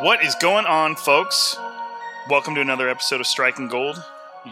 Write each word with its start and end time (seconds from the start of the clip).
What 0.00 0.24
is 0.24 0.34
going 0.34 0.64
on, 0.64 0.96
folks? 0.96 1.58
Welcome 2.30 2.54
to 2.54 2.62
another 2.62 2.88
episode 2.88 3.20
of 3.20 3.26
Striking 3.26 3.68
Gold, 3.68 4.02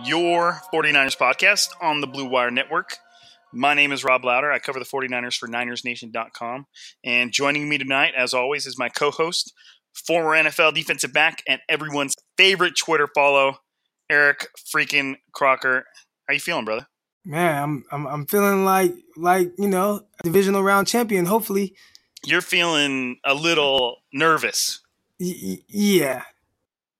your 0.04 0.60
49ers 0.74 1.16
podcast 1.16 1.70
on 1.80 2.02
the 2.02 2.06
Blue 2.06 2.26
Wire 2.26 2.50
Network. 2.50 2.98
My 3.50 3.72
name 3.72 3.90
is 3.90 4.04
Rob 4.04 4.26
Lowder. 4.26 4.52
I 4.52 4.58
cover 4.58 4.78
the 4.78 4.84
49ers 4.84 5.38
for 5.38 5.48
NinersNation.com. 5.48 6.66
And 7.02 7.32
joining 7.32 7.66
me 7.66 7.78
tonight, 7.78 8.12
as 8.14 8.34
always, 8.34 8.66
is 8.66 8.78
my 8.78 8.90
co 8.90 9.10
host, 9.10 9.54
former 9.94 10.32
NFL 10.32 10.74
defensive 10.74 11.14
back, 11.14 11.42
and 11.48 11.62
everyone's 11.66 12.14
favorite 12.36 12.76
Twitter 12.76 13.08
follow, 13.14 13.56
Eric 14.10 14.48
freaking 14.70 15.14
Crocker. 15.32 15.86
How 16.26 16.34
you 16.34 16.40
feeling, 16.40 16.66
brother? 16.66 16.88
Man, 17.24 17.62
I'm 17.62 17.84
I'm 17.90 18.06
I'm 18.06 18.26
feeling 18.26 18.66
like 18.66 18.92
like 19.16 19.52
you 19.56 19.68
know 19.68 20.02
divisional 20.22 20.62
round 20.62 20.88
champion. 20.88 21.24
Hopefully, 21.24 21.74
You're 22.22 22.42
feeling 22.42 23.16
a 23.24 23.32
little 23.32 23.96
nervous 24.12 24.82
y- 25.20 25.58
yeah. 25.68 26.22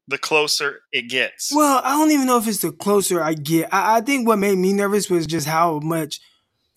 the 0.07 0.19
closer 0.19 0.81
it 0.93 1.09
gets. 1.09 1.53
Well, 1.55 1.81
I 1.85 1.93
don't 1.99 2.11
even 2.11 2.27
know 2.27 2.39
if 2.39 2.47
it's 2.49 2.59
the 2.63 2.73
closer 2.73 3.23
I 3.23 3.35
get. 3.35 3.73
I, 3.73 3.99
I 3.99 4.01
think 4.01 4.27
what 4.27 4.39
made 4.39 4.57
me 4.59 4.73
nervous 4.73 5.11
was 5.11 5.27
just 5.27 5.47
how 5.47 5.81
much 5.81 6.21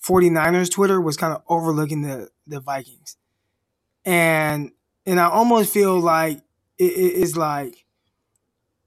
49ers 0.05 0.71
Twitter 0.71 0.99
was 0.99 1.15
kind 1.17 1.33
of 1.33 1.41
overlooking 1.47 2.01
the 2.01 2.29
the 2.47 2.59
Vikings, 2.59 3.15
and 4.05 4.71
and 5.05 5.19
I 5.19 5.29
almost 5.29 5.73
feel 5.73 5.99
like 5.99 6.37
it, 6.77 6.83
it- 6.91 7.21
it's 7.21 7.35
like 7.35 7.85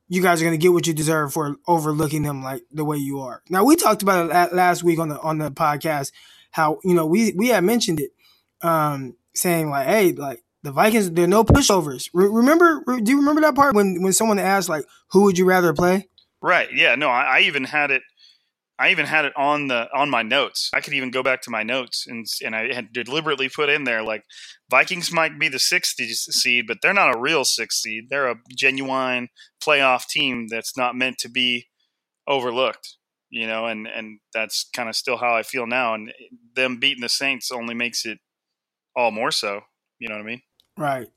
you 0.08 0.20
guys 0.22 0.40
are 0.40 0.44
gonna 0.44 0.56
get 0.58 0.72
what 0.72 0.86
you 0.86 0.92
deserve 0.92 1.32
for 1.32 1.56
overlooking 1.66 2.22
them 2.22 2.42
like 2.42 2.62
the 2.70 2.84
way 2.84 2.96
you 2.98 3.20
are. 3.20 3.42
Now 3.48 3.64
we 3.64 3.76
talked 3.76 4.02
about 4.02 4.30
it 4.30 4.54
last 4.54 4.82
week 4.84 4.98
on 4.98 5.08
the 5.08 5.18
on 5.20 5.38
the 5.38 5.50
podcast 5.50 6.12
how 6.50 6.78
you 6.84 6.94
know 6.94 7.06
we 7.06 7.32
we 7.36 7.48
had 7.48 7.64
mentioned 7.64 8.00
it, 8.00 8.10
um, 8.60 9.16
saying 9.34 9.70
like, 9.70 9.86
hey, 9.86 10.12
like 10.12 10.43
the 10.64 10.72
Vikings, 10.72 11.10
they're 11.10 11.26
no 11.26 11.44
pushovers. 11.44 12.08
Re- 12.14 12.26
remember? 12.26 12.82
re- 12.86 13.00
do 13.00 13.12
you 13.12 13.18
remember 13.18 13.42
that 13.42 13.54
part 13.54 13.74
when 13.74 14.02
when 14.02 14.14
someone 14.14 14.38
asked 14.38 14.68
like, 14.68 14.86
who 15.10 15.22
would 15.24 15.36
you 15.38 15.44
rather 15.44 15.74
play? 15.74 16.08
Right. 16.40 16.68
Yeah. 16.74 16.94
No, 16.94 17.08
I, 17.08 17.36
I 17.36 17.40
even 17.40 17.64
had 17.64 17.90
it. 17.90 18.02
I 18.78 18.90
even 18.90 19.06
had 19.06 19.24
it 19.26 19.34
on 19.36 19.68
the 19.68 19.88
on 19.94 20.08
my 20.10 20.22
notes. 20.22 20.70
I 20.74 20.80
could 20.80 20.94
even 20.94 21.10
go 21.10 21.22
back 21.22 21.42
to 21.42 21.50
my 21.50 21.62
notes 21.62 22.06
and 22.08 22.26
and 22.42 22.56
I 22.56 22.72
had 22.72 22.92
deliberately 22.92 23.48
put 23.48 23.68
in 23.68 23.84
there 23.84 24.02
like 24.02 24.24
Vikings 24.70 25.12
might 25.12 25.38
be 25.38 25.48
the 25.48 25.58
sixth 25.58 25.96
seed, 25.98 26.66
but 26.66 26.78
they're 26.82 26.94
not 26.94 27.14
a 27.14 27.18
real 27.18 27.44
sixth 27.44 27.80
seed. 27.80 28.04
They're 28.08 28.30
a 28.30 28.40
genuine 28.56 29.28
playoff 29.62 30.06
team 30.08 30.48
that's 30.48 30.76
not 30.76 30.96
meant 30.96 31.18
to 31.18 31.28
be 31.28 31.66
overlooked. 32.26 32.96
You 33.28 33.46
know, 33.46 33.66
and 33.66 33.86
and 33.86 34.20
that's 34.32 34.68
kind 34.74 34.88
of 34.88 34.96
still 34.96 35.18
how 35.18 35.36
I 35.36 35.42
feel 35.42 35.66
now. 35.66 35.94
And 35.94 36.12
them 36.56 36.78
beating 36.78 37.02
the 37.02 37.08
Saints 37.10 37.52
only 37.52 37.74
makes 37.74 38.06
it 38.06 38.18
all 38.96 39.10
more 39.10 39.30
so. 39.30 39.60
You 39.98 40.08
know 40.08 40.16
what 40.16 40.22
I 40.22 40.26
mean? 40.26 40.42
Right, 40.76 41.08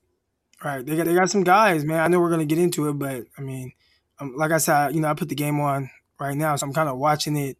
right. 0.64 0.84
They 0.86 0.96
got 0.96 1.06
they 1.06 1.14
got 1.14 1.30
some 1.30 1.44
guys, 1.44 1.84
man. 1.84 2.00
I 2.00 2.08
know 2.08 2.20
we're 2.20 2.30
gonna 2.30 2.44
get 2.44 2.58
into 2.58 2.88
it, 2.88 2.94
but 2.94 3.24
I 3.36 3.40
mean, 3.40 3.72
um, 4.20 4.34
like 4.36 4.52
I 4.52 4.58
said, 4.58 4.94
you 4.94 5.00
know, 5.00 5.08
I 5.08 5.14
put 5.14 5.28
the 5.28 5.34
game 5.34 5.60
on 5.60 5.90
right 6.20 6.36
now, 6.36 6.56
so 6.56 6.66
I'm 6.66 6.72
kind 6.72 6.88
of 6.88 6.98
watching 6.98 7.36
it 7.36 7.58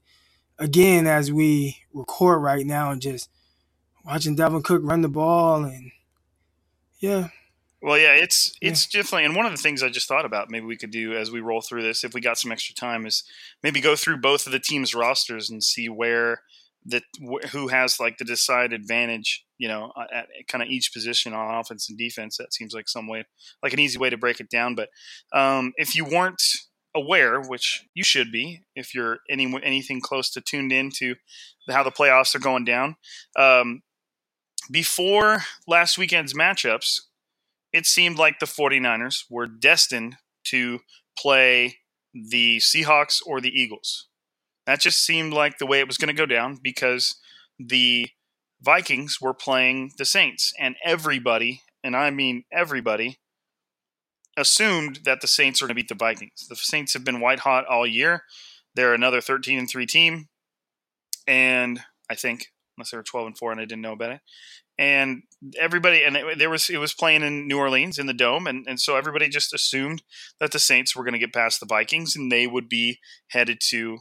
again 0.59 1.07
as 1.07 1.33
we 1.33 1.77
record 1.93 2.43
right 2.43 2.65
now, 2.67 2.91
and 2.91 3.03
just 3.03 3.31
watching 4.05 4.37
Dalvin 4.37 4.65
Cook 4.65 4.83
run 4.85 5.03
the 5.03 5.09
ball, 5.09 5.65
and 5.65 5.91
yeah, 7.01 7.29
Well, 7.81 7.99
yeah, 7.99 8.15
it's 8.15 8.57
it's 8.61 8.87
definitely, 8.87 9.25
and 9.25 9.37
one 9.37 9.47
of 9.47 9.53
the 9.53 9.59
things 9.59 9.83
I 9.83 9.89
just 9.89 10.09
thought 10.09 10.25
about 10.25 10.51
maybe 10.51 10.67
we 10.67 10.77
could 10.77 10.91
do 10.91 11.15
as 11.17 11.31
we 11.31 11.41
roll 11.41 11.61
through 11.61 11.83
this, 11.83 12.03
if 12.03 12.13
we 12.15 12.21
got 12.21 12.39
some 12.39 12.51
extra 12.51 12.75
time, 12.75 13.07
is 13.07 13.23
maybe 13.63 13.81
go 13.81 13.95
through 13.95 14.17
both 14.19 14.47
of 14.47 14.53
the 14.53 14.59
teams' 14.59 14.95
rosters 14.95 15.49
and 15.49 15.63
see 15.63 15.89
where 15.89 16.43
that 16.87 17.03
wh- 17.21 17.47
who 17.49 17.69
has 17.69 18.01
like 18.01 18.19
the 18.19 18.25
decided 18.25 18.73
advantage, 18.73 19.45
you 19.59 19.69
know, 19.69 19.93
at 20.13 20.29
kind 20.49 20.63
of 20.63 20.69
each 20.69 20.93
position 20.93 21.33
on 21.33 21.55
offense 21.55 21.89
and 21.89 21.99
defense. 21.99 22.37
That 22.37 22.55
seems 22.55 22.75
like 22.75 22.89
some 22.89 23.09
way, 23.09 23.25
like 23.63 23.73
an 23.73 23.81
easy 23.81 23.99
way 23.99 24.11
to 24.11 24.17
break 24.17 24.41
it 24.41 24.51
down. 24.51 24.75
But 24.75 24.89
um, 25.33 25.73
if 25.77 25.95
you 25.95 26.05
weren't 26.05 26.43
aware, 26.95 27.41
which 27.41 27.85
you 27.95 28.05
should 28.05 28.33
be, 28.33 28.63
if 28.75 28.95
you're 28.95 29.19
any 29.31 29.53
anything 29.63 30.01
close 30.01 30.31
to 30.31 30.41
tuned 30.41 30.73
into 30.73 31.15
how 31.69 31.83
the 31.83 31.91
playoffs 31.93 32.35
are 32.35 32.41
going 32.41 32.65
down, 32.65 32.97
um, 33.37 33.83
before 34.71 35.45
last 35.67 35.99
weekend's 35.99 36.35
matchups 36.35 37.01
it 37.73 37.87
seemed 37.87 38.19
like 38.19 38.39
the 38.39 38.47
49ers 38.47 39.25
were 39.31 39.47
destined 39.47 40.17
to 40.45 40.81
play 41.19 41.79
the 42.15 42.59
Seahawks 42.59 43.21
or 43.25 43.41
the 43.41 43.51
Eagles. 43.51 44.08
That 44.69 44.81
just 44.81 45.03
seemed 45.03 45.33
like 45.33 45.57
the 45.57 45.65
way 45.65 45.81
it 45.81 45.87
was 45.87 45.97
going 45.97 46.15
to 46.15 46.21
go 46.21 46.27
down 46.27 46.59
because 46.63 47.19
the 47.59 48.09
Vikings 48.61 49.17
were 49.19 49.33
playing 49.33 49.93
the 49.97 50.05
Saints, 50.05 50.53
and 50.61 50.77
everybody, 50.85 51.63
and 51.83 51.97
I 51.97 52.11
mean 52.11 52.45
everybody, 52.53 53.19
assumed 54.37 55.01
that 55.07 55.23
the 55.23 55.27
Saints 55.27 55.63
were 55.63 55.69
going 55.69 55.77
to 55.77 55.83
beat 55.83 55.89
the 55.89 55.95
Vikings. 55.95 56.47
The 56.51 56.55
Saints 56.55 56.93
have 56.93 57.03
been 57.03 57.19
white 57.19 57.39
hot 57.41 57.65
all 57.65 57.87
year. 57.87 58.25
They're 58.75 58.93
another 58.93 59.23
13 59.23 59.59
and 59.59 59.71
3 59.71 59.87
team. 59.87 60.29
And 61.27 61.81
I 62.11 62.15
think, 62.15 62.49
unless 62.77 62.91
they 62.91 62.99
were 62.99 63.03
12 63.03 63.27
and 63.29 63.39
4 63.39 63.53
and 63.53 63.61
I 63.63 63.65
didn't 63.65 63.81
know 63.81 63.95
about 63.95 64.13
it. 64.13 64.21
And 64.77 65.23
everybody, 65.59 66.05
and 66.05 66.15
it, 66.15 66.39
there 66.39 66.51
was, 66.51 66.69
it 66.69 66.77
was 66.77 66.93
playing 66.93 67.23
in 67.23 67.49
New 67.49 67.59
Orleans 67.59 67.99
in 67.99 68.05
the 68.05 68.13
dome. 68.13 68.47
And, 68.47 68.67
and 68.69 68.79
so 68.79 68.97
everybody 68.97 69.31
just 69.31 69.55
assumed 69.55 70.03
that 70.41 70.53
the 70.53 70.59
Saints 70.59 70.95
were 70.95 71.05
going 71.05 71.15
to 71.15 71.19
get 71.19 71.33
past 71.33 71.59
the 71.59 71.67
Vikings 71.67 72.15
and 72.15 72.31
they 72.31 72.47
would 72.47 72.69
be 72.69 72.99
headed 73.29 73.61
to, 73.71 74.01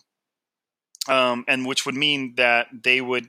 um, 1.08 1.46
and 1.48 1.66
which 1.66 1.86
would 1.86 1.96
mean 1.96 2.34
that 2.38 2.68
they 2.84 3.02
would 3.02 3.28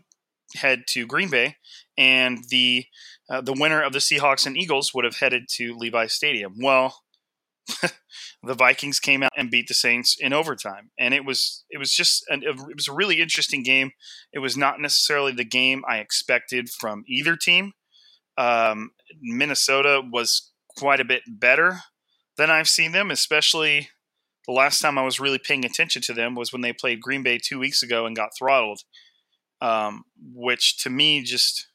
head 0.54 0.84
to 0.88 1.06
Green 1.06 1.28
Bay 1.28 1.56
and 1.96 2.44
the 2.48 2.86
uh, 3.30 3.40
the 3.40 3.52
winner 3.52 3.82
of 3.82 3.92
the 3.92 3.98
Seahawks 3.98 4.46
and 4.46 4.56
Eagles 4.56 4.94
would 4.94 5.04
have 5.04 5.16
headed 5.16 5.48
to 5.56 5.76
Levi 5.76 6.06
Stadium. 6.06 6.54
Well, 6.62 7.02
the 8.42 8.54
Vikings 8.54 8.98
came 8.98 9.22
out 9.22 9.32
and 9.36 9.50
beat 9.50 9.68
the 9.68 9.74
Saints 9.74 10.16
in 10.18 10.32
overtime, 10.32 10.90
and 10.98 11.12
it 11.12 11.24
was 11.24 11.64
it 11.70 11.78
was 11.78 11.92
just 11.92 12.24
an, 12.28 12.42
it 12.42 12.56
was 12.74 12.88
a 12.88 12.92
really 12.92 13.20
interesting 13.20 13.62
game. 13.62 13.90
It 14.32 14.38
was 14.38 14.56
not 14.56 14.80
necessarily 14.80 15.32
the 15.32 15.44
game 15.44 15.82
I 15.88 15.98
expected 15.98 16.70
from 16.70 17.04
either 17.06 17.36
team. 17.36 17.72
Um, 18.38 18.92
Minnesota 19.20 20.00
was 20.10 20.52
quite 20.76 21.00
a 21.00 21.04
bit 21.04 21.22
better 21.26 21.80
than 22.36 22.50
I've 22.50 22.68
seen 22.68 22.92
them, 22.92 23.10
especially 23.10 23.88
the 24.48 24.54
last 24.54 24.80
time 24.80 24.98
I 24.98 25.02
was 25.02 25.20
really 25.20 25.38
paying 25.38 25.66
attention 25.66 26.00
to 26.02 26.14
them 26.14 26.34
was 26.34 26.52
when 26.52 26.62
they 26.62 26.72
played 26.72 27.02
Green 27.02 27.22
Bay 27.22 27.38
two 27.38 27.58
weeks 27.58 27.82
ago 27.82 28.06
and 28.06 28.16
got 28.16 28.30
throttled, 28.36 28.80
um, 29.60 30.04
which 30.34 30.82
to 30.82 30.90
me 30.90 31.22
just 31.22 31.68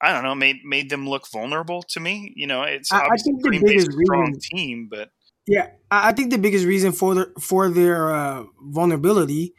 I 0.00 0.12
don't 0.12 0.22
know, 0.22 0.36
made 0.36 0.64
made 0.64 0.90
them 0.90 1.08
look 1.08 1.28
vulnerable 1.28 1.82
to 1.82 1.98
me. 1.98 2.32
You 2.36 2.46
know, 2.46 2.62
it's 2.62 2.92
I, 2.92 3.00
I 3.00 3.16
think 3.16 3.42
the 3.42 3.50
biggest 3.50 3.90
strong 3.92 4.26
reason, 4.26 4.40
team, 4.40 4.88
but 4.88 5.10
yeah, 5.48 5.70
I 5.90 6.12
think 6.12 6.30
the 6.30 6.38
biggest 6.38 6.64
reason 6.64 6.92
for 6.92 7.16
the, 7.16 7.32
for 7.40 7.68
their 7.68 8.14
uh, 8.14 8.44
vulnerability 8.62 9.54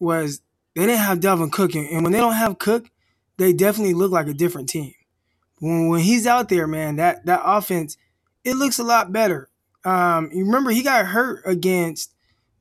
was 0.00 0.40
they 0.74 0.86
didn't 0.86 1.00
have 1.00 1.20
Dalvin 1.20 1.52
Cook, 1.52 1.74
and 1.74 2.02
when 2.02 2.12
they 2.12 2.18
don't 2.18 2.32
have 2.32 2.58
Cook, 2.58 2.86
they 3.36 3.52
definitely 3.52 3.92
look 3.92 4.12
like 4.12 4.28
a 4.28 4.34
different 4.34 4.70
team. 4.70 4.94
When 5.58 5.88
when 5.88 6.00
he's 6.00 6.26
out 6.26 6.48
there, 6.48 6.66
man, 6.66 6.96
that 6.96 7.26
that 7.26 7.42
offense 7.44 7.98
it 8.44 8.54
looks 8.54 8.78
a 8.78 8.84
lot 8.84 9.12
better. 9.12 9.50
Um, 9.84 10.30
you 10.32 10.44
remember 10.44 10.70
he 10.70 10.82
got 10.82 11.06
hurt 11.06 11.42
against 11.44 12.14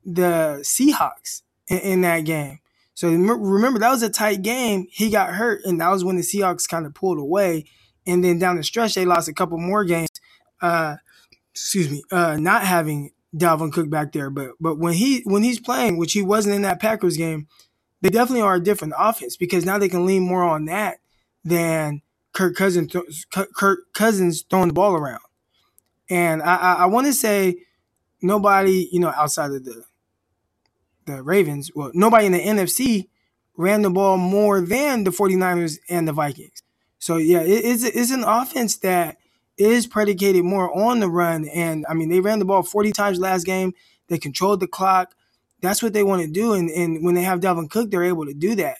the 0.05 0.59
Seahawks 0.63 1.41
in, 1.67 1.79
in 1.79 2.01
that 2.01 2.21
game. 2.21 2.59
So 2.93 3.09
remember 3.09 3.79
that 3.79 3.89
was 3.89 4.03
a 4.03 4.09
tight 4.09 4.41
game. 4.41 4.87
He 4.91 5.09
got 5.09 5.33
hurt, 5.33 5.61
and 5.65 5.79
that 5.81 5.89
was 5.89 6.03
when 6.03 6.17
the 6.17 6.21
Seahawks 6.21 6.67
kind 6.67 6.85
of 6.85 6.93
pulled 6.93 7.17
away. 7.17 7.65
And 8.05 8.23
then 8.23 8.39
down 8.39 8.57
the 8.57 8.63
stretch, 8.63 8.95
they 8.95 9.05
lost 9.05 9.27
a 9.27 9.33
couple 9.33 9.57
more 9.57 9.83
games. 9.85 10.09
Uh, 10.61 10.97
excuse 11.51 11.89
me, 11.89 12.03
uh, 12.11 12.37
not 12.37 12.63
having 12.63 13.11
Dalvin 13.35 13.71
Cook 13.71 13.89
back 13.89 14.11
there. 14.11 14.29
But 14.29 14.51
but 14.59 14.77
when 14.77 14.93
he 14.93 15.21
when 15.25 15.43
he's 15.43 15.59
playing, 15.59 15.97
which 15.97 16.13
he 16.13 16.21
wasn't 16.21 16.55
in 16.55 16.61
that 16.63 16.79
Packers 16.79 17.17
game, 17.17 17.47
they 18.01 18.09
definitely 18.09 18.41
are 18.41 18.55
a 18.55 18.63
different 18.63 18.93
offense 18.97 19.37
because 19.37 19.65
now 19.65 19.77
they 19.77 19.89
can 19.89 20.05
lean 20.05 20.23
more 20.23 20.43
on 20.43 20.65
that 20.65 20.97
than 21.43 22.01
Kirk 22.33 22.55
Cousins 22.55 22.93
Kirk 23.31 23.93
Cousins 23.93 24.43
throwing 24.49 24.67
the 24.67 24.73
ball 24.73 24.95
around. 24.95 25.21
And 26.11 26.43
I 26.43 26.55
I, 26.55 26.73
I 26.73 26.85
want 26.85 27.07
to 27.07 27.13
say 27.13 27.55
nobody 28.21 28.87
you 28.91 28.99
know 28.99 29.09
outside 29.09 29.51
of 29.51 29.65
the 29.65 29.83
the 31.05 31.23
Ravens, 31.23 31.71
well, 31.75 31.91
nobody 31.93 32.25
in 32.25 32.31
the 32.31 32.39
NFC 32.39 33.07
ran 33.57 33.81
the 33.81 33.89
ball 33.89 34.17
more 34.17 34.61
than 34.61 35.03
the 35.03 35.11
49ers 35.11 35.77
and 35.89 36.07
the 36.07 36.13
Vikings. 36.13 36.63
So, 36.99 37.17
yeah, 37.17 37.41
it, 37.41 37.65
it's, 37.65 37.83
it's 37.83 38.11
an 38.11 38.23
offense 38.23 38.77
that 38.77 39.17
is 39.57 39.87
predicated 39.87 40.43
more 40.43 40.75
on 40.77 40.99
the 40.99 41.09
run. 41.09 41.47
And, 41.47 41.85
I 41.89 41.93
mean, 41.93 42.09
they 42.09 42.19
ran 42.19 42.39
the 42.39 42.45
ball 42.45 42.63
40 42.63 42.91
times 42.91 43.19
last 43.19 43.45
game. 43.45 43.73
They 44.07 44.17
controlled 44.17 44.59
the 44.59 44.67
clock. 44.67 45.13
That's 45.61 45.83
what 45.83 45.93
they 45.93 46.03
want 46.03 46.21
to 46.21 46.27
do. 46.27 46.53
And, 46.53 46.69
and 46.69 47.03
when 47.03 47.15
they 47.15 47.23
have 47.23 47.39
Dalvin 47.39 47.69
Cook, 47.69 47.91
they're 47.91 48.03
able 48.03 48.25
to 48.25 48.33
do 48.33 48.55
that. 48.55 48.77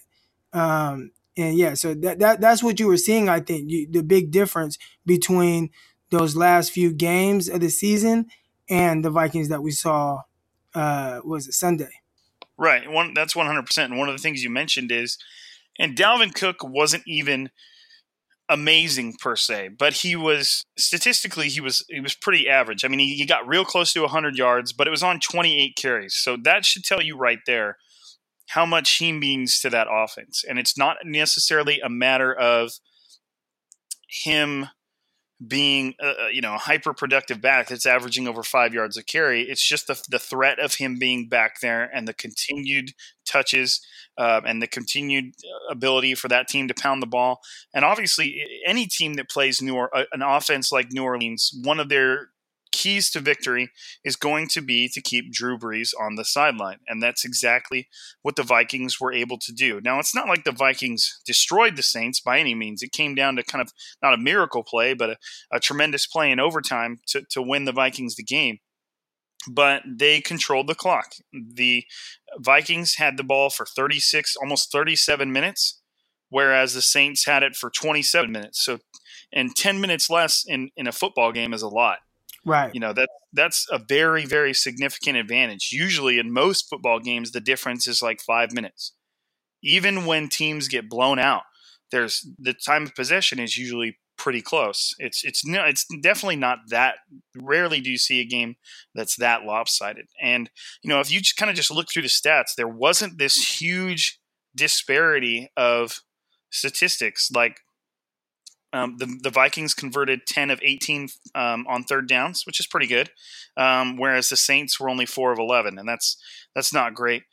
Um, 0.54 1.12
and, 1.38 1.58
yeah, 1.58 1.74
so 1.76 1.94
that, 1.94 2.20
that 2.20 2.42
that's 2.42 2.62
what 2.62 2.80
you 2.80 2.88
were 2.88 2.98
seeing, 2.98 3.30
I 3.30 3.40
think, 3.40 3.70
you, 3.70 3.88
the 3.90 4.04
big 4.04 4.32
difference 4.32 4.78
between 5.06 5.70
those 6.12 6.36
last 6.36 6.72
few 6.72 6.94
games 6.94 7.50
of 7.50 7.62
the 7.62 7.70
season 7.70 8.28
and 8.70 9.04
the 9.04 9.10
Vikings 9.10 9.50
that 9.50 9.64
we 9.64 9.72
saw, 9.72 10.22
uh, 10.76 11.22
was 11.24 11.48
it 11.48 11.54
Sunday? 11.54 11.90
Right. 12.58 12.90
One 12.90 13.14
that's 13.14 13.36
one 13.36 13.48
hundred 13.48 13.66
percent. 13.66 13.92
And 13.92 14.00
one 14.00 14.10
of 14.10 14.16
the 14.16 14.22
things 14.22 14.44
you 14.44 14.52
mentioned 14.52 14.92
is, 14.92 15.18
and 15.80 15.98
Dalvin 15.98 16.34
Cook 16.34 16.58
wasn't 16.64 17.04
even 17.08 17.50
amazing 18.50 19.16
per 19.20 19.36
se, 19.36 19.70
but 19.80 19.94
he 19.94 20.16
was 20.16 20.66
statistically 20.78 21.48
he 21.48 21.62
was 21.62 21.86
he 21.90 22.02
was 22.02 22.14
pretty 22.14 22.48
average. 22.50 22.84
I 22.84 22.90
mean, 22.90 23.00
he, 23.00 23.16
he 23.16 23.26
got 23.26 23.48
real 23.48 23.66
close 23.66 23.94
to 23.94 24.06
hundred 24.06 24.36
yards, 24.36 24.74
but 24.74 24.88
it 24.88 24.92
was 24.92 25.04
on 25.04 25.20
twenty 25.20 25.60
eight 25.60 25.76
carries. 25.76 26.14
So 26.14 26.38
that 26.44 26.66
should 26.66 26.84
tell 26.84 27.02
you 27.02 27.18
right 27.18 27.40
there 27.48 27.78
how 28.50 28.66
much 28.66 28.98
he 28.98 29.14
means 29.14 29.62
to 29.62 29.70
that 29.70 29.88
offense. 29.90 30.44
And 30.48 30.60
it's 30.60 30.78
not 30.78 30.98
necessarily 31.06 31.80
a 31.80 31.90
matter 31.90 32.34
of 32.34 32.74
him 34.08 34.68
being 35.46 35.96
you 36.32 36.42
know 36.42 36.56
a 36.56 36.60
hyper 36.60 36.94
productive 36.94 37.42
back 37.42 37.68
that's 37.68 37.86
averaging 37.86 38.28
over 38.28 38.44
five 38.44 38.74
yards 38.74 38.98
a 38.98 39.04
carry. 39.04 39.44
It's 39.44 39.68
just 39.68 39.88
the, 39.88 40.02
the 40.10 40.20
threat 40.20 40.60
of 40.60 40.76
him 40.76 40.98
being 41.00 41.28
back 41.28 41.62
there 41.62 41.90
and 41.94 42.08
the 42.08 42.14
continued 42.14 42.92
touches 43.26 43.86
uh, 44.18 44.42
and 44.46 44.62
the 44.62 44.68
continued 44.68 45.34
uh, 45.44 45.72
ability 45.72 46.16
for 46.16 46.28
that 46.28 46.48
team 46.48 46.68
to 46.68 46.74
pound 46.74 47.02
the 47.02 47.08
ball. 47.08 47.42
And 47.74 47.86
obviously, 47.86 48.44
any 48.66 48.86
team 48.86 49.14
that 49.16 49.30
plays 49.30 49.62
New 49.62 49.76
or- 49.76 49.96
uh, 49.96 50.06
an 50.12 50.22
offense 50.22 50.72
like 50.72 50.92
New 50.92 51.04
Orleans, 51.04 51.52
one 51.64 51.80
of 51.80 51.90
their 51.90 52.30
keys 52.72 53.10
to 53.12 53.20
victory 53.20 53.70
is 54.04 54.16
going 54.16 54.48
to 54.50 54.62
be 54.62 54.90
to 54.90 55.02
keep 55.02 55.32
Drew 55.32 55.58
Brees 55.58 55.92
on 56.00 56.16
the 56.16 56.26
sideline. 56.26 56.80
And 56.88 57.02
that's 57.02 57.26
exactly 57.26 57.88
what 58.22 58.36
the 58.36 58.44
Vikings 58.44 59.00
were 59.00 59.14
able 59.14 59.38
to 59.40 59.52
do. 59.52 59.82
Now, 59.82 60.00
it's 60.00 60.16
not 60.16 60.28
like 60.28 60.44
the 60.44 60.52
Vikings 60.52 61.20
destroyed 61.26 61.76
the 61.76 61.84
Saints 61.84 62.20
by 62.20 62.40
any 62.40 62.56
means. 62.56 62.82
It 62.82 62.92
came 62.92 63.16
down 63.16 63.36
to 63.36 63.44
kind 63.44 63.62
of 63.62 63.72
not 64.02 64.14
a 64.14 64.18
miracle 64.18 64.64
play, 64.64 64.94
but 64.94 65.12
a, 65.12 65.18
a 65.52 65.60
tremendous 65.60 66.08
play 66.08 66.32
in 66.32 66.40
overtime 66.40 67.00
to, 67.08 67.24
to 67.32 67.42
win 67.42 67.66
the 67.66 67.72
Vikings 67.72 68.16
the 68.16 68.24
game. 68.24 68.60
But 69.50 69.82
they 69.88 70.22
controlled 70.22 70.68
the 70.68 70.76
clock. 70.76 71.14
The 71.34 71.84
Vikings 72.38 72.96
had 72.96 73.18
the 73.18 73.24
ball 73.24 73.50
for 73.50 73.66
36, 73.66 74.36
almost 74.38 74.72
37 74.72 75.32
minutes, 75.32 75.82
whereas 76.30 76.74
the 76.74 76.82
Saints 76.82 77.26
had 77.26 77.42
it 77.42 77.56
for 77.56 77.72
27 77.72 78.32
minutes. 78.32 78.64
So, 78.64 78.80
and 79.34 79.56
10 79.56 79.82
minutes 79.82 80.10
less 80.10 80.46
in, 80.48 80.70
in 80.78 80.86
a 80.86 80.92
football 80.92 81.32
game 81.32 81.54
is 81.54 81.64
a 81.64 81.68
lot. 81.68 82.00
Right. 82.46 82.74
You 82.74 82.80
know, 82.80 82.94
that 82.94 83.10
that's 83.34 83.68
a 83.72 83.80
very, 83.80 84.26
very 84.26 84.54
significant 84.54 85.18
advantage. 85.18 85.70
Usually 85.72 86.18
in 86.20 86.34
most 86.34 86.70
football 86.70 87.00
games, 87.00 87.32
the 87.32 87.42
difference 87.42 87.88
is 87.88 88.02
like 88.02 88.22
five 88.22 88.52
minutes. 88.52 88.94
Even 89.64 90.06
when 90.06 90.28
teams 90.28 90.68
get 90.68 90.90
blown 90.90 91.20
out, 91.20 91.44
there's 91.92 92.28
the 92.40 92.54
time 92.54 92.84
of 92.84 92.96
possession 92.96 93.40
is 93.40 93.58
usually 93.58 94.00
pretty 94.18 94.42
close. 94.42 94.96
It's 95.00 95.24
it's 95.24 95.46
no, 95.46 95.64
it's 95.66 95.86
definitely 96.02 96.36
not 96.36 96.60
that. 96.70 96.96
Rarely 97.36 97.82
do 97.82 97.92
you 97.92 97.98
see 97.98 98.22
a 98.22 98.26
game 98.26 98.56
that's 98.96 99.16
that 99.18 99.44
lopsided. 99.44 100.08
And 100.22 100.50
you 100.84 100.90
know, 100.90 101.00
if 101.00 101.12
you 101.12 101.20
just 101.20 101.38
kind 101.38 101.50
of 101.50 101.56
just 101.56 101.72
look 101.72 101.88
through 101.92 102.04
the 102.04 102.08
stats, 102.08 102.56
there 102.56 102.68
wasn't 102.68 103.18
this 103.18 103.62
huge 103.62 104.20
disparity 104.56 105.52
of 105.56 106.02
statistics. 106.52 107.30
Like 107.34 107.58
um, 108.74 108.98
the, 108.98 109.18
the 109.22 109.30
Vikings 109.30 109.74
converted 109.74 110.22
10 110.28 110.50
of 110.50 110.60
18 110.64 111.10
um, 111.36 111.66
on 111.68 111.84
third 111.84 112.08
downs, 112.08 112.46
which 112.46 112.60
is 112.60 112.68
pretty 112.68 112.88
good. 112.88 113.10
Um, 113.58 113.98
whereas 113.98 114.30
the 114.30 114.38
Saints 114.38 114.80
were 114.80 114.90
only 114.90 115.06
four 115.06 115.32
of 115.32 115.40
11, 115.40 115.78
and 115.78 115.88
that's 115.88 116.18
that's 116.56 116.74
not 116.74 116.94
great. 116.94 117.24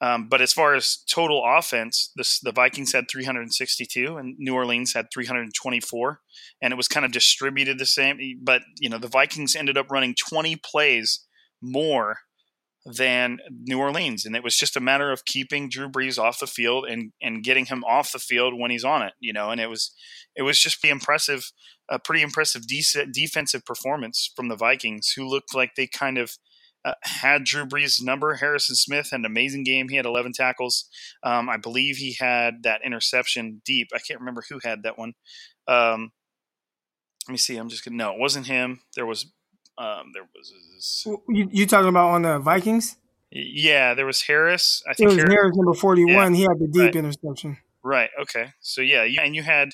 Um, 0.00 0.28
but 0.28 0.40
as 0.40 0.52
far 0.52 0.74
as 0.74 1.02
total 1.12 1.42
offense, 1.44 2.12
this, 2.14 2.38
the 2.38 2.52
Vikings 2.52 2.92
had 2.92 3.08
362, 3.10 4.16
and 4.16 4.36
New 4.38 4.54
Orleans 4.54 4.94
had 4.94 5.06
324, 5.12 6.20
and 6.62 6.72
it 6.72 6.76
was 6.76 6.86
kind 6.86 7.04
of 7.04 7.10
distributed 7.10 7.78
the 7.78 7.86
same. 7.86 8.18
But 8.42 8.62
you 8.78 8.88
know, 8.88 8.98
the 8.98 9.08
Vikings 9.08 9.56
ended 9.56 9.76
up 9.76 9.90
running 9.90 10.14
20 10.14 10.56
plays 10.56 11.24
more 11.60 12.18
than 12.96 13.38
New 13.50 13.78
Orleans. 13.78 14.24
And 14.24 14.34
it 14.34 14.42
was 14.42 14.56
just 14.56 14.76
a 14.76 14.80
matter 14.80 15.10
of 15.10 15.24
keeping 15.24 15.68
Drew 15.68 15.88
Brees 15.88 16.18
off 16.18 16.40
the 16.40 16.46
field 16.46 16.86
and, 16.86 17.12
and 17.20 17.44
getting 17.44 17.66
him 17.66 17.84
off 17.84 18.12
the 18.12 18.18
field 18.18 18.54
when 18.58 18.70
he's 18.70 18.84
on 18.84 19.02
it, 19.02 19.12
you 19.20 19.32
know, 19.32 19.50
and 19.50 19.60
it 19.60 19.68
was, 19.68 19.92
it 20.34 20.42
was 20.42 20.58
just 20.58 20.80
the 20.82 20.88
impressive, 20.88 21.52
a 21.88 21.98
pretty 21.98 22.22
impressive 22.22 22.66
de- 22.66 23.06
defensive 23.12 23.64
performance 23.64 24.30
from 24.34 24.48
the 24.48 24.56
Vikings 24.56 25.12
who 25.16 25.28
looked 25.28 25.54
like 25.54 25.74
they 25.76 25.86
kind 25.86 26.18
of 26.18 26.32
uh, 26.84 26.94
had 27.02 27.44
Drew 27.44 27.66
Brees' 27.66 28.02
number. 28.02 28.34
Harrison 28.34 28.76
Smith 28.76 29.10
had 29.10 29.20
an 29.20 29.26
amazing 29.26 29.64
game. 29.64 29.88
He 29.88 29.96
had 29.96 30.06
11 30.06 30.32
tackles. 30.32 30.88
Um, 31.22 31.48
I 31.48 31.56
believe 31.56 31.96
he 31.96 32.16
had 32.18 32.62
that 32.62 32.80
interception 32.84 33.62
deep. 33.64 33.88
I 33.94 33.98
can't 33.98 34.20
remember 34.20 34.44
who 34.48 34.60
had 34.62 34.84
that 34.84 34.98
one. 34.98 35.14
Um, 35.66 36.12
let 37.28 37.32
me 37.32 37.38
see. 37.38 37.56
I'm 37.56 37.68
just 37.68 37.84
gonna. 37.84 37.96
No, 37.96 38.12
it 38.12 38.18
wasn't 38.18 38.46
him. 38.46 38.80
There 38.96 39.04
was 39.04 39.30
um, 39.78 40.12
there 40.12 40.28
was 40.34 41.06
you, 41.28 41.48
you 41.50 41.66
talking 41.66 41.88
about 41.88 42.10
on 42.10 42.22
the 42.22 42.38
Vikings? 42.38 42.96
Yeah, 43.30 43.94
there 43.94 44.06
was 44.06 44.22
Harris. 44.22 44.82
I 44.88 44.94
think 44.94 45.10
it 45.10 45.14
was 45.14 45.16
Harris, 45.16 45.34
Harris 45.34 45.56
number 45.56 45.74
forty 45.74 46.04
one. 46.04 46.34
Yeah, 46.34 46.38
he 46.38 46.42
had 46.42 46.58
the 46.58 46.68
deep 46.68 46.82
right. 46.82 46.96
interception. 46.96 47.58
Right. 47.82 48.10
Okay. 48.20 48.52
So 48.60 48.80
yeah, 48.80 49.04
and 49.22 49.34
you 49.34 49.42
had 49.42 49.70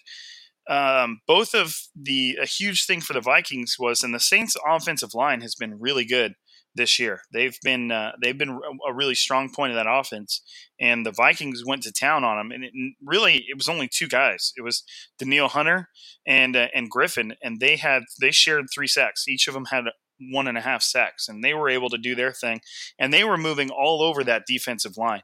um, 0.68 1.20
both 1.26 1.54
of 1.54 1.76
the 1.94 2.38
a 2.40 2.46
huge 2.46 2.86
thing 2.86 3.00
for 3.00 3.12
the 3.12 3.20
Vikings 3.20 3.76
was, 3.78 4.02
and 4.02 4.14
the 4.14 4.20
Saints' 4.20 4.56
offensive 4.66 5.14
line 5.14 5.40
has 5.40 5.54
been 5.54 5.78
really 5.78 6.04
good 6.04 6.34
this 6.74 6.98
year. 6.98 7.22
They've 7.32 7.56
been 7.62 7.90
uh, 7.90 8.12
they've 8.20 8.36
been 8.36 8.60
a 8.86 8.92
really 8.92 9.14
strong 9.14 9.50
point 9.50 9.72
of 9.72 9.76
that 9.76 9.90
offense, 9.90 10.42
and 10.80 11.04
the 11.04 11.12
Vikings 11.12 11.64
went 11.64 11.82
to 11.84 11.92
town 11.92 12.24
on 12.24 12.36
them. 12.36 12.50
And 12.50 12.64
it, 12.64 12.72
really, 13.04 13.44
it 13.48 13.56
was 13.56 13.68
only 13.68 13.88
two 13.88 14.08
guys. 14.08 14.52
It 14.56 14.62
was 14.62 14.82
Danielle 15.18 15.48
Hunter 15.48 15.88
and 16.26 16.56
uh, 16.56 16.68
and 16.74 16.90
Griffen, 16.90 17.34
and 17.42 17.60
they 17.60 17.76
had 17.76 18.04
they 18.20 18.30
shared 18.30 18.66
three 18.72 18.88
sacks. 18.88 19.28
Each 19.28 19.48
of 19.48 19.54
them 19.54 19.66
had 19.66 19.84
one 20.32 20.46
and 20.46 20.58
a 20.58 20.62
half 20.62 20.82
sacks, 20.82 21.28
and 21.28 21.42
they 21.42 21.54
were 21.54 21.68
able 21.68 21.90
to 21.90 21.98
do 21.98 22.14
their 22.14 22.32
thing. 22.32 22.60
And 22.98 23.12
they 23.12 23.24
were 23.24 23.38
moving 23.38 23.70
all 23.70 24.02
over 24.02 24.24
that 24.24 24.44
defensive 24.46 24.96
line 24.96 25.22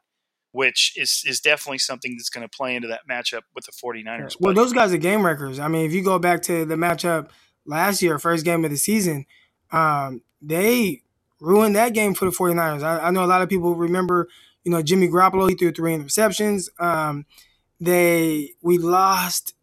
which 0.52 0.94
is 0.96 1.22
is 1.26 1.40
definitely 1.40 1.78
something 1.78 2.16
that's 2.16 2.28
going 2.28 2.42
to 2.46 2.56
play 2.56 2.74
into 2.74 2.88
that 2.88 3.02
matchup 3.08 3.42
with 3.54 3.64
the 3.66 3.72
49ers. 3.72 4.36
Well, 4.40 4.52
those 4.52 4.72
guys 4.72 4.92
are 4.92 4.98
game 4.98 5.24
wreckers. 5.24 5.60
I 5.60 5.68
mean, 5.68 5.86
if 5.86 5.92
you 5.92 6.02
go 6.02 6.18
back 6.18 6.42
to 6.42 6.64
the 6.64 6.74
matchup 6.74 7.30
last 7.64 8.02
year, 8.02 8.18
first 8.18 8.44
game 8.44 8.64
of 8.64 8.70
the 8.72 8.76
season, 8.76 9.26
um, 9.70 10.22
they 10.42 11.02
ruined 11.40 11.76
that 11.76 11.94
game 11.94 12.14
for 12.14 12.26
the 12.26 12.30
49ers. 12.30 12.82
I, 12.82 13.08
I, 13.08 13.10
know 13.10 13.24
a 13.24 13.26
lot 13.26 13.42
of 13.42 13.48
people 13.48 13.74
remember, 13.74 14.28
you 14.64 14.70
know, 14.70 14.82
Jimmy 14.82 15.08
Garoppolo, 15.08 15.48
he 15.48 15.54
threw 15.54 15.72
three 15.72 15.96
interceptions. 15.96 16.68
Um, 16.80 17.26
they 17.80 18.50
we 18.60 18.78
lost 18.78 19.54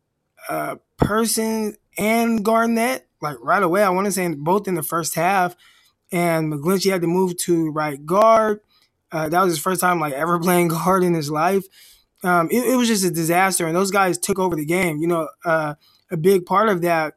uh, 0.49 0.77
Person 0.97 1.75
and 1.97 2.43
Garnett 2.43 3.07
like 3.21 3.37
right 3.41 3.63
away. 3.63 3.83
I 3.83 3.89
want 3.89 4.05
to 4.05 4.11
say 4.11 4.27
both 4.33 4.67
in 4.67 4.75
the 4.75 4.83
first 4.83 5.15
half, 5.15 5.55
and 6.11 6.51
McGlinchey 6.51 6.91
had 6.91 7.01
to 7.01 7.07
move 7.07 7.37
to 7.39 7.71
right 7.71 8.03
guard. 8.05 8.61
Uh, 9.11 9.29
that 9.29 9.41
was 9.41 9.53
his 9.53 9.59
first 9.59 9.81
time 9.81 9.99
like 9.99 10.13
ever 10.13 10.39
playing 10.41 10.69
guard 10.69 11.03
in 11.03 11.13
his 11.13 11.29
life. 11.29 11.65
Um, 12.23 12.49
it, 12.51 12.65
it, 12.65 12.75
was 12.75 12.87
just 12.87 13.05
a 13.05 13.11
disaster, 13.11 13.67
and 13.67 13.75
those 13.75 13.91
guys 13.91 14.17
took 14.17 14.39
over 14.39 14.55
the 14.55 14.65
game. 14.65 14.97
You 14.97 15.07
know, 15.07 15.29
uh, 15.45 15.75
a 16.09 16.17
big 16.17 16.47
part 16.47 16.69
of 16.69 16.81
that 16.81 17.13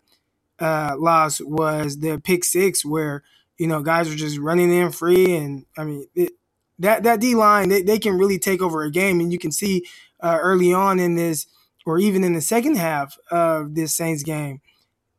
uh, 0.59 0.95
loss 0.99 1.41
was 1.41 1.99
the 1.99 2.21
pick 2.23 2.45
six, 2.45 2.85
where 2.85 3.23
you 3.61 3.67
know 3.67 3.83
guys 3.83 4.11
are 4.11 4.17
just 4.17 4.39
running 4.39 4.73
in 4.73 4.91
free, 4.91 5.37
and 5.37 5.67
I 5.77 5.85
mean 5.85 6.07
it, 6.15 6.33
that 6.79 7.03
that 7.03 7.21
D 7.21 7.35
line 7.35 7.69
they, 7.69 7.83
they 7.83 7.99
can 7.99 8.17
really 8.17 8.39
take 8.39 8.63
over 8.63 8.83
a 8.83 8.91
game, 8.91 9.21
and 9.21 9.31
you 9.31 9.39
can 9.39 9.53
see 9.53 9.87
uh, 10.21 10.39
early 10.41 10.73
on 10.73 10.99
in 10.99 11.15
this, 11.15 11.47
or 11.85 11.99
even 11.99 12.25
in 12.25 12.33
the 12.33 12.41
second 12.41 12.79
half 12.79 13.19
of 13.31 13.75
this 13.75 13.95
Saints 13.95 14.23
game, 14.23 14.63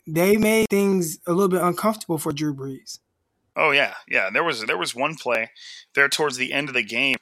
they 0.07 0.37
made 0.37 0.69
things 0.71 1.19
a 1.27 1.33
little 1.33 1.49
bit 1.49 1.61
uncomfortable 1.61 2.17
for 2.17 2.31
Drew 2.31 2.55
Brees. 2.55 2.97
Oh 3.55 3.69
yeah, 3.69 3.93
yeah. 4.07 4.31
There 4.33 4.43
was 4.43 4.65
there 4.65 4.77
was 4.77 4.95
one 4.95 5.15
play 5.15 5.51
there 5.93 6.09
towards 6.09 6.37
the 6.37 6.51
end 6.51 6.67
of 6.67 6.73
the 6.73 6.83
game 6.83 7.17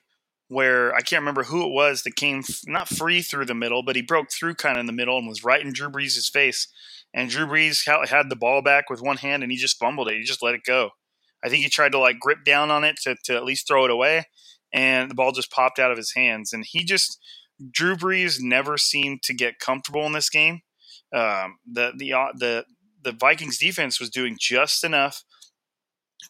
where 0.48 0.96
I 0.96 1.02
can't 1.02 1.22
remember 1.22 1.44
who 1.44 1.66
it 1.66 1.74
was 1.74 2.04
that 2.04 2.16
came 2.16 2.44
not 2.66 2.88
free 2.88 3.22
through 3.22 3.46
the 3.46 3.54
middle, 3.54 3.84
but 3.84 3.98
he 3.98 4.02
broke 4.02 4.32
through 4.32 4.56
kind 4.56 4.78
of 4.78 4.80
in 4.80 4.86
the 4.86 4.94
middle 4.94 5.18
and 5.18 5.28
was 5.28 5.44
right 5.44 5.62
in 5.62 5.74
Drew 5.74 5.90
Brees' 5.90 6.32
face. 6.32 6.70
And 7.14 7.30
Drew 7.30 7.46
Brees 7.46 7.86
had 8.08 8.30
the 8.30 8.36
ball 8.38 8.62
back 8.62 8.90
with 8.90 9.02
one 9.02 9.18
hand 9.18 9.44
and 9.44 9.52
he 9.52 9.58
just 9.58 9.78
fumbled 9.78 10.08
it. 10.08 10.16
He 10.16 10.24
just 10.24 10.42
let 10.42 10.56
it 10.56 10.64
go. 10.64 10.92
I 11.44 11.50
think 11.50 11.64
he 11.64 11.70
tried 11.70 11.92
to 11.94 12.00
like 12.00 12.20
grip 12.20 12.44
down 12.46 12.72
on 12.72 12.84
it 12.84 12.98
to, 13.04 13.16
to 13.26 13.36
at 13.36 13.46
least 13.46 13.68
throw 13.68 13.86
it 13.86 13.92
away, 13.92 14.26
and 14.74 15.10
the 15.10 15.16
ball 15.16 15.32
just 15.32 15.52
popped 15.52 15.80
out 15.80 15.92
of 15.92 15.98
his 15.98 16.14
hands. 16.14 16.54
And 16.54 16.66
he 16.68 16.84
just 16.84 17.20
Drew 17.72 17.96
Brees 17.96 18.38
never 18.40 18.78
seemed 18.78 19.24
to 19.24 19.34
get 19.34 19.60
comfortable 19.60 20.06
in 20.06 20.14
this 20.14 20.30
game. 20.30 20.62
Um, 21.14 21.60
the 21.72 21.92
the 21.98 22.14
uh, 22.14 22.28
the 22.36 22.66
the 23.02 23.12
Vikings 23.12 23.58
defense 23.58 24.00
was 24.00 24.10
doing 24.10 24.38
just 24.40 24.84
enough 24.84 25.24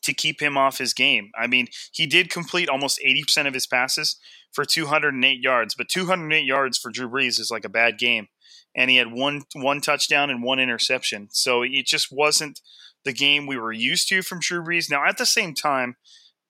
to 0.03 0.13
keep 0.13 0.41
him 0.41 0.57
off 0.57 0.77
his 0.77 0.93
game. 0.93 1.31
I 1.39 1.47
mean, 1.47 1.67
he 1.91 2.05
did 2.05 2.29
complete 2.29 2.69
almost 2.69 2.99
80% 3.05 3.47
of 3.47 3.53
his 3.53 3.65
passes 3.65 4.17
for 4.51 4.63
208 4.63 5.39
yards, 5.41 5.75
but 5.75 5.89
208 5.89 6.45
yards 6.45 6.77
for 6.77 6.91
Drew 6.91 7.09
Brees 7.09 7.39
is 7.39 7.49
like 7.51 7.65
a 7.65 7.69
bad 7.69 7.97
game. 7.97 8.27
And 8.75 8.89
he 8.89 8.97
had 8.97 9.11
one 9.11 9.43
one 9.53 9.81
touchdown 9.81 10.29
and 10.29 10.43
one 10.43 10.59
interception. 10.59 11.29
So 11.31 11.63
it 11.63 11.85
just 11.85 12.07
wasn't 12.11 12.61
the 13.05 13.13
game 13.13 13.47
we 13.47 13.57
were 13.57 13.71
used 13.71 14.07
to 14.09 14.21
from 14.21 14.39
Drew 14.39 14.63
Brees. 14.63 14.89
Now, 14.89 15.05
at 15.05 15.17
the 15.17 15.25
same 15.25 15.53
time, 15.53 15.95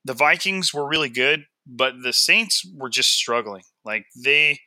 the 0.03 0.13
Vikings 0.13 0.73
were 0.73 0.87
really 0.87 1.09
good, 1.09 1.45
but 1.65 1.93
the 2.03 2.13
Saints 2.13 2.65
were 2.75 2.89
just 2.89 3.11
struggling. 3.11 3.63
Like 3.85 4.05
they 4.15 4.59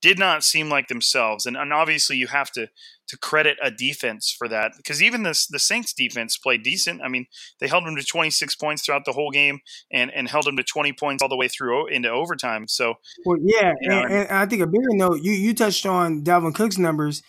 did 0.00 0.18
not 0.18 0.44
seem 0.44 0.68
like 0.68 0.88
themselves. 0.88 1.46
And, 1.46 1.56
and 1.56 1.72
obviously, 1.72 2.16
you 2.16 2.28
have 2.28 2.50
to 2.52 2.68
to 3.08 3.16
credit 3.16 3.56
a 3.62 3.70
defense 3.70 4.34
for 4.36 4.48
that 4.48 4.72
because 4.76 5.02
even 5.02 5.22
the 5.22 5.38
the 5.50 5.58
Saints 5.58 5.92
defense 5.92 6.36
played 6.36 6.62
decent. 6.62 7.00
I 7.02 7.08
mean, 7.08 7.26
they 7.58 7.66
held 7.66 7.86
them 7.86 7.96
to 7.96 8.04
26 8.04 8.54
points 8.56 8.84
throughout 8.84 9.04
the 9.04 9.12
whole 9.12 9.30
game 9.30 9.60
and 9.90 10.10
and 10.14 10.28
held 10.28 10.44
them 10.44 10.56
to 10.56 10.62
20 10.62 10.92
points 10.92 11.22
all 11.22 11.28
the 11.28 11.36
way 11.36 11.48
through 11.48 11.86
into 11.88 12.10
overtime. 12.10 12.68
So, 12.68 12.94
well, 13.24 13.38
yeah, 13.40 13.72
you 13.80 13.88
know, 13.88 14.02
and, 14.02 14.12
and, 14.12 14.30
I 14.30 14.46
think 14.46 14.62
a 14.62 14.66
bigger 14.66 14.90
note 14.90 15.22
you 15.22 15.32
you 15.32 15.54
touched 15.54 15.86
on 15.86 16.22
Dalvin 16.22 16.54
Cook's 16.54 16.78
numbers, 16.78 17.22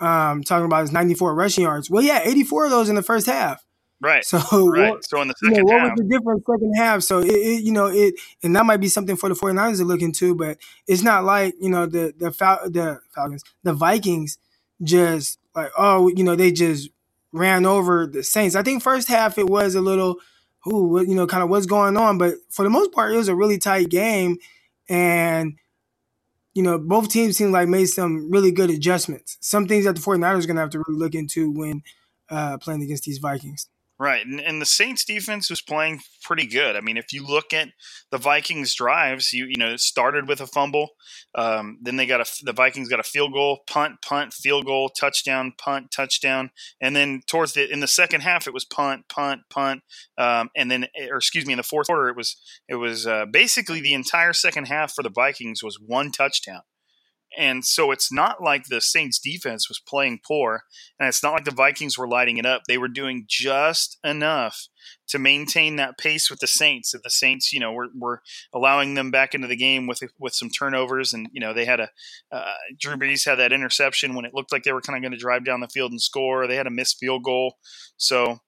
um, 0.00 0.42
talking 0.42 0.66
about 0.66 0.82
his 0.82 0.92
94 0.92 1.34
rushing 1.34 1.64
yards. 1.64 1.90
Well, 1.90 2.02
yeah, 2.02 2.20
84 2.24 2.66
of 2.66 2.70
those 2.70 2.88
in 2.88 2.94
the 2.94 3.02
first 3.02 3.26
half. 3.26 3.65
Right. 4.00 4.24
So 4.24 4.38
right. 4.68 4.90
What, 4.90 5.04
so 5.04 5.22
in 5.22 5.28
the 5.28 5.34
second 5.42 5.56
you 5.56 5.64
know, 5.64 5.64
what 5.64 5.80
half, 5.80 5.90
was 5.90 6.06
the 6.06 6.16
difference 6.16 6.42
second 6.50 6.74
half? 6.76 7.02
So 7.02 7.20
it, 7.20 7.30
it, 7.30 7.64
you 7.64 7.72
know 7.72 7.86
it 7.86 8.14
and 8.42 8.54
that 8.54 8.66
might 8.66 8.78
be 8.78 8.88
something 8.88 9.16
for 9.16 9.28
the 9.28 9.34
49ers 9.34 9.78
to 9.78 9.84
look 9.84 10.02
into, 10.02 10.34
but 10.34 10.58
it's 10.86 11.02
not 11.02 11.24
like, 11.24 11.54
you 11.60 11.70
know, 11.70 11.86
the 11.86 12.14
the 12.16 12.30
Fal- 12.30 12.68
the 12.68 13.00
Falcons, 13.14 13.42
the 13.62 13.72
Vikings 13.72 14.38
just 14.82 15.38
like, 15.54 15.70
oh, 15.78 16.08
you 16.08 16.24
know, 16.24 16.36
they 16.36 16.52
just 16.52 16.90
ran 17.32 17.64
over 17.64 18.06
the 18.06 18.22
Saints. 18.22 18.54
I 18.54 18.62
think 18.62 18.82
first 18.82 19.08
half 19.08 19.38
it 19.38 19.48
was 19.48 19.74
a 19.74 19.80
little 19.80 20.16
who 20.60 21.00
you 21.02 21.14
know, 21.14 21.26
kind 21.26 21.42
of 21.42 21.48
what's 21.48 21.66
going 21.66 21.96
on, 21.96 22.18
but 22.18 22.34
for 22.50 22.64
the 22.64 22.70
most 22.70 22.92
part 22.92 23.12
it 23.12 23.16
was 23.16 23.28
a 23.28 23.34
really 23.34 23.58
tight 23.58 23.88
game 23.88 24.36
and 24.88 25.58
you 26.52 26.62
know, 26.62 26.78
both 26.78 27.10
teams 27.10 27.36
seem 27.36 27.52
like 27.52 27.68
made 27.68 27.84
some 27.84 28.30
really 28.30 28.50
good 28.50 28.70
adjustments. 28.70 29.36
Some 29.42 29.68
things 29.68 29.84
that 29.84 29.94
the 29.94 30.00
49ers 30.00 30.44
are 30.44 30.46
going 30.46 30.56
to 30.56 30.62
have 30.62 30.70
to 30.70 30.82
really 30.86 30.98
look 30.98 31.14
into 31.14 31.50
when 31.50 31.82
uh, 32.30 32.56
playing 32.56 32.82
against 32.82 33.04
these 33.04 33.18
Vikings. 33.18 33.68
Right, 33.98 34.26
and, 34.26 34.38
and 34.38 34.60
the 34.60 34.66
Saints 34.66 35.06
defense 35.06 35.48
was 35.48 35.62
playing 35.62 36.00
pretty 36.22 36.46
good. 36.46 36.76
I 36.76 36.82
mean, 36.82 36.98
if 36.98 37.14
you 37.14 37.24
look 37.26 37.54
at 37.54 37.68
the 38.10 38.18
Vikings 38.18 38.74
drives, 38.74 39.32
you 39.32 39.46
you 39.46 39.56
know 39.56 39.72
it 39.72 39.80
started 39.80 40.28
with 40.28 40.42
a 40.42 40.46
fumble, 40.46 40.90
um, 41.34 41.78
then 41.80 41.96
they 41.96 42.04
got 42.04 42.20
a 42.20 42.44
the 42.44 42.52
Vikings 42.52 42.90
got 42.90 43.00
a 43.00 43.02
field 43.02 43.32
goal, 43.32 43.60
punt, 43.66 44.02
punt, 44.02 44.34
field 44.34 44.66
goal, 44.66 44.90
touchdown, 44.90 45.54
punt, 45.56 45.90
touchdown, 45.90 46.50
and 46.78 46.94
then 46.94 47.22
towards 47.26 47.54
the 47.54 47.72
in 47.72 47.80
the 47.80 47.86
second 47.86 48.20
half 48.20 48.46
it 48.46 48.52
was 48.52 48.66
punt, 48.66 49.08
punt, 49.08 49.40
punt, 49.48 49.80
um, 50.18 50.50
and 50.54 50.70
then 50.70 50.88
or 51.10 51.16
excuse 51.16 51.46
me, 51.46 51.54
in 51.54 51.56
the 51.56 51.62
fourth 51.62 51.86
quarter 51.86 52.10
it 52.10 52.16
was 52.16 52.36
it 52.68 52.74
was 52.74 53.06
uh, 53.06 53.24
basically 53.24 53.80
the 53.80 53.94
entire 53.94 54.34
second 54.34 54.66
half 54.66 54.92
for 54.92 55.02
the 55.02 55.08
Vikings 55.08 55.62
was 55.62 55.78
one 55.80 56.10
touchdown. 56.10 56.60
And 57.36 57.64
so 57.64 57.90
it's 57.90 58.12
not 58.12 58.42
like 58.42 58.64
the 58.64 58.80
Saints 58.80 59.18
defense 59.18 59.68
was 59.68 59.78
playing 59.78 60.20
poor, 60.26 60.62
and 60.98 61.08
it's 61.08 61.22
not 61.22 61.32
like 61.32 61.44
the 61.44 61.50
Vikings 61.50 61.98
were 61.98 62.08
lighting 62.08 62.38
it 62.38 62.46
up. 62.46 62.62
They 62.66 62.78
were 62.78 62.88
doing 62.88 63.26
just 63.28 63.98
enough 64.02 64.68
to 65.08 65.18
maintain 65.18 65.76
that 65.76 65.98
pace 65.98 66.30
with 66.30 66.40
the 66.40 66.46
Saints. 66.46 66.94
And 66.94 67.02
the 67.02 67.10
Saints, 67.10 67.52
you 67.52 67.60
know, 67.60 67.72
were, 67.72 67.88
were 67.94 68.22
allowing 68.54 68.94
them 68.94 69.10
back 69.10 69.34
into 69.34 69.48
the 69.48 69.56
game 69.56 69.86
with 69.86 70.02
with 70.18 70.34
some 70.34 70.50
turnovers, 70.50 71.12
and 71.12 71.28
you 71.32 71.40
know 71.40 71.52
they 71.52 71.64
had 71.64 71.80
a 71.80 71.90
uh, 72.32 72.54
Drew 72.78 72.96
Brees 72.96 73.26
had 73.26 73.38
that 73.38 73.52
interception 73.52 74.14
when 74.14 74.24
it 74.24 74.34
looked 74.34 74.52
like 74.52 74.62
they 74.62 74.72
were 74.72 74.80
kind 74.80 74.96
of 74.96 75.02
going 75.02 75.12
to 75.12 75.18
drive 75.18 75.44
down 75.44 75.60
the 75.60 75.68
field 75.68 75.90
and 75.90 76.00
score. 76.00 76.46
They 76.46 76.56
had 76.56 76.66
a 76.66 76.70
missed 76.70 76.98
field 76.98 77.22
goal, 77.22 77.56
so 77.96 78.40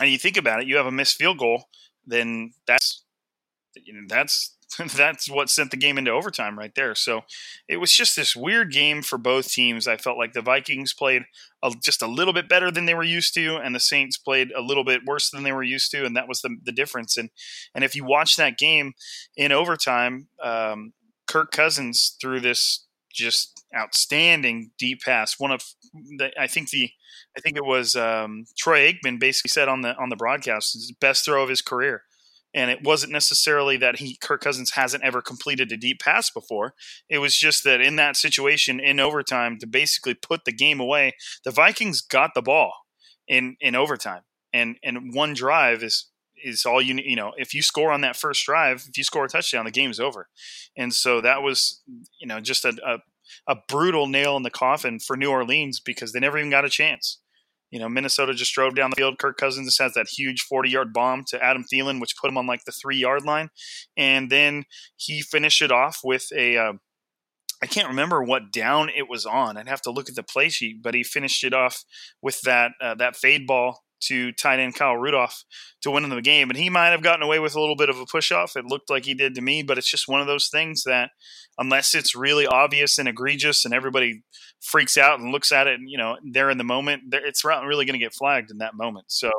and 0.00 0.10
you 0.10 0.18
think 0.18 0.36
about 0.36 0.60
it, 0.60 0.66
you 0.66 0.76
have 0.76 0.86
a 0.86 0.92
missed 0.92 1.16
field 1.16 1.38
goal, 1.38 1.64
then 2.06 2.52
that's 2.66 3.04
you 3.82 3.92
know, 3.92 4.06
that's 4.08 4.53
that's 4.96 5.30
what 5.30 5.50
sent 5.50 5.70
the 5.70 5.76
game 5.76 5.98
into 5.98 6.10
overtime 6.10 6.58
right 6.58 6.74
there. 6.74 6.94
So 6.94 7.22
it 7.68 7.78
was 7.78 7.92
just 7.92 8.16
this 8.16 8.34
weird 8.36 8.72
game 8.72 9.02
for 9.02 9.18
both 9.18 9.50
teams. 9.50 9.86
I 9.86 9.96
felt 9.96 10.18
like 10.18 10.32
the 10.32 10.42
Vikings 10.42 10.92
played 10.92 11.22
a, 11.62 11.72
just 11.82 12.02
a 12.02 12.06
little 12.06 12.32
bit 12.32 12.48
better 12.48 12.70
than 12.70 12.86
they 12.86 12.94
were 12.94 13.04
used 13.04 13.34
to, 13.34 13.56
and 13.56 13.74
the 13.74 13.80
Saints 13.80 14.16
played 14.16 14.50
a 14.52 14.60
little 14.60 14.84
bit 14.84 15.02
worse 15.06 15.30
than 15.30 15.42
they 15.42 15.52
were 15.52 15.62
used 15.62 15.90
to, 15.92 16.04
and 16.04 16.16
that 16.16 16.28
was 16.28 16.42
the, 16.42 16.56
the 16.62 16.72
difference. 16.72 17.16
And 17.16 17.30
and 17.74 17.84
if 17.84 17.94
you 17.94 18.04
watch 18.04 18.36
that 18.36 18.58
game 18.58 18.94
in 19.36 19.52
overtime, 19.52 20.28
um, 20.42 20.92
Kirk 21.26 21.50
Cousins 21.50 22.16
threw 22.20 22.40
this 22.40 22.86
just 23.12 23.64
outstanding 23.76 24.72
deep 24.78 25.00
pass. 25.02 25.38
One 25.38 25.52
of 25.52 25.62
the, 26.18 26.30
I 26.38 26.46
think 26.46 26.70
the 26.70 26.90
I 27.36 27.40
think 27.40 27.56
it 27.56 27.64
was 27.64 27.96
um, 27.96 28.44
Troy 28.56 28.92
Aikman 28.92 29.18
basically 29.18 29.50
said 29.50 29.68
on 29.68 29.82
the 29.82 29.96
on 29.96 30.08
the 30.08 30.16
broadcast, 30.16 30.94
best 31.00 31.24
throw 31.24 31.42
of 31.42 31.48
his 31.48 31.62
career 31.62 32.02
and 32.54 32.70
it 32.70 32.82
wasn't 32.82 33.12
necessarily 33.12 33.76
that 33.78 33.98
he 33.98 34.16
Kirk 34.16 34.40
Cousins 34.40 34.72
hasn't 34.72 35.02
ever 35.02 35.20
completed 35.20 35.72
a 35.72 35.76
deep 35.76 36.00
pass 36.00 36.30
before. 36.30 36.74
It 37.08 37.18
was 37.18 37.36
just 37.36 37.64
that 37.64 37.80
in 37.80 37.96
that 37.96 38.16
situation 38.16 38.80
in 38.80 39.00
overtime 39.00 39.58
to 39.58 39.66
basically 39.66 40.14
put 40.14 40.44
the 40.44 40.52
game 40.52 40.80
away, 40.80 41.14
the 41.44 41.50
Vikings 41.50 42.00
got 42.00 42.30
the 42.34 42.42
ball 42.42 42.72
in 43.26 43.56
in 43.60 43.74
overtime, 43.74 44.22
and 44.52 44.76
and 44.82 45.14
one 45.14 45.34
drive 45.34 45.82
is 45.82 46.10
is 46.42 46.64
all 46.64 46.80
you 46.80 46.94
you 47.04 47.16
know. 47.16 47.32
If 47.36 47.54
you 47.54 47.62
score 47.62 47.90
on 47.90 48.02
that 48.02 48.16
first 48.16 48.44
drive, 48.46 48.86
if 48.88 48.96
you 48.96 49.04
score 49.04 49.24
a 49.24 49.28
touchdown, 49.28 49.64
the 49.64 49.70
game's 49.70 50.00
over, 50.00 50.28
and 50.76 50.94
so 50.94 51.20
that 51.20 51.42
was 51.42 51.82
you 52.20 52.26
know 52.26 52.40
just 52.40 52.64
a, 52.64 52.76
a 52.86 52.98
a 53.46 53.56
brutal 53.68 54.06
nail 54.06 54.36
in 54.36 54.42
the 54.42 54.50
coffin 54.50 54.98
for 55.00 55.16
New 55.16 55.30
Orleans 55.30 55.80
because 55.80 56.12
they 56.12 56.20
never 56.20 56.38
even 56.38 56.50
got 56.50 56.64
a 56.64 56.70
chance. 56.70 57.18
You 57.74 57.80
know, 57.80 57.88
Minnesota 57.88 58.34
just 58.34 58.54
drove 58.54 58.76
down 58.76 58.90
the 58.90 58.96
field. 58.96 59.18
Kirk 59.18 59.36
Cousins 59.36 59.76
has 59.80 59.94
that 59.94 60.06
huge 60.06 60.42
40 60.42 60.70
yard 60.70 60.92
bomb 60.92 61.24
to 61.30 61.42
Adam 61.42 61.64
Thielen, 61.64 62.00
which 62.00 62.16
put 62.16 62.30
him 62.30 62.38
on 62.38 62.46
like 62.46 62.64
the 62.64 62.70
three 62.70 62.96
yard 62.96 63.24
line. 63.24 63.48
And 63.96 64.30
then 64.30 64.66
he 64.96 65.22
finished 65.22 65.60
it 65.60 65.72
off 65.72 65.98
with 66.04 66.28
a. 66.32 66.56
Uh, 66.56 66.72
I 67.60 67.66
can't 67.66 67.88
remember 67.88 68.22
what 68.22 68.52
down 68.52 68.90
it 68.90 69.08
was 69.08 69.26
on. 69.26 69.56
I'd 69.56 69.66
have 69.66 69.82
to 69.82 69.90
look 69.90 70.08
at 70.08 70.14
the 70.14 70.22
play 70.22 70.50
sheet, 70.50 70.82
but 70.84 70.94
he 70.94 71.02
finished 71.02 71.42
it 71.42 71.52
off 71.52 71.82
with 72.22 72.40
that 72.42 72.72
uh, 72.80 72.94
that 72.94 73.16
fade 73.16 73.44
ball 73.44 73.83
to 74.06 74.32
tight 74.32 74.58
end 74.58 74.74
Kyle 74.74 74.96
Rudolph 74.96 75.44
to 75.82 75.90
win 75.90 76.04
in 76.04 76.10
the 76.10 76.22
game. 76.22 76.50
And 76.50 76.58
he 76.58 76.70
might 76.70 76.90
have 76.90 77.02
gotten 77.02 77.22
away 77.22 77.38
with 77.38 77.54
a 77.54 77.60
little 77.60 77.76
bit 77.76 77.90
of 77.90 77.98
a 77.98 78.06
push 78.06 78.32
off. 78.32 78.56
It 78.56 78.64
looked 78.64 78.90
like 78.90 79.04
he 79.04 79.14
did 79.14 79.34
to 79.34 79.40
me, 79.40 79.62
but 79.62 79.78
it's 79.78 79.90
just 79.90 80.08
one 80.08 80.20
of 80.20 80.26
those 80.26 80.48
things 80.48 80.84
that 80.84 81.10
unless 81.58 81.94
it's 81.94 82.14
really 82.14 82.46
obvious 82.46 82.98
and 82.98 83.08
egregious 83.08 83.64
and 83.64 83.72
everybody 83.74 84.22
freaks 84.60 84.96
out 84.96 85.20
and 85.20 85.30
looks 85.30 85.52
at 85.52 85.66
it, 85.66 85.74
and, 85.74 85.88
you 85.88 85.98
know, 85.98 86.16
they're 86.24 86.50
in 86.50 86.58
the 86.58 86.64
moment, 86.64 87.02
it's 87.12 87.44
not 87.44 87.64
really 87.64 87.84
going 87.84 87.98
to 87.98 88.04
get 88.04 88.14
flagged 88.14 88.50
in 88.50 88.58
that 88.58 88.74
moment. 88.74 89.06
So. 89.08 89.30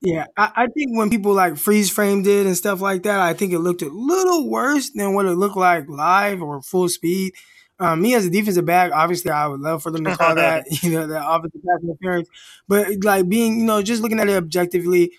Yeah, 0.00 0.26
I, 0.36 0.52
I, 0.54 0.66
think 0.68 0.96
when 0.96 1.10
people 1.10 1.32
like 1.32 1.56
freeze 1.56 1.90
framed 1.90 2.28
it 2.28 2.46
and 2.46 2.56
stuff 2.56 2.80
like 2.80 3.02
that, 3.02 3.18
I 3.18 3.34
think 3.34 3.52
it 3.52 3.58
looked 3.58 3.82
a 3.82 3.88
little 3.88 4.48
worse 4.48 4.90
than 4.94 5.12
what 5.14 5.26
it 5.26 5.32
looked 5.32 5.56
like 5.56 5.88
live 5.88 6.40
or 6.40 6.62
full 6.62 6.88
speed. 6.88 7.32
Um, 7.80 8.02
me 8.02 8.14
as 8.14 8.26
a 8.26 8.30
defensive 8.30 8.64
back, 8.64 8.92
obviously, 8.92 9.30
I 9.30 9.46
would 9.46 9.60
love 9.60 9.82
for 9.82 9.90
them 9.90 10.04
to 10.04 10.16
call 10.16 10.34
that, 10.36 10.66
you 10.82 10.90
know, 10.90 11.06
that 11.06 11.24
offensive 11.26 11.60
pass 11.62 11.82
interference. 11.82 12.28
But 12.66 13.04
like 13.04 13.28
being, 13.28 13.60
you 13.60 13.66
know, 13.66 13.82
just 13.82 14.02
looking 14.02 14.18
at 14.20 14.28
it 14.28 14.36
objectively, 14.36 15.12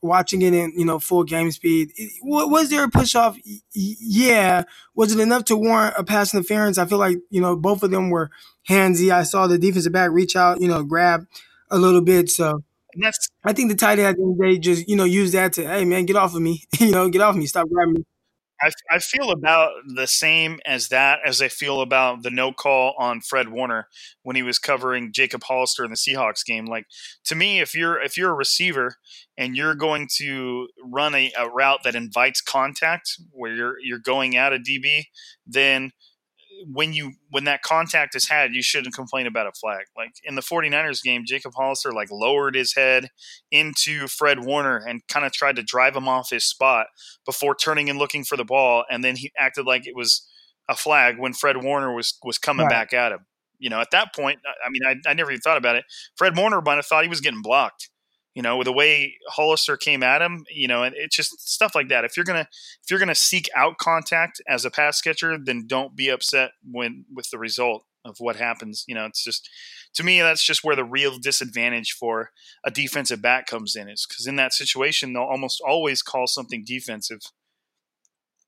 watching 0.00 0.42
it 0.42 0.54
in, 0.54 0.72
you 0.76 0.84
know, 0.84 0.98
full 0.98 1.24
game 1.24 1.50
speed, 1.50 1.90
was 2.22 2.70
there 2.70 2.84
a 2.84 2.90
push 2.90 3.14
off? 3.14 3.36
Yeah. 3.74 4.62
Was 4.94 5.12
it 5.14 5.20
enough 5.20 5.44
to 5.46 5.56
warrant 5.56 5.94
a 5.98 6.04
pass 6.04 6.32
interference? 6.32 6.78
I 6.78 6.86
feel 6.86 6.98
like, 6.98 7.18
you 7.30 7.40
know, 7.40 7.56
both 7.56 7.82
of 7.82 7.90
them 7.90 8.10
were 8.10 8.30
handsy. 8.68 9.10
I 9.10 9.24
saw 9.24 9.46
the 9.46 9.58
defensive 9.58 9.92
back 9.92 10.10
reach 10.10 10.36
out, 10.36 10.60
you 10.60 10.68
know, 10.68 10.82
grab 10.84 11.26
a 11.70 11.78
little 11.78 12.00
bit. 12.00 12.30
So 12.30 12.62
I 13.44 13.52
think 13.52 13.70
the 13.70 13.76
tight 13.76 13.98
end, 13.98 14.16
they 14.40 14.58
just, 14.58 14.88
you 14.88 14.96
know, 14.96 15.04
use 15.04 15.32
that 15.32 15.52
to, 15.54 15.66
hey, 15.66 15.84
man, 15.84 16.06
get 16.06 16.16
off 16.16 16.34
of 16.34 16.42
me. 16.42 16.64
you 16.78 16.90
know, 16.90 17.08
get 17.08 17.20
off 17.22 17.34
of 17.34 17.38
me. 17.38 17.46
Stop 17.46 17.68
grabbing 17.68 17.94
me. 17.94 18.04
I, 18.60 18.70
I 18.90 18.98
feel 18.98 19.30
about 19.30 19.70
the 19.86 20.06
same 20.06 20.58
as 20.66 20.88
that 20.88 21.20
as 21.24 21.40
I 21.40 21.48
feel 21.48 21.80
about 21.80 22.22
the 22.22 22.30
no 22.30 22.52
call 22.52 22.94
on 22.98 23.20
Fred 23.20 23.50
Warner 23.50 23.88
when 24.22 24.36
he 24.36 24.42
was 24.42 24.58
covering 24.58 25.12
Jacob 25.12 25.42
Hollister 25.44 25.84
in 25.84 25.90
the 25.90 25.96
Seahawks 25.96 26.44
game. 26.44 26.66
Like 26.66 26.86
to 27.26 27.34
me, 27.34 27.60
if 27.60 27.74
you're 27.74 28.00
if 28.00 28.16
you're 28.16 28.30
a 28.30 28.34
receiver 28.34 28.96
and 29.36 29.56
you're 29.56 29.74
going 29.74 30.08
to 30.16 30.68
run 30.82 31.14
a, 31.14 31.32
a 31.38 31.48
route 31.48 31.80
that 31.84 31.94
invites 31.94 32.40
contact 32.40 33.10
where 33.30 33.54
you're 33.54 33.76
you're 33.82 33.98
going 33.98 34.36
at 34.36 34.52
a 34.52 34.58
DB, 34.58 35.04
then– 35.46 35.92
when 36.66 36.92
you 36.92 37.12
when 37.30 37.44
that 37.44 37.62
contact 37.62 38.14
is 38.14 38.28
had, 38.28 38.54
you 38.54 38.62
shouldn't 38.62 38.94
complain 38.94 39.26
about 39.26 39.46
a 39.46 39.52
flag. 39.52 39.86
Like 39.96 40.12
in 40.24 40.34
the 40.34 40.42
49ers 40.42 41.02
game, 41.02 41.24
Jacob 41.26 41.52
Hollister 41.54 41.92
like 41.92 42.10
lowered 42.10 42.54
his 42.54 42.74
head 42.74 43.08
into 43.50 44.06
Fred 44.08 44.44
Warner 44.44 44.76
and 44.76 45.06
kind 45.08 45.24
of 45.24 45.32
tried 45.32 45.56
to 45.56 45.62
drive 45.62 45.96
him 45.96 46.08
off 46.08 46.30
his 46.30 46.44
spot 46.44 46.86
before 47.24 47.54
turning 47.54 47.88
and 47.88 47.98
looking 47.98 48.24
for 48.24 48.36
the 48.36 48.44
ball, 48.44 48.84
and 48.90 49.04
then 49.04 49.16
he 49.16 49.32
acted 49.38 49.66
like 49.66 49.86
it 49.86 49.96
was 49.96 50.26
a 50.68 50.76
flag 50.76 51.18
when 51.18 51.32
Fred 51.32 51.62
Warner 51.62 51.94
was 51.94 52.18
was 52.22 52.38
coming 52.38 52.66
right. 52.66 52.70
back 52.70 52.92
at 52.92 53.12
him. 53.12 53.26
You 53.58 53.70
know, 53.70 53.80
at 53.80 53.90
that 53.90 54.14
point, 54.14 54.38
I 54.64 54.70
mean, 54.70 54.82
I, 54.86 55.10
I 55.10 55.14
never 55.14 55.32
even 55.32 55.40
thought 55.40 55.56
about 55.56 55.76
it. 55.76 55.84
Fred 56.16 56.36
Warner 56.36 56.60
might 56.60 56.76
have 56.76 56.86
thought 56.86 57.02
he 57.02 57.08
was 57.08 57.20
getting 57.20 57.42
blocked 57.42 57.90
you 58.38 58.42
know, 58.42 58.62
the 58.62 58.72
way 58.72 59.16
Hollister 59.30 59.76
came 59.76 60.04
at 60.04 60.22
him, 60.22 60.44
you 60.48 60.68
know, 60.68 60.84
and 60.84 60.94
it's 60.96 61.16
just 61.16 61.50
stuff 61.50 61.74
like 61.74 61.88
that. 61.88 62.04
If 62.04 62.16
you're 62.16 62.22
gonna 62.22 62.46
if 62.84 62.88
you're 62.88 63.00
gonna 63.00 63.16
seek 63.16 63.50
out 63.56 63.78
contact 63.78 64.40
as 64.48 64.64
a 64.64 64.70
pass 64.70 65.00
catcher, 65.00 65.36
then 65.36 65.66
don't 65.66 65.96
be 65.96 66.08
upset 66.08 66.52
when 66.62 67.04
with 67.12 67.28
the 67.30 67.38
result 67.38 67.84
of 68.04 68.14
what 68.20 68.36
happens. 68.36 68.84
You 68.86 68.94
know, 68.94 69.06
it's 69.06 69.24
just 69.24 69.50
to 69.94 70.04
me 70.04 70.20
that's 70.20 70.44
just 70.44 70.62
where 70.62 70.76
the 70.76 70.84
real 70.84 71.18
disadvantage 71.18 71.96
for 71.98 72.30
a 72.64 72.70
defensive 72.70 73.20
back 73.20 73.48
comes 73.48 73.74
in 73.74 73.88
is 73.88 74.06
because 74.08 74.28
in 74.28 74.36
that 74.36 74.52
situation 74.52 75.14
they'll 75.14 75.24
almost 75.24 75.60
always 75.66 76.00
call 76.00 76.28
something 76.28 76.62
defensive, 76.64 77.22